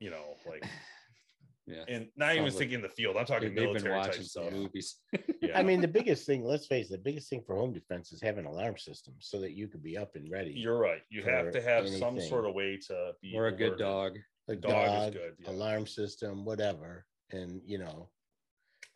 you 0.00 0.10
know, 0.10 0.36
like, 0.48 0.64
Yeah. 1.66 1.84
and 1.86 2.08
not 2.16 2.32
even 2.32 2.44
like- 2.44 2.54
thinking 2.54 2.76
in 2.76 2.82
the 2.82 2.88
field. 2.88 3.16
I'm 3.16 3.26
talking 3.26 3.54
They've 3.54 3.72
been 3.72 3.82
military 3.84 4.02
type 4.02 4.14
some 4.14 4.24
stuff. 4.24 4.52
movies. 4.52 4.96
Yeah. 5.40 5.56
I 5.56 5.62
mean, 5.62 5.80
the 5.80 5.88
biggest 5.88 6.26
thing, 6.26 6.44
let's 6.44 6.66
face 6.66 6.88
it, 6.88 6.92
the 6.92 6.98
biggest 6.98 7.30
thing 7.30 7.42
for 7.46 7.54
home 7.54 7.72
defense 7.72 8.12
is 8.12 8.20
having 8.20 8.44
an 8.44 8.50
alarm 8.50 8.76
system 8.76 9.14
so 9.20 9.40
that 9.40 9.52
you 9.52 9.68
could 9.68 9.84
be 9.84 9.96
up 9.96 10.16
and 10.16 10.28
ready. 10.30 10.50
You're 10.50 10.76
right. 10.78 11.00
You 11.10 11.22
have 11.22 11.52
to 11.52 11.62
have 11.62 11.88
some 11.88 12.20
sort 12.20 12.44
of 12.44 12.54
way 12.54 12.76
to 12.88 13.12
be 13.22 13.34
or 13.36 13.46
a 13.46 13.52
good 13.52 13.78
dog. 13.78 14.18
a 14.48 14.56
dog 14.56 14.70
dog, 14.72 15.08
is 15.08 15.14
good, 15.14 15.34
yeah. 15.38 15.50
alarm 15.52 15.86
system, 15.86 16.44
whatever. 16.44 17.06
And 17.30 17.62
you 17.64 17.78
know, 17.78 18.10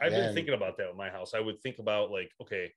I've 0.02 0.12
been 0.12 0.34
thinking 0.34 0.54
about 0.54 0.76
that 0.78 0.88
with 0.88 0.96
my 0.96 1.10
house. 1.10 1.32
I 1.34 1.40
would 1.40 1.60
think 1.62 1.78
about 1.78 2.10
like, 2.10 2.30
okay, 2.40 2.72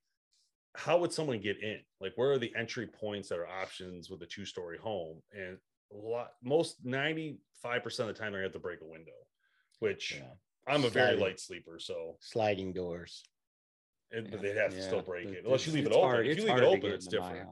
how 0.74 0.98
would 0.98 1.12
someone 1.12 1.40
get 1.40 1.62
in? 1.62 1.80
Like, 2.00 2.12
where 2.16 2.32
are 2.32 2.38
the 2.38 2.52
entry 2.56 2.86
points 2.86 3.28
that 3.30 3.38
are 3.38 3.46
options 3.48 4.10
with 4.10 4.22
a 4.22 4.26
two-story 4.26 4.78
home? 4.78 5.22
And 5.32 5.58
a 5.92 5.96
lot, 5.96 6.32
most 6.42 6.84
95% 6.84 7.38
of 7.64 8.06
the 8.06 8.12
time 8.12 8.32
they're 8.32 8.40
gonna 8.40 8.42
have 8.44 8.52
to 8.52 8.58
break 8.58 8.80
a 8.82 8.86
window, 8.86 9.12
which 9.80 10.16
yeah, 10.16 10.24
I'm 10.66 10.84
a 10.84 10.90
very 10.90 11.16
light 11.16 11.40
sleeper, 11.40 11.78
so 11.78 12.16
sliding 12.20 12.72
doors. 12.72 13.24
it, 14.10 14.30
but 14.30 14.42
they'd 14.42 14.56
have 14.56 14.72
to 14.72 14.82
still 14.82 15.02
break 15.02 15.26
it 15.28 15.44
unless 15.44 15.66
you 15.66 15.72
leave 15.72 15.86
it 15.86 15.92
open. 15.92 16.02
hard- 16.02 16.26
if 16.26 16.38
you 16.38 16.44
leave 16.44 16.58
it 16.58 16.62
open, 16.62 16.92
it's 16.92 17.06
different. 17.06 17.48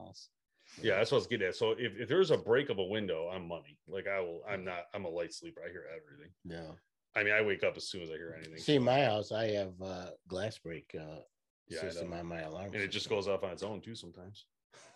Yeah, 0.81 0.97
that's 0.97 1.11
what 1.11 1.17
I 1.17 1.19
was 1.19 1.27
getting 1.27 1.47
at. 1.47 1.55
So 1.55 1.71
if, 1.71 1.95
if 1.97 2.09
there's 2.09 2.31
a 2.31 2.37
break 2.37 2.69
of 2.69 2.79
a 2.79 2.83
window, 2.83 3.29
I'm 3.29 3.47
money. 3.47 3.77
Like 3.87 4.07
I 4.07 4.19
will, 4.19 4.41
I'm 4.49 4.65
not, 4.65 4.85
I'm 4.93 5.05
a 5.05 5.09
light 5.09 5.33
sleeper. 5.33 5.61
I 5.65 5.69
hear 5.71 5.85
everything. 5.95 6.31
No. 6.43 6.75
I 7.15 7.23
mean, 7.23 7.33
I 7.33 7.41
wake 7.41 7.63
up 7.63 7.77
as 7.77 7.87
soon 7.87 8.01
as 8.01 8.09
I 8.09 8.13
hear 8.13 8.35
anything. 8.37 8.57
See, 8.57 8.77
my 8.77 9.03
house, 9.05 9.31
I 9.31 9.47
have 9.51 9.81
uh 9.81 10.11
glass 10.27 10.57
break 10.57 10.93
uh 10.99 11.19
Yeah, 11.67 11.79
system 11.79 12.13
on 12.13 12.25
my 12.25 12.41
alarm. 12.41 12.71
and 12.73 12.81
it 12.81 12.89
just 12.89 13.09
goes 13.09 13.27
off 13.27 13.43
on 13.43 13.51
its 13.51 13.63
own 13.63 13.81
too 13.81 13.95
sometimes. 13.95 14.45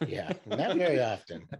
Yeah, 0.06 0.34
not 0.46 0.76
very 0.78 1.00
often. 1.00 1.48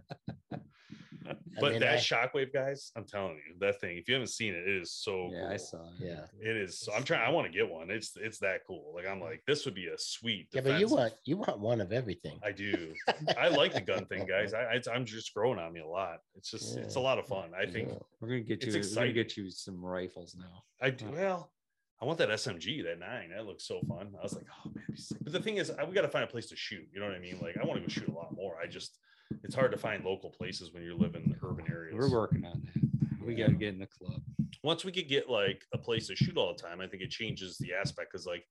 But 1.60 1.72
mean, 1.72 1.80
that 1.80 1.94
I- 1.94 1.96
shockwave, 1.96 2.52
guys, 2.52 2.92
I'm 2.96 3.04
telling 3.04 3.34
you, 3.46 3.54
that 3.58 3.80
thing. 3.80 3.98
If 3.98 4.08
you 4.08 4.14
haven't 4.14 4.28
seen 4.28 4.54
it, 4.54 4.66
it 4.66 4.82
is 4.82 4.92
so. 4.92 5.28
Yeah, 5.30 5.40
cool. 5.40 5.48
I 5.50 5.56
saw 5.56 5.76
it. 5.82 5.92
Yeah. 5.98 6.24
It 6.40 6.56
is. 6.56 6.78
So 6.78 6.92
I'm 6.94 7.02
trying. 7.04 7.20
I 7.20 7.30
want 7.30 7.46
to 7.46 7.52
get 7.52 7.68
one. 7.68 7.90
It's 7.90 8.12
it's 8.16 8.38
that 8.38 8.60
cool. 8.66 8.92
Like 8.94 9.06
I'm 9.06 9.20
like, 9.20 9.42
this 9.46 9.64
would 9.64 9.74
be 9.74 9.86
a 9.88 9.98
sweet. 9.98 10.48
Yeah, 10.52 10.62
but 10.62 10.80
you 10.80 10.88
want 10.88 11.12
you 11.24 11.36
want 11.36 11.58
one 11.60 11.80
of 11.80 11.92
everything. 11.92 12.38
I 12.42 12.52
do. 12.52 12.94
I 13.36 13.48
like 13.48 13.74
the 13.74 13.80
gun 13.80 14.06
thing, 14.06 14.26
guys. 14.26 14.54
I, 14.54 14.62
I 14.62 14.80
I'm 14.94 15.04
just 15.04 15.34
growing 15.34 15.58
on 15.58 15.72
me 15.72 15.80
a 15.80 15.86
lot. 15.86 16.20
It's 16.36 16.50
just 16.50 16.78
it's 16.78 16.94
a 16.94 17.00
lot 17.00 17.18
of 17.18 17.26
fun. 17.26 17.50
I 17.58 17.66
think 17.66 17.88
Yeah. 17.88 17.98
We're 18.20 18.28
gonna 18.28 18.40
get 18.40 18.64
you. 18.64 18.72
We're 18.72 18.94
gonna 18.94 19.12
get 19.12 19.36
you 19.36 19.50
some 19.50 19.84
rifles 19.84 20.36
now. 20.38 20.62
I 20.80 20.90
do. 20.90 21.06
Well, 21.12 21.52
I 22.00 22.06
want 22.06 22.18
that 22.18 22.30
SMG, 22.30 22.82
that 22.84 22.98
nine. 22.98 23.30
That 23.36 23.44
looks 23.44 23.64
so 23.66 23.80
fun. 23.86 24.14
I 24.18 24.22
was 24.22 24.34
like, 24.34 24.46
oh 24.64 24.70
man, 24.70 24.84
it'd 24.84 24.94
be 24.94 25.00
sick. 25.00 25.18
but 25.22 25.32
the 25.34 25.40
thing 25.40 25.58
is, 25.58 25.70
I, 25.70 25.84
we 25.84 25.92
got 25.94 26.02
to 26.02 26.08
find 26.08 26.24
a 26.24 26.28
place 26.28 26.46
to 26.48 26.56
shoot. 26.56 26.88
You 26.94 27.00
know 27.00 27.06
what 27.06 27.14
I 27.14 27.18
mean? 27.18 27.38
Like, 27.42 27.58
I 27.60 27.66
want 27.66 27.74
to 27.78 27.86
go 27.86 27.88
shoot 27.88 28.08
a 28.08 28.12
lot 28.12 28.34
more. 28.34 28.56
I 28.62 28.66
just, 28.66 28.98
it's 29.42 29.54
hard 29.54 29.72
to 29.72 29.78
find 29.78 30.04
local 30.04 30.30
places 30.30 30.72
when 30.72 30.82
you 30.82 30.96
live 30.96 31.14
in 31.14 31.36
urban 31.42 31.66
areas. 31.70 31.94
We're 31.96 32.10
working 32.10 32.44
on 32.44 32.62
that. 32.64 33.26
We 33.26 33.34
gotta 33.34 33.52
get 33.54 33.74
in 33.74 33.78
the 33.78 33.86
club. 33.86 34.20
Once 34.62 34.84
we 34.84 34.92
could 34.92 35.08
get 35.08 35.28
like 35.28 35.64
a 35.72 35.78
place 35.78 36.08
to 36.08 36.16
shoot 36.16 36.36
all 36.36 36.54
the 36.54 36.62
time, 36.62 36.80
I 36.80 36.86
think 36.86 37.02
it 37.02 37.10
changes 37.10 37.56
the 37.58 37.74
aspect. 37.74 38.12
Because 38.12 38.26
like, 38.26 38.44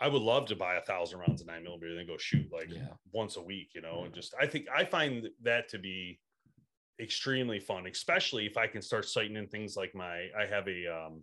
I 0.00 0.08
would 0.08 0.22
love 0.22 0.46
to 0.46 0.56
buy 0.56 0.76
a 0.76 0.80
thousand 0.82 1.20
rounds 1.20 1.40
of 1.40 1.46
nine 1.46 1.62
millimeter 1.62 1.90
and 1.90 1.98
then 1.98 2.06
go 2.06 2.16
shoot 2.18 2.50
like 2.52 2.70
Yeah. 2.70 2.88
once 3.12 3.36
a 3.36 3.42
week. 3.42 3.70
You 3.74 3.82
know, 3.82 4.04
and 4.04 4.14
just 4.14 4.34
I 4.40 4.46
think 4.46 4.66
I 4.74 4.84
find 4.84 5.28
that 5.42 5.68
to 5.70 5.78
be 5.78 6.20
extremely 7.00 7.60
fun, 7.60 7.86
especially 7.86 8.46
if 8.46 8.56
I 8.56 8.66
can 8.66 8.80
start 8.82 9.04
sighting 9.06 9.36
in 9.36 9.46
things 9.48 9.76
like 9.76 9.94
my 9.94 10.28
I 10.38 10.46
have 10.48 10.66
a 10.68 10.86
um 10.86 11.22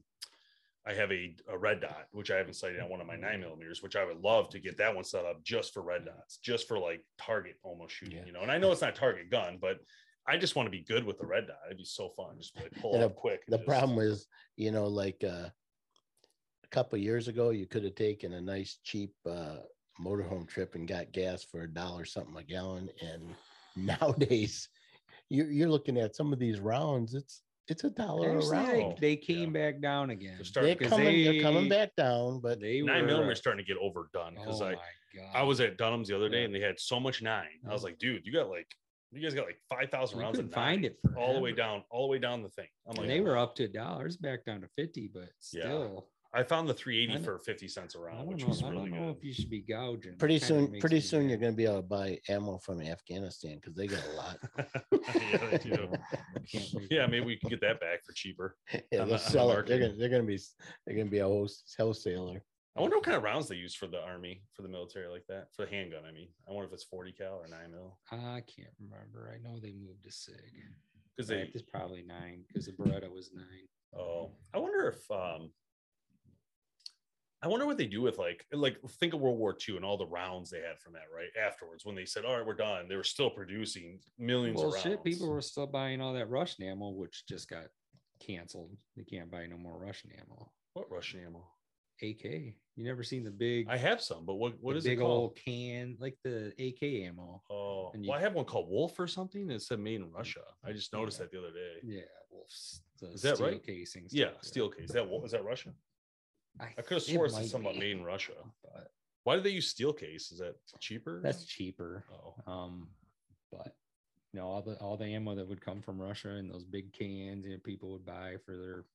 I 0.85 0.93
have 0.93 1.11
a, 1.11 1.35
a 1.49 1.57
red 1.57 1.79
dot, 1.81 2.07
which 2.11 2.29
I 2.29 2.37
haven't 2.37 2.55
sighted 2.55 2.81
on 2.81 2.89
one 2.89 2.99
of 2.99 3.07
my 3.07 3.15
nine 3.15 3.39
millimeters, 3.39 3.81
which 3.81 3.95
I 3.95 4.03
would 4.03 4.19
love 4.21 4.49
to 4.49 4.59
get 4.59 4.77
that 4.77 4.93
one 4.93 5.05
set 5.05 5.23
up 5.25 5.41
just 5.43 5.73
for 5.73 5.81
red 5.81 6.05
dots, 6.05 6.37
just 6.37 6.67
for 6.67 6.77
like 6.77 7.05
target 7.17 7.55
almost 7.63 7.93
shooting, 7.95 8.17
Yeah. 8.17 8.25
you 8.25 8.33
know. 8.33 8.41
And 8.41 8.51
I 8.51 8.57
know 8.57 8.71
it's 8.71 8.81
not 8.81 8.93
target 8.95 9.29
gun, 9.31 9.57
but 9.61 9.79
I 10.27 10.37
just 10.37 10.55
want 10.55 10.67
to 10.67 10.71
be 10.71 10.83
good 10.83 11.05
with 11.05 11.17
the 11.19 11.25
red 11.25 11.47
dot. 11.47 11.57
It'd 11.67 11.77
be 11.77 11.85
so 11.85 12.09
fun. 12.09 12.35
Just 12.37 12.55
like 12.57 12.71
pull 12.81 12.93
And 12.95 13.03
it 13.03 13.05
up 13.05 13.15
quick. 13.15 13.43
The 13.47 13.57
just- 13.57 13.67
problem 13.67 13.99
is, 13.99 14.27
you 14.57 14.71
know, 14.71 14.87
like 14.87 15.23
uh 15.23 15.49
a 16.63 16.67
couple 16.71 16.97
years 16.97 17.27
ago, 17.27 17.51
you 17.51 17.65
could 17.65 17.83
have 17.85 17.95
taken 17.95 18.33
a 18.33 18.41
nice 18.41 18.79
cheap 18.83 19.13
uh 19.25 19.57
motorhome 20.01 20.47
trip 20.47 20.75
and 20.75 20.87
got 20.87 21.11
gas 21.13 21.43
for 21.43 21.61
a 21.61 21.67
dollar 21.73 22.03
something 22.03 22.35
a 22.35 22.43
gallon. 22.43 22.89
And 23.01 23.35
nowadays, 23.77 24.67
you're 25.29 25.49
you're 25.51 25.69
looking 25.69 25.97
at 25.97 26.15
some 26.15 26.33
of 26.33 26.39
these 26.39 26.59
rounds, 26.59 27.13
it's 27.15 27.41
it's 27.67 27.83
a 27.83 27.89
dollar 27.89 28.29
a 28.29 28.37
Actually, 28.37 28.51
round. 28.81 28.97
they, 28.99 29.09
they 29.09 29.15
came 29.15 29.53
back 29.53 29.79
down 29.81 30.09
again. 30.09 30.35
They're 30.37 30.45
starting 30.45 30.77
They're 30.77 30.89
coming, 30.89 31.23
they're 31.23 31.41
coming 31.41 31.69
back 31.69 31.95
down, 31.95 32.39
but 32.41 32.59
They 32.59 32.81
nine 32.81 33.01
were, 33.01 33.07
millimeter 33.07 33.35
starting 33.35 33.63
to 33.63 33.67
get 33.67 33.77
overdone 33.81 34.35
because 34.35 34.61
Oh 34.61 34.65
I 34.65 34.71
my 34.75 34.81
god! 35.15 35.31
I 35.35 35.43
was 35.43 35.59
at 35.61 35.77
Dunham's 35.77 36.07
the 36.09 36.15
other 36.15 36.29
day 36.29 36.39
Yeah. 36.39 36.45
and 36.45 36.55
they 36.55 36.59
had 36.59 36.79
so 36.79 36.99
much 36.99 37.21
nine. 37.21 37.59
I 37.67 37.71
was 37.73 37.83
like, 37.83 37.97
dude, 37.99 38.25
you 38.25 38.33
got 38.33 38.49
like 38.49 38.67
you 39.11 39.21
guys 39.21 39.33
got 39.35 39.45
like 39.45 39.59
five 39.69 39.89
thousand 39.91 40.17
You 40.17 40.23
rounds 40.23 40.39
of 40.39 40.45
couldn't 40.45 40.55
find 40.55 40.81
nine 40.81 40.91
it 40.91 40.97
for 41.01 41.17
all 41.17 41.33
the 41.35 41.39
way 41.39 41.51
down, 41.53 41.83
all 41.91 42.07
the 42.07 42.11
way 42.11 42.17
down 42.19 42.41
the 42.41 42.49
thing. 42.49 42.67
I'm 42.87 42.95
like, 42.95 43.01
And 43.03 43.09
they 43.11 43.21
were 43.21 43.37
up 43.37 43.55
to 43.55 43.67
dollars, 43.67 44.17
back 44.17 44.43
down 44.43 44.61
to 44.61 44.67
fifty, 44.75 45.07
but 45.07 45.29
Yeah. 45.51 45.61
still, 45.61 46.07
I 46.35 46.41
found 46.43 46.67
the 46.67 46.73
380 46.73 47.23
for 47.23 47.37
50 47.37 47.67
cents 47.67 47.93
a 47.95 47.99
I 47.99 48.01
round, 48.01 48.17
don't 48.19 48.27
which 48.29 48.41
know. 48.41 48.47
was 48.47 48.63
I 48.63 48.69
really 48.69 48.89
don't 48.89 48.99
know 48.99 49.07
good. 49.09 49.17
if 49.17 49.23
you 49.23 49.33
should 49.33 49.49
be 49.51 49.61
gouging. 49.61 50.15
Pretty 50.17 50.39
kinda 50.39 50.45
soon, 50.47 50.71
makes 50.71 50.81
pretty 50.81 50.95
me 50.95 51.01
soon 51.01 51.29
you're 51.29 51.37
mad. 51.37 51.41
gonna 51.45 51.55
be 51.55 51.65
able 51.65 51.75
to 51.77 51.81
buy 51.83 52.19
ammo 52.27 52.57
from 52.57 52.81
Afghanistan 52.81 53.55
because 53.55 53.75
they 53.75 53.85
got 53.87 54.03
a 54.07 54.13
lot. 54.13 54.37
yeah, 55.15 55.37
they 55.51 55.57
do. 55.59 55.91
Can't 56.51 56.67
wait. 56.73 56.87
yeah, 56.89 57.05
maybe 57.05 57.25
we 57.25 57.35
can 57.37 57.49
get 57.49 57.61
that 57.61 57.79
back 57.79 58.03
for 58.03 58.13
cheaper. 58.13 58.55
Yeah, 58.73 58.79
On 58.79 58.89
they'll 58.91 58.99
the- 58.99 59.03
on 59.05 59.09
the 59.11 59.17
sell 59.19 59.51
it. 59.51 59.53
market. 59.53 59.69
They're 59.69 59.79
gonna 59.79 59.93
they're 59.99 60.09
gonna 60.09 60.23
be 60.23 60.39
they're 60.85 60.95
gonna 60.95 61.09
be 61.09 61.19
a 61.19 61.25
host 61.27 61.75
wholesaler. 61.77 62.43
I 62.75 62.81
wonder 62.81 62.95
what 62.97 63.05
kind 63.05 63.15
of 63.17 63.21
rounds 63.21 63.47
they 63.47 63.55
use 63.55 63.75
for 63.75 63.85
the 63.85 64.01
army, 64.01 64.41
for 64.53 64.63
the 64.63 64.67
military 64.69 65.07
like 65.07 65.27
that, 65.29 65.49
for 65.55 65.65
the 65.65 65.71
handgun. 65.71 66.05
I 66.09 66.11
mean, 66.11 66.29
I 66.49 66.51
wonder 66.53 66.65
if 66.67 66.73
it's 66.73 66.83
40 66.83 67.11
cal 67.11 67.35
or 67.35 67.47
9 67.47 67.59
mil 67.69 67.99
I 68.11 68.41
can't 68.41 68.73
remember. 68.81 69.31
I 69.31 69.37
know 69.47 69.59
they 69.59 69.73
moved 69.73 70.03
to 70.05 70.11
Sig. 70.11 70.33
because 71.15 71.27
they. 71.27 71.51
It's 71.53 71.61
probably 71.61 72.01
nine 72.01 72.43
because 72.47 72.65
the 72.65 72.71
Beretta 72.71 73.11
was 73.11 73.29
nine. 73.35 73.67
Oh, 73.95 74.31
I 74.55 74.57
wonder 74.57 74.87
if 74.87 75.11
um, 75.11 75.51
I 77.43 77.47
wonder 77.47 77.65
what 77.65 77.77
they 77.77 77.87
do 77.87 78.01
with 78.01 78.17
like 78.17 78.45
like 78.53 78.77
think 78.99 79.13
of 79.13 79.19
World 79.19 79.37
War 79.37 79.55
II 79.67 79.75
and 79.75 79.83
all 79.85 79.97
the 79.97 80.07
rounds 80.07 80.49
they 80.49 80.61
had 80.61 80.79
from 80.79 80.93
that 80.93 81.03
right 81.13 81.27
afterwards 81.45 81.83
when 81.85 81.93
they 81.95 82.05
said 82.05 82.23
all 82.23 82.37
right 82.37 82.45
we're 82.45 82.53
done 82.53 82.87
they 82.87 82.95
were 82.95 83.03
still 83.03 83.29
producing 83.29 83.99
millions 84.17 84.57
Well, 84.57 84.67
of 84.69 84.73
rounds. 84.75 84.83
shit, 84.83 85.03
people 85.03 85.29
were 85.29 85.41
still 85.41 85.67
buying 85.67 85.99
all 85.99 86.13
that 86.13 86.29
Russian 86.29 86.63
ammo, 86.65 86.89
which 86.89 87.25
just 87.27 87.49
got 87.49 87.65
canceled. 88.25 88.71
They 88.95 89.03
can't 89.03 89.29
buy 89.29 89.45
no 89.47 89.57
more 89.57 89.77
Russian 89.77 90.11
ammo. 90.17 90.51
what 90.73 90.89
Russian 90.89 91.19
ammo? 91.25 91.45
AK. 92.01 92.23
You 92.75 92.83
never 92.83 93.03
seen 93.03 93.23
the 93.23 93.29
big, 93.31 93.67
I 93.69 93.77
have 93.77 94.01
some, 94.01 94.25
but 94.25 94.35
what 94.35 94.53
what 94.61 94.75
is 94.77 94.83
big 94.85 94.97
it 94.97 95.01
called? 95.01 95.11
old 95.11 95.35
can, 95.35 95.95
like 95.99 96.17
the 96.23 96.53
AK 96.57 96.81
ammo? 97.07 97.43
Oh, 97.49 97.91
and 97.93 98.01
well, 98.07 98.17
you- 98.17 98.19
I 98.19 98.19
have 98.21 98.33
one 98.33 98.45
called 98.45 98.69
Wolf 98.69 98.97
or 98.99 99.05
something. 99.07 99.49
It 99.51 99.61
said 99.61 99.79
made 99.79 100.01
in 100.01 100.09
Russia. 100.11 100.41
I 100.65 100.71
just 100.71 100.91
noticed 100.93 101.19
Yeah. 101.19 101.25
that 101.25 101.31
the 101.31 101.37
other 101.39 101.51
day. 101.51 101.75
Yeah. 101.83 102.01
The 102.99 103.07
Is 103.11 103.21
that 103.21 103.35
steel 103.35 103.47
right? 103.47 103.63
Casings. 103.63 104.13
Yeah, 104.13 104.31
steel 104.41 104.69
case. 104.69 104.91
That 104.91 105.07
is 105.25 105.31
that 105.31 105.43
Russia? 105.43 105.73
I 106.59 106.65
could 106.81 106.95
have 106.95 106.97
it 106.97 107.01
swore 107.01 107.25
it 107.25 107.31
said 107.31 107.41
might 107.41 107.49
something 107.49 107.69
about 107.69 107.73
be, 107.73 107.87
made 107.87 107.97
in 107.97 108.03
Russia. 108.03 108.33
but 108.63 108.91
Why 109.23 109.35
do 109.35 109.41
they 109.41 109.49
use 109.49 109.67
steel 109.67 109.93
case? 109.93 110.31
Is 110.31 110.39
that 110.39 110.55
cheaper? 110.79 111.19
That's 111.23 111.45
cheaper. 111.45 112.03
oh, 112.11 112.51
Um, 112.51 112.89
but 113.51 113.75
you 114.33 114.39
know, 114.39 114.47
all 114.47 114.61
the 114.61 114.75
all 114.75 114.97
the 114.97 115.05
ammo 115.05 115.35
that 115.35 115.47
would 115.47 115.61
come 115.61 115.81
from 115.81 116.01
Russia 116.01 116.29
and 116.29 116.49
those 116.51 116.63
big 116.63 116.93
cans, 116.93 117.45
you 117.45 117.51
know, 117.53 117.59
people 117.63 117.91
would 117.91 118.05
buy 118.05 118.35
for 118.45 118.57
their 118.57 118.85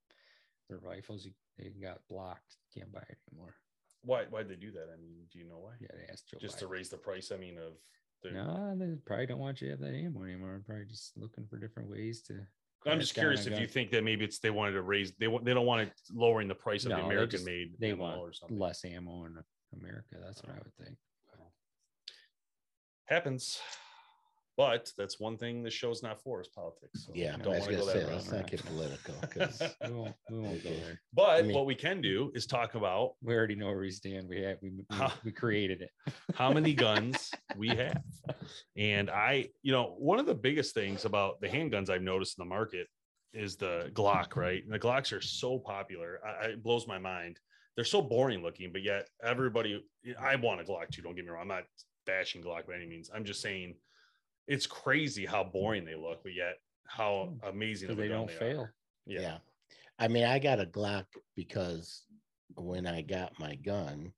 their 0.69 0.79
rifles. 0.79 1.25
You, 1.25 1.33
they 1.59 1.71
got 1.81 2.01
blocked. 2.09 2.57
Can't 2.75 2.93
buy 2.93 3.03
it 3.09 3.19
anymore. 3.33 3.55
why 4.03 4.25
why'd 4.31 4.49
they 4.49 4.57
do 4.57 4.71
that? 4.73 4.89
I 4.93 5.01
mean, 5.01 5.15
do 5.33 5.39
you 5.39 5.45
know 5.49 5.59
why? 5.59 5.73
Yeah, 5.81 5.89
they 5.95 6.13
asked 6.13 6.29
Joe. 6.29 6.39
Just 6.41 6.59
to 6.61 6.67
raise 6.67 6.89
the 6.89 6.97
price. 6.97 7.31
I 7.33 7.37
mean, 7.37 7.59
of 7.59 7.73
the. 8.23 8.31
No, 8.33 8.75
they 8.77 8.95
probably 9.07 9.27
don't 9.27 9.39
want 9.39 9.61
you 9.61 9.69
to 9.69 9.73
have 9.73 9.81
that 9.81 9.95
ammo 9.95 10.25
anymore. 10.25 10.63
Probably 10.67 10.87
just 10.87 11.17
looking 11.17 11.47
for 11.47 11.59
different 11.59 11.91
ways 11.91 12.23
to. 12.23 12.35
I'm 12.87 13.01
just 13.01 13.15
down 13.15 13.23
curious 13.23 13.47
if 13.47 13.59
you 13.61 13.67
think 13.67 13.91
that 13.91 14.05
maybe 14.05 14.25
it's 14.25 14.39
they 14.39 14.51
wanted 14.51 14.73
to 14.73 14.83
raise 14.83 15.13
they 15.19 15.27
they 15.43 15.53
don't 15.55 15.67
want 15.67 15.83
it 15.83 15.93
lowering 16.13 16.49
the 16.49 16.55
price 16.55 16.85
of 16.85 16.91
the 16.91 16.97
No, 16.97 17.03
they 17.03 17.15
American 17.15 17.31
just- 17.31 17.47
made 17.47 17.73
they 17.79 17.91
ammo 17.91 18.03
want 18.03 18.19
or 18.21 18.33
something. 18.33 18.59
less 18.59 18.85
ammo 18.85 19.25
in 19.27 19.37
America. 19.79 20.17
That's 20.25 20.43
what 20.43 20.53
I 20.55 20.59
would 20.59 20.75
think. 20.87 20.97
Happens, 23.07 23.59
but 24.59 24.91
that's 24.99 25.21
one 25.21 25.39
thing 25.39 25.63
the 25.63 25.71
show's 25.71 26.03
not 26.03 26.21
for 26.21 26.41
is 26.43 26.49
politics. 26.49 27.07
so 27.07 27.13
Yeah, 27.15 27.37
don't 27.37 27.47
I 27.47 27.49
was 27.51 27.61
want 27.61 27.71
to 27.71 27.77
gonna 27.77 27.87
go 27.87 27.93
say 27.93 27.99
that 28.05 28.13
let's 28.13 28.31
not 28.33 28.51
get 28.51 28.67
political 28.67 29.15
because 29.23 29.63
We 29.87 29.93
won't, 29.93 30.15
we 30.29 30.39
won't 30.41 30.63
go 30.65 30.71
there. 30.71 31.01
But 31.15 31.31
I 31.31 31.43
mean- 31.43 31.55
what 31.55 31.65
we 31.65 31.77
can 31.77 32.01
do 32.03 32.33
is 32.35 32.45
talk 32.45 32.75
about 32.75 33.13
We 33.23 33.35
already 33.35 33.55
know 33.55 33.67
where 33.67 33.79
we 33.79 33.93
stand. 33.93 34.29
We 34.29 34.43
have 34.43 34.59
we, 34.61 34.71
we, 34.71 34.85
Huh. 34.91 35.11
we 35.25 35.31
created 35.31 35.81
it. 35.83 35.91
how 36.35 36.53
many 36.53 36.75
guns 36.87 37.31
we 37.57 37.69
have. 37.69 38.03
And 38.77 39.09
I, 39.11 39.49
you 39.63 39.71
know, 39.73 39.95
one 39.97 40.19
of 40.19 40.27
the 40.27 40.35
biggest 40.35 40.75
things 40.75 41.05
about 41.05 41.41
the 41.41 41.47
handguns 41.49 41.89
I've 41.89 42.03
noticed 42.03 42.37
in 42.39 42.43
the 42.45 42.49
market 42.49 42.89
is 43.33 43.57
the 43.57 43.93
Glock, 43.95 44.35
right? 44.35 44.65
And 44.65 44.73
the 44.73 44.79
Glocks 44.81 45.17
are 45.17 45.21
so 45.21 45.61
popular. 45.61 46.19
I, 46.27 46.31
I- 46.31 46.49
it 46.51 46.63
blows 46.65 46.87
my 46.89 46.99
mind 46.99 47.39
they're 47.77 47.85
so 47.85 48.03
boring 48.03 48.43
looking, 48.43 48.73
but 48.73 48.83
yet 48.83 49.07
everybody, 49.23 49.81
I 50.21 50.35
want 50.35 50.61
a 50.61 50.65
Glock 50.65 50.89
too. 50.91 51.01
Don't 51.01 51.15
get 51.15 51.25
me 51.25 51.31
wrong. 51.31 51.43
I'm 51.43 51.47
not 51.49 51.63
bashing 52.07 52.43
Glock 52.43 52.67
by 52.67 52.75
any 52.75 52.87
means. 52.87 53.09
I'm 53.15 53.25
just 53.25 53.41
saying 53.41 53.77
it's 54.49 54.67
crazy 54.67 55.27
how 55.27 55.45
boring 55.45 55.85
they 55.85 55.95
look, 55.95 56.23
but 56.23 56.35
yet 56.35 56.59
how 56.87 57.35
amazing 57.45 57.89
So 57.89 57.93
of 57.93 57.99
a 57.99 58.03
they 58.03 58.09
don't 58.09 58.27
they 58.27 58.35
fail. 58.35 58.69
Yeah. 59.07 59.21
Yeah. 59.21 59.39
I 59.99 60.09
mean, 60.09 60.25
I 60.25 60.39
got 60.39 60.61
a 60.61 60.65
Glock 60.67 61.05
because 61.37 62.05
when 62.57 62.87
I 62.87 63.03
got 63.03 63.39
my 63.39 63.57
gun, 63.57 64.13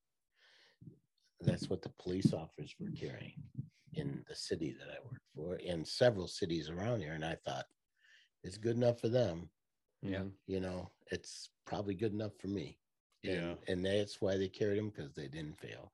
that's 1.40 1.68
what 1.68 1.82
the 1.82 1.92
police 2.00 2.32
officers 2.32 2.74
were 2.78 2.90
carrying 2.90 3.42
in 3.94 4.24
the 4.28 4.34
city 4.34 4.74
that 4.78 4.88
I 4.88 4.98
worked 5.04 5.24
for, 5.34 5.56
in 5.56 5.84
several 5.84 6.28
cities 6.28 6.70
around 6.70 7.00
here. 7.00 7.14
And 7.14 7.24
I 7.24 7.36
thought, 7.44 7.64
it's 8.44 8.56
good 8.56 8.76
enough 8.76 9.00
for 9.00 9.08
them. 9.08 9.50
Yeah. 10.02 10.24
You 10.46 10.60
know, 10.60 10.90
it's 11.10 11.50
probably 11.66 11.94
good 11.94 12.12
enough 12.12 12.32
for 12.38 12.48
me. 12.48 12.78
And, 13.24 13.32
Yeah. 13.34 13.54
And 13.68 13.84
that's 13.84 14.20
why 14.20 14.36
they 14.36 14.48
carried 14.48 14.78
them 14.78 14.92
because 14.94 15.12
they 15.14 15.28
didn't 15.28 15.58
fail. 15.58 15.92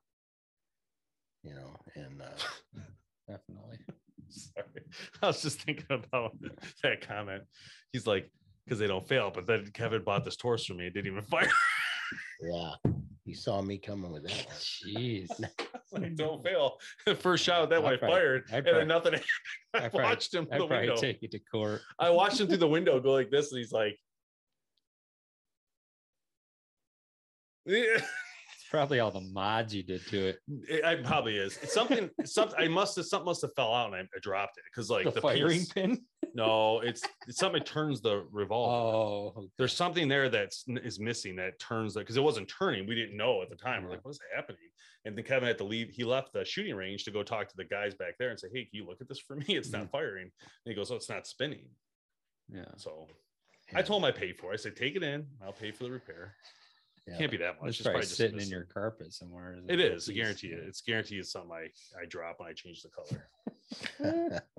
You 1.43 1.55
know, 1.55 1.75
and 1.95 2.21
uh, 2.21 2.81
Definitely. 3.27 3.79
Sorry. 4.29 4.65
I 5.21 5.27
was 5.27 5.41
just 5.41 5.61
thinking 5.61 5.85
about 5.89 6.31
that 6.83 7.07
comment. 7.07 7.43
He's 7.93 8.07
like, 8.07 8.29
because 8.65 8.79
they 8.79 8.87
don't 8.87 9.07
fail, 9.07 9.31
but 9.33 9.45
then 9.47 9.69
Kevin 9.73 10.03
bought 10.03 10.25
this 10.25 10.35
Taurus 10.35 10.65
for 10.65 10.73
me. 10.73 10.87
It 10.87 10.93
didn't 10.93 11.07
even 11.11 11.23
fire. 11.29 11.49
yeah, 12.41 12.71
you 13.25 13.33
saw 13.35 13.61
me 13.61 13.77
coming 13.77 14.11
with 14.11 14.23
that. 14.27 14.47
Jeez. 14.59 15.29
like, 15.91 16.15
don't 16.15 16.43
fail. 16.43 16.77
The 17.05 17.15
first 17.15 17.43
shot 17.45 17.61
with 17.61 17.69
that 17.71 17.81
one, 17.83 17.91
I 17.91 17.93
I'd 17.95 17.99
probably- 17.99 18.15
fired, 18.17 18.43
I'd 18.51 18.67
and 18.67 18.77
then 18.77 18.87
nothing. 18.89 19.13
happened. 19.13 19.29
I 19.73 19.77
I'd 19.77 19.91
probably- 19.91 20.03
watched 20.03 20.33
him 20.33 20.47
I'd 20.51 20.57
through 20.57 20.59
the 20.59 20.67
probably 20.67 20.87
window. 20.89 21.01
take 21.01 21.21
you 21.21 21.27
to 21.29 21.39
court. 21.39 21.81
I 21.99 22.09
watched 22.09 22.39
him 22.41 22.47
through 22.47 22.57
the 22.57 22.67
window 22.67 22.99
go 22.99 23.13
like 23.13 23.29
this, 23.31 23.51
and 23.51 23.59
he's 23.59 23.71
like, 23.71 23.97
yeah. 27.65 27.99
It's 27.99 28.05
probably 28.69 28.99
all 28.99 29.11
the 29.11 29.21
mods 29.21 29.73
you 29.73 29.83
did 29.83 30.05
to 30.07 30.27
it. 30.27 30.39
It, 30.67 30.83
it 30.83 31.03
probably 31.05 31.37
is. 31.37 31.57
Something. 31.63 32.09
Something. 32.25 32.59
I 32.59 32.67
must 32.67 32.95
have. 32.97 33.05
Something 33.05 33.25
must 33.25 33.41
have 33.41 33.53
fell 33.55 33.73
out, 33.73 33.87
and 33.87 33.95
I, 33.95 33.99
I 33.99 34.19
dropped 34.21 34.57
it 34.57 34.63
because 34.71 34.89
like 34.89 35.05
the, 35.05 35.11
the, 35.11 35.21
firing 35.21 35.59
piece- 35.59 35.73
pin. 35.73 35.99
No, 36.33 36.81
it's, 36.81 37.01
it's 37.27 37.39
something 37.39 37.59
that 37.59 37.65
turns 37.67 38.01
the 38.01 38.25
revolver. 38.31 38.73
Oh, 39.39 39.47
There's 39.57 39.73
something 39.73 40.07
there 40.07 40.29
that's 40.29 40.65
is 40.67 40.99
missing 40.99 41.35
that 41.37 41.59
turns 41.59 41.93
that 41.95 42.01
because 42.01 42.17
it 42.17 42.23
wasn't 42.23 42.47
turning. 42.47 42.85
We 42.87 42.95
didn't 42.95 43.17
know 43.17 43.41
at 43.41 43.49
the 43.49 43.55
time. 43.55 43.83
We're 43.83 43.91
like, 43.91 44.05
what's 44.05 44.19
happening? 44.35 44.59
And 45.05 45.17
then 45.17 45.23
Kevin 45.23 45.47
had 45.47 45.57
to 45.59 45.63
leave. 45.63 45.89
He 45.89 46.03
left 46.03 46.33
the 46.33 46.43
shooting 46.43 46.75
range 46.75 47.05
to 47.05 47.11
go 47.11 47.23
talk 47.23 47.47
to 47.47 47.55
the 47.55 47.63
guys 47.63 47.95
back 47.95 48.15
there 48.19 48.29
and 48.29 48.39
say, 48.39 48.49
Hey, 48.53 48.65
can 48.65 48.69
you 48.73 48.85
look 48.85 48.99
at 49.01 49.07
this 49.07 49.19
for 49.19 49.35
me? 49.35 49.45
It's 49.49 49.71
not 49.71 49.89
firing. 49.89 50.23
And 50.23 50.31
he 50.65 50.73
goes, 50.75 50.91
Oh, 50.91 50.95
it's 50.95 51.09
not 51.09 51.25
spinning. 51.25 51.65
yeah. 52.53 52.65
So 52.75 53.07
I 53.73 53.81
told 53.81 54.01
him 54.03 54.05
I 54.05 54.11
paid 54.11 54.37
for 54.37 54.51
it. 54.51 54.55
I 54.55 54.57
said, 54.57 54.75
Take 54.75 54.95
it 54.95 55.03
in. 55.03 55.25
I'll 55.43 55.53
pay 55.53 55.71
for 55.71 55.85
the 55.85 55.91
repair. 55.91 56.35
Yeah. 57.07 57.17
Can't 57.17 57.31
be 57.31 57.37
that 57.37 57.61
much. 57.61 57.69
It's 57.69 57.79
It's 57.79 57.85
probably 57.87 58.01
just 58.01 58.15
sitting 58.17 58.39
in 58.39 58.49
your 58.49 58.65
carpet 58.65 59.13
somewhere. 59.13 59.53
as 59.57 59.63
a 59.63 59.71
It 59.73 59.77
little. 59.77 59.97
I 60.09 60.13
guarantee 60.13 60.47
it. 60.49 60.59
It's 60.67 60.81
guaranteed 60.81 61.19
it's 61.19 61.31
something 61.31 61.51
I, 61.51 61.67
I 62.01 62.05
drop 62.07 62.39
when 62.39 62.49
I 62.49 62.53
change 62.53 62.83
the 62.83 62.89
color. 62.89 63.29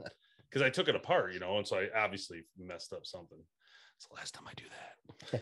Because 0.50 0.62
I 0.62 0.70
took 0.70 0.88
it 0.88 0.96
apart, 0.96 1.34
you 1.34 1.40
know, 1.40 1.58
and 1.58 1.66
so 1.68 1.76
I 1.76 1.88
obviously 1.94 2.42
messed 2.58 2.94
up 2.94 3.04
something. 3.04 3.36
It's 3.96 4.06
the 4.06 4.14
last 4.14 4.32
time 4.32 4.44
I 4.48 4.52
do 4.56 4.64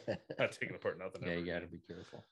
that. 0.09 0.29
Not 0.41 0.51
taking 0.51 0.75
apart 0.75 0.99
nothing. 0.99 1.23
Yeah, 1.23 1.29
ever 1.35 1.41
you 1.41 1.47
got 1.47 1.61
to 1.61 1.67
be 1.69 1.79
careful. 1.87 2.25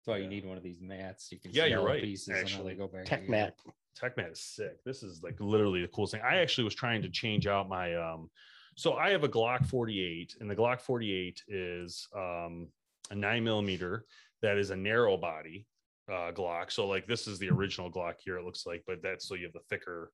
That's 0.00 0.06
why 0.08 0.16
Yeah. 0.18 0.24
you 0.24 0.28
need 0.28 0.44
one 0.44 0.58
of 0.58 0.62
these 0.62 0.78
mats. 0.82 1.32
You 1.32 1.38
can 1.38 1.52
Yeah, 1.52 1.62
see 1.64 1.70
you're 1.70 1.78
all 1.78 1.86
the 1.86 1.90
right, 1.92 2.02
Pieces 2.02 2.36
actually. 2.38 2.74
they 2.74 2.78
go 2.78 2.86
back. 2.86 3.06
Tech 3.06 3.20
together. 3.24 3.30
Mat. 3.30 3.56
TekMat 3.98 4.32
is 4.32 4.40
sick. 4.42 4.84
This 4.84 5.02
is 5.02 5.22
like 5.22 5.40
literally 5.40 5.80
the 5.80 5.88
coolest 5.88 6.12
thing. 6.12 6.20
I 6.22 6.36
actually 6.36 6.64
was 6.64 6.74
trying 6.74 7.00
to 7.00 7.08
change 7.08 7.46
out 7.46 7.66
my 7.66 7.94
um 7.96 8.28
so 8.76 8.92
I 8.94 9.08
have 9.08 9.24
a 9.24 9.28
Glock 9.28 9.64
48 9.66 10.36
and 10.40 10.50
the 10.50 10.54
Glock 10.54 10.82
48 10.82 11.42
is 11.48 12.06
um 12.14 12.68
a 13.10 13.14
nine 13.14 13.44
millimeter 13.44 14.04
that 14.42 14.56
is 14.58 14.70
a 14.70 14.76
narrow 14.76 15.16
body 15.16 15.66
uh 16.08 16.32
Glock. 16.32 16.72
So 16.72 16.86
like 16.86 17.06
this 17.06 17.26
is 17.26 17.38
the 17.38 17.50
original 17.50 17.90
Glock 17.90 18.14
here, 18.24 18.38
it 18.38 18.44
looks 18.44 18.64
like, 18.66 18.82
but 18.86 19.02
that's 19.02 19.28
so 19.28 19.34
you 19.34 19.44
have 19.44 19.52
the 19.52 19.60
thicker 19.68 20.10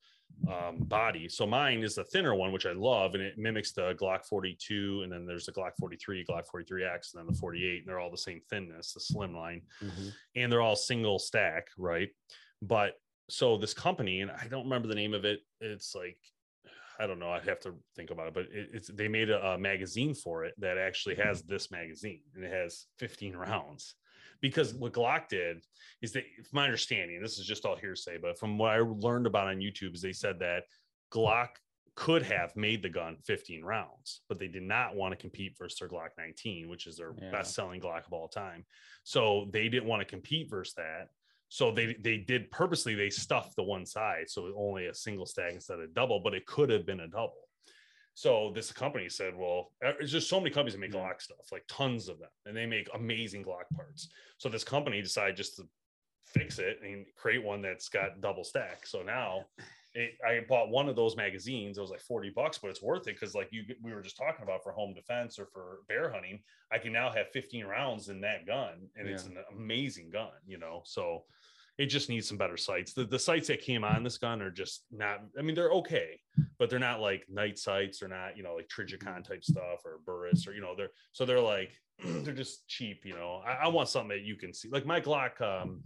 um 0.51 0.79
body. 0.79 1.29
So 1.29 1.47
mine 1.47 1.83
is 1.83 1.95
the 1.95 2.05
thinner 2.05 2.35
one, 2.35 2.51
which 2.51 2.67
I 2.67 2.73
love, 2.73 3.15
and 3.15 3.23
it 3.23 3.39
mimics 3.39 3.73
the 3.73 3.95
Glock 3.95 4.25
42, 4.27 5.03
and 5.03 5.13
then 5.13 5.27
there's 5.27 5.47
the 5.47 5.53
Glock 5.53 5.73
43, 5.79 6.25
Glock 6.25 6.45
43X, 6.53 7.15
and 7.15 7.21
then 7.21 7.27
the 7.27 7.39
48, 7.39 7.79
and 7.79 7.89
they're 7.89 8.01
all 8.01 8.11
the 8.11 8.19
same 8.19 8.41
thinness, 8.51 8.93
the 8.93 9.01
slim 9.01 9.35
line 9.37 9.63
Mhm. 9.83 10.13
and 10.35 10.51
they're 10.51 10.61
all 10.63 10.75
single 10.77 11.19
stack, 11.21 11.69
right? 11.79 12.11
But 12.61 12.95
so 13.31 13.57
this 13.57 13.73
company, 13.75 14.21
and 14.23 14.31
I 14.31 14.49
don't 14.49 14.65
remember 14.65 14.89
the 14.89 14.95
name 14.97 15.15
of 15.15 15.25
it. 15.25 15.41
It's 15.61 15.95
like 15.95 16.19
I 16.99 17.07
don't 17.07 17.19
know. 17.19 17.31
I'd 17.31 17.49
have 17.49 17.61
to 17.61 17.75
think 17.97 18.11
about 18.11 18.29
it, 18.29 18.35
but 18.35 18.45
it, 18.45 18.71
it's 18.73 18.89
they 18.89 19.09
made 19.09 19.31
a, 19.31 19.45
a 19.53 19.59
magazine 19.59 20.15
for 20.15 20.45
it 20.45 20.55
that 20.59 20.79
actually 20.79 21.17
has 21.17 21.41
hmm. 21.41 21.53
this 21.53 21.71
magazine, 21.71 22.23
and 22.35 22.45
it 22.45 22.53
has 22.53 22.87
15 22.99 23.37
rounds. 23.37 23.95
Because 24.41 24.75
what 24.75 24.93
Glock 24.93 25.29
did 25.29 25.63
is 26.03 26.13
that, 26.13 26.25
from 26.37 26.57
my 26.57 26.65
understanding, 26.65 27.21
this 27.23 27.39
is 27.39 27.47
just 27.47 27.65
all 27.65 27.77
hearsay, 27.77 28.19
but 28.21 28.39
from 28.39 28.59
what 28.59 28.73
I 28.73 28.81
learned 28.81 29.27
about 29.27 29.49
on 29.49 29.57
YouTube, 29.57 29.95
is 29.95 30.03
they 30.03 30.13
said 30.13 30.39
that 30.41 30.65
Glock 31.13 31.49
could 31.97 32.23
have 32.23 32.55
made 32.57 32.83
the 32.83 32.89
gun 32.89 33.17
15 33.25 33.65
rounds, 33.65 34.23
but 34.29 34.39
they 34.39 34.49
did 34.49 34.65
not 34.65 34.97
want 34.97 35.13
to 35.13 35.17
compete 35.17 35.57
versus 35.57 35.79
their 35.79 35.89
Glock 35.89 36.11
19, 36.19 36.69
which 36.69 36.87
is 36.87 36.97
their 36.97 37.15
Yeah. 37.17 37.31
best 37.31 37.55
selling 37.55 37.81
Glock 37.81 38.07
of 38.07 38.13
all 38.13 38.29
time. 38.29 38.67
So 39.05 39.49
they 39.53 39.69
didn't 39.69 39.89
want 39.89 40.01
to 40.01 40.07
compete 40.07 40.51
versus 40.51 40.75
that. 40.75 41.11
So 41.55 41.71
they 41.71 41.95
they 42.01 42.17
did 42.17 42.51
purposely 42.51 42.97
they 42.97 43.11
stuffed 43.11 43.55
the 43.55 43.63
one 43.63 43.87
side 43.87 44.25
so 44.27 44.53
only 44.57 44.87
a 44.87 44.95
single 44.95 45.25
stack 45.25 45.53
instead 45.53 45.79
of 45.79 45.95
double, 45.95 46.19
but 46.19 46.35
it 46.35 46.47
could 46.47 46.69
have 46.69 46.85
been 46.85 46.99
a 46.99 47.07
double. 47.07 47.49
So 48.15 48.51
this 48.53 48.73
company 48.73 49.09
said, 49.09 49.37
well, 49.37 49.71
uh, 49.87 49.93
it's 50.01 50.11
just 50.11 50.29
so 50.29 50.41
many 50.41 50.51
companies 50.51 50.73
that 50.73 50.81
make 50.81 50.91
Glock 50.91 51.23
stuff, 51.23 51.53
like 51.53 51.63
tons 51.69 52.09
of 52.09 52.19
them, 52.19 52.31
and 52.45 52.57
they 52.57 52.67
make 52.67 52.89
amazing 52.93 53.45
Glock 53.45 53.69
parts. 53.73 54.09
So 54.39 54.49
this 54.49 54.65
company 54.65 55.01
decided 55.01 55.37
just 55.37 55.55
to 55.59 55.69
fix 56.27 56.59
it 56.59 56.81
and 56.83 57.07
create 57.17 57.45
one 57.45 57.63
that's 57.63 57.89
got 57.89 58.21
double 58.21 58.43
stack. 58.43 58.85
So 58.85 59.05
now 59.05 59.45
it, 59.95 60.15
I 60.29 60.41
bought 60.49 60.71
one 60.71 60.89
of 60.89 60.97
those 60.97 61.17
magazines. 61.17 61.79
It 61.79 61.83
was 61.83 61.93
like 61.93 62.01
40 62.01 62.31
bucks, 62.31 62.59
but 62.59 62.71
it's 62.71 62.83
worth 62.83 63.07
it 63.07 63.15
because 63.15 63.37
like 63.37 63.51
you 63.53 63.63
we 63.81 63.95
were 63.95 64.03
just 64.03 64.17
talking 64.17 64.43
about 64.43 64.65
for 64.65 64.73
home 64.73 64.93
defense 64.93 65.39
or 65.39 65.47
for 65.47 65.83
bear 65.89 66.11
hunting, 66.11 66.41
I 66.73 66.79
can 66.79 66.93
now 66.93 67.13
have 67.13 67.29
15 67.33 67.65
rounds 67.65 68.09
in 68.09 68.21
that 68.23 68.45
gun 68.45 68.89
and 68.97 69.09
it's 69.09 69.27
an 69.27 69.37
amazing 69.57 70.11
gun, 70.11 70.33
you 70.45 70.59
know. 70.59 70.83
So 70.85 71.23
it 71.77 71.87
just 71.87 72.09
needs 72.09 72.29
some 72.29 72.39
better 72.39 72.57
sights. 72.57 72.93
The, 72.93 73.05
the 73.05 73.19
sights 73.19 73.49
that 73.49 73.61
came 73.61 73.83
on 73.83 74.01
mm. 74.01 74.05
this 74.05 74.19
gun 74.19 74.41
are 74.41 74.51
just 74.51 74.85
not, 74.93 75.23
I 75.39 75.43
mean, 75.43 75.55
they're 75.55 75.73
okay, 75.73 76.21
but 76.59 76.71
they're 76.71 76.79
not 76.79 77.01
like 77.01 77.25
night 77.29 77.59
sights. 77.59 77.99
They're 77.99 78.09
not, 78.09 78.37
you 78.37 78.43
know, 78.43 78.55
like 78.55 78.69
Trijicon 78.69 79.19
mm. 79.19 79.25
type 79.25 79.45
stuff 79.45 79.85
or 79.85 79.99
Burris 80.07 80.47
or, 80.47 80.55
you 80.55 80.61
know, 80.61 80.75
they're, 80.77 80.91
so 81.13 81.25
they're 81.25 81.41
like, 81.41 81.73
they're 82.05 82.35
just 82.35 82.69
cheap, 82.69 83.05
you 83.05 83.15
know. 83.15 83.43
I, 83.45 83.65
I 83.65 83.69
want 83.69 83.89
something 83.89 84.17
that 84.17 84.23
you 84.23 84.37
can 84.37 84.53
see. 84.53 84.69
Like 84.69 84.87
my 84.87 85.01
Glock 85.01 85.41
um, 85.41 85.81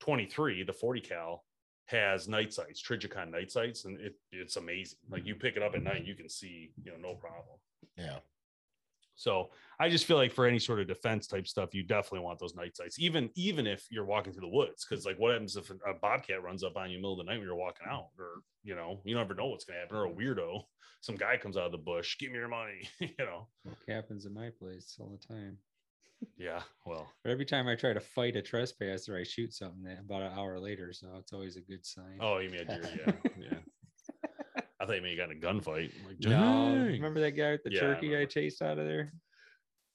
23, 0.00 0.64
the 0.64 0.72
40 0.72 1.00
cal, 1.00 1.44
has 1.86 2.28
night 2.28 2.52
sights, 2.52 2.82
Trijicon 2.82 3.30
night 3.30 3.50
sights, 3.50 3.86
and 3.86 3.98
it, 3.98 4.14
it's 4.30 4.56
amazing. 4.56 4.98
Like 5.10 5.24
you 5.24 5.34
mm. 5.34 5.40
pick 5.40 5.56
it 5.56 5.62
up 5.62 5.74
at 5.74 5.82
night, 5.82 6.04
you 6.04 6.14
can 6.14 6.28
see, 6.28 6.70
you 6.82 6.92
know, 6.92 6.98
no 6.98 7.14
problem. 7.14 7.56
Yeah. 7.96 8.18
So 9.18 9.50
I 9.80 9.88
just 9.88 10.04
feel 10.04 10.16
like 10.16 10.32
for 10.32 10.46
any 10.46 10.60
sort 10.60 10.78
of 10.80 10.86
defense 10.86 11.26
type 11.26 11.48
stuff, 11.48 11.74
you 11.74 11.82
definitely 11.82 12.20
want 12.20 12.38
those 12.38 12.54
night 12.54 12.76
sights, 12.76 12.98
even 13.00 13.30
even 13.34 13.66
if 13.66 13.84
you're 13.90 14.04
walking 14.04 14.32
through 14.32 14.48
the 14.48 14.56
woods. 14.56 14.86
Because 14.88 15.04
like, 15.04 15.18
what 15.18 15.32
happens 15.32 15.56
if 15.56 15.70
a 15.70 15.94
bobcat 16.00 16.42
runs 16.42 16.62
up 16.62 16.76
on 16.76 16.88
you 16.88 16.96
in 16.96 17.02
the 17.02 17.08
middle 17.08 17.20
of 17.20 17.26
the 17.26 17.30
night 17.30 17.38
when 17.38 17.46
you're 17.46 17.56
walking 17.56 17.86
mm. 17.86 17.92
out, 17.92 18.08
or 18.18 18.42
you 18.62 18.76
know, 18.76 19.00
you 19.04 19.16
never 19.16 19.34
know 19.34 19.46
what's 19.46 19.64
gonna 19.64 19.80
happen, 19.80 19.96
or 19.96 20.06
a 20.06 20.10
weirdo, 20.10 20.62
some 21.00 21.16
guy 21.16 21.36
comes 21.36 21.56
out 21.56 21.66
of 21.66 21.72
the 21.72 21.78
bush, 21.78 22.16
give 22.18 22.30
me 22.30 22.38
your 22.38 22.48
money, 22.48 22.88
you 23.00 23.08
know. 23.18 23.48
It 23.66 23.92
happens 23.92 24.24
in 24.24 24.32
my 24.32 24.50
place 24.50 24.96
all 25.00 25.10
the 25.10 25.34
time. 25.34 25.58
Yeah, 26.36 26.62
well, 26.86 27.12
But 27.24 27.30
every 27.30 27.44
time 27.44 27.68
I 27.68 27.74
try 27.74 27.92
to 27.92 28.00
fight 28.00 28.36
a 28.36 28.42
trespasser, 28.42 29.16
I 29.16 29.24
shoot 29.24 29.52
something 29.52 29.96
about 29.98 30.22
an 30.22 30.38
hour 30.38 30.58
later. 30.58 30.92
So 30.92 31.08
it's 31.18 31.32
always 31.32 31.56
a 31.56 31.60
good 31.60 31.84
sign. 31.84 32.18
oh, 32.20 32.38
you 32.38 32.50
mean 32.50 32.60
a 32.60 32.64
deer? 32.64 32.90
Yeah, 33.06 33.30
yeah. 33.40 33.58
I 34.88 34.92
thought 34.92 34.96
you 34.96 35.02
mean 35.02 35.16
got 35.18 35.30
in 35.30 35.36
a 35.36 35.40
gunfight. 35.40 35.92
Like, 36.06 36.16
no! 36.20 36.72
Remember 36.74 37.20
that 37.20 37.32
guy 37.32 37.52
with 37.52 37.62
the 37.62 37.72
Yeah, 37.72 37.78
I 37.78 37.82
turkey 37.82 38.06
I 38.08 38.10
remember. 38.12 38.30
chased 38.30 38.62
out 38.62 38.78
of 38.78 38.86
there? 38.86 39.12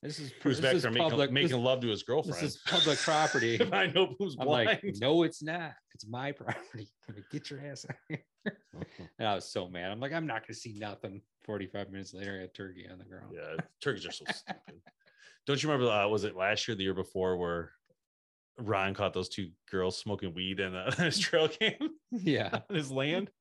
This 0.03 0.19
is 0.19 0.31
Who's 0.43 0.57
this 0.57 0.65
back 0.65 0.75
is 0.75 0.81
there 0.83 0.91
making, 0.91 1.09
public. 1.09 1.31
making 1.31 1.49
this, 1.49 1.57
love 1.57 1.79
to 1.81 1.87
his 1.87 2.03
girlfriend? 2.03 2.35
this 2.35 2.55
is 2.55 2.61
public 2.67 2.99
property. 2.99 3.55
if 3.55 3.73
I 3.73 3.87
know 3.87 4.13
who's 4.19 4.35
I'm 4.39 4.45
blind. 4.45 4.67
like, 4.67 4.83
no, 5.01 5.23
it's 5.23 5.41
not. 5.41 5.71
It's 5.95 6.05
my 6.07 6.31
property. 6.31 6.89
Get 7.31 7.49
your 7.49 7.61
ass 7.65 7.85
out 7.89 7.95
Of 8.11 8.17
here. 8.45 8.57
And 9.17 9.27
I 9.27 9.33
was 9.33 9.49
so 9.49 9.67
mad. 9.67 9.91
I'm 9.91 9.99
like, 9.99 10.11
I'm 10.13 10.27
not 10.27 10.45
gonna 10.45 10.53
see 10.53 10.73
nothing. 10.77 11.21
45 11.45 11.89
minutes 11.89 12.13
later, 12.13 12.35
I 12.37 12.41
had 12.41 12.53
turkey 12.53 12.85
on 12.91 12.99
the 12.99 13.05
ground. 13.05 13.33
Yeah, 13.33 13.55
turkeys 13.81 14.05
are 14.05 14.11
so 14.11 14.25
stupid. 14.29 14.81
Don't 15.47 15.63
you 15.63 15.69
remember? 15.71 15.91
Uh, 15.91 16.07
was 16.07 16.23
it 16.25 16.35
last 16.35 16.67
year, 16.67 16.75
the 16.75 16.83
year 16.83 16.93
before, 16.93 17.37
where 17.37 17.71
Ryan 18.59 18.93
caught 18.93 19.13
those 19.13 19.29
two 19.29 19.49
girls 19.71 19.97
smoking 19.97 20.33
weed 20.35 20.59
in 20.59 20.75
uh, 20.75 20.91
his 20.97 21.17
trail 21.17 21.47
cam 21.47 21.73
Yeah. 22.11 22.59
on 22.69 22.75
his 22.75 22.91
land? 22.91 23.31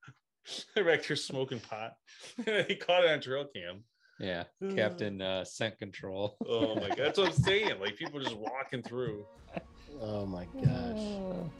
They're 0.75 0.85
back 0.85 1.05
here 1.05 1.17
smoking 1.17 1.61
pot. 1.61 1.95
he 2.69 2.75
caught 2.77 3.05
it 3.05 3.11
on 3.11 3.21
trail 3.21 3.45
cam. 3.55 3.85
Yeah. 4.19 4.45
Captain 4.77 5.21
uh, 5.23 5.45
scent 5.45 5.79
control. 5.79 6.37
Oh 6.47 6.75
my 6.77 6.89
god, 6.89 6.99
that's 6.99 7.19
what 7.19 7.29
I'm 7.29 7.33
saying. 7.45 7.81
Like 7.81 7.97
people 7.97 8.21
just 8.21 8.37
walking 8.37 8.83
through. 8.83 9.25
Oh 10.01 10.27
my 10.27 10.47
gosh. 10.63 11.47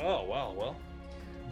Oh 0.00 0.24
wow, 0.24 0.52
well, 0.58 0.76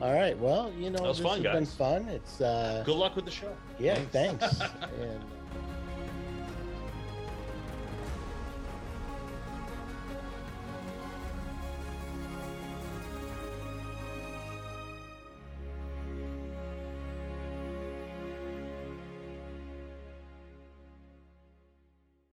All 0.01 0.13
right. 0.13 0.37
Well, 0.37 0.73
you 0.77 0.91
know, 0.91 0.99
That 0.99 1.07
was 1.09 1.19
this 1.19 1.27
fun, 1.27 1.45
has 1.45 1.53
been 1.55 1.65
guys. 1.65 1.75
fun. 1.75 2.09
It's 2.09 2.41
uh 2.41 2.83
good 2.85 2.97
luck 2.97 3.15
with 3.15 3.25
the 3.25 3.31
show. 3.31 3.55
yeah, 3.79 3.95
thanks. 4.11 4.43
and 5.01 5.23
uh, 5.23 5.42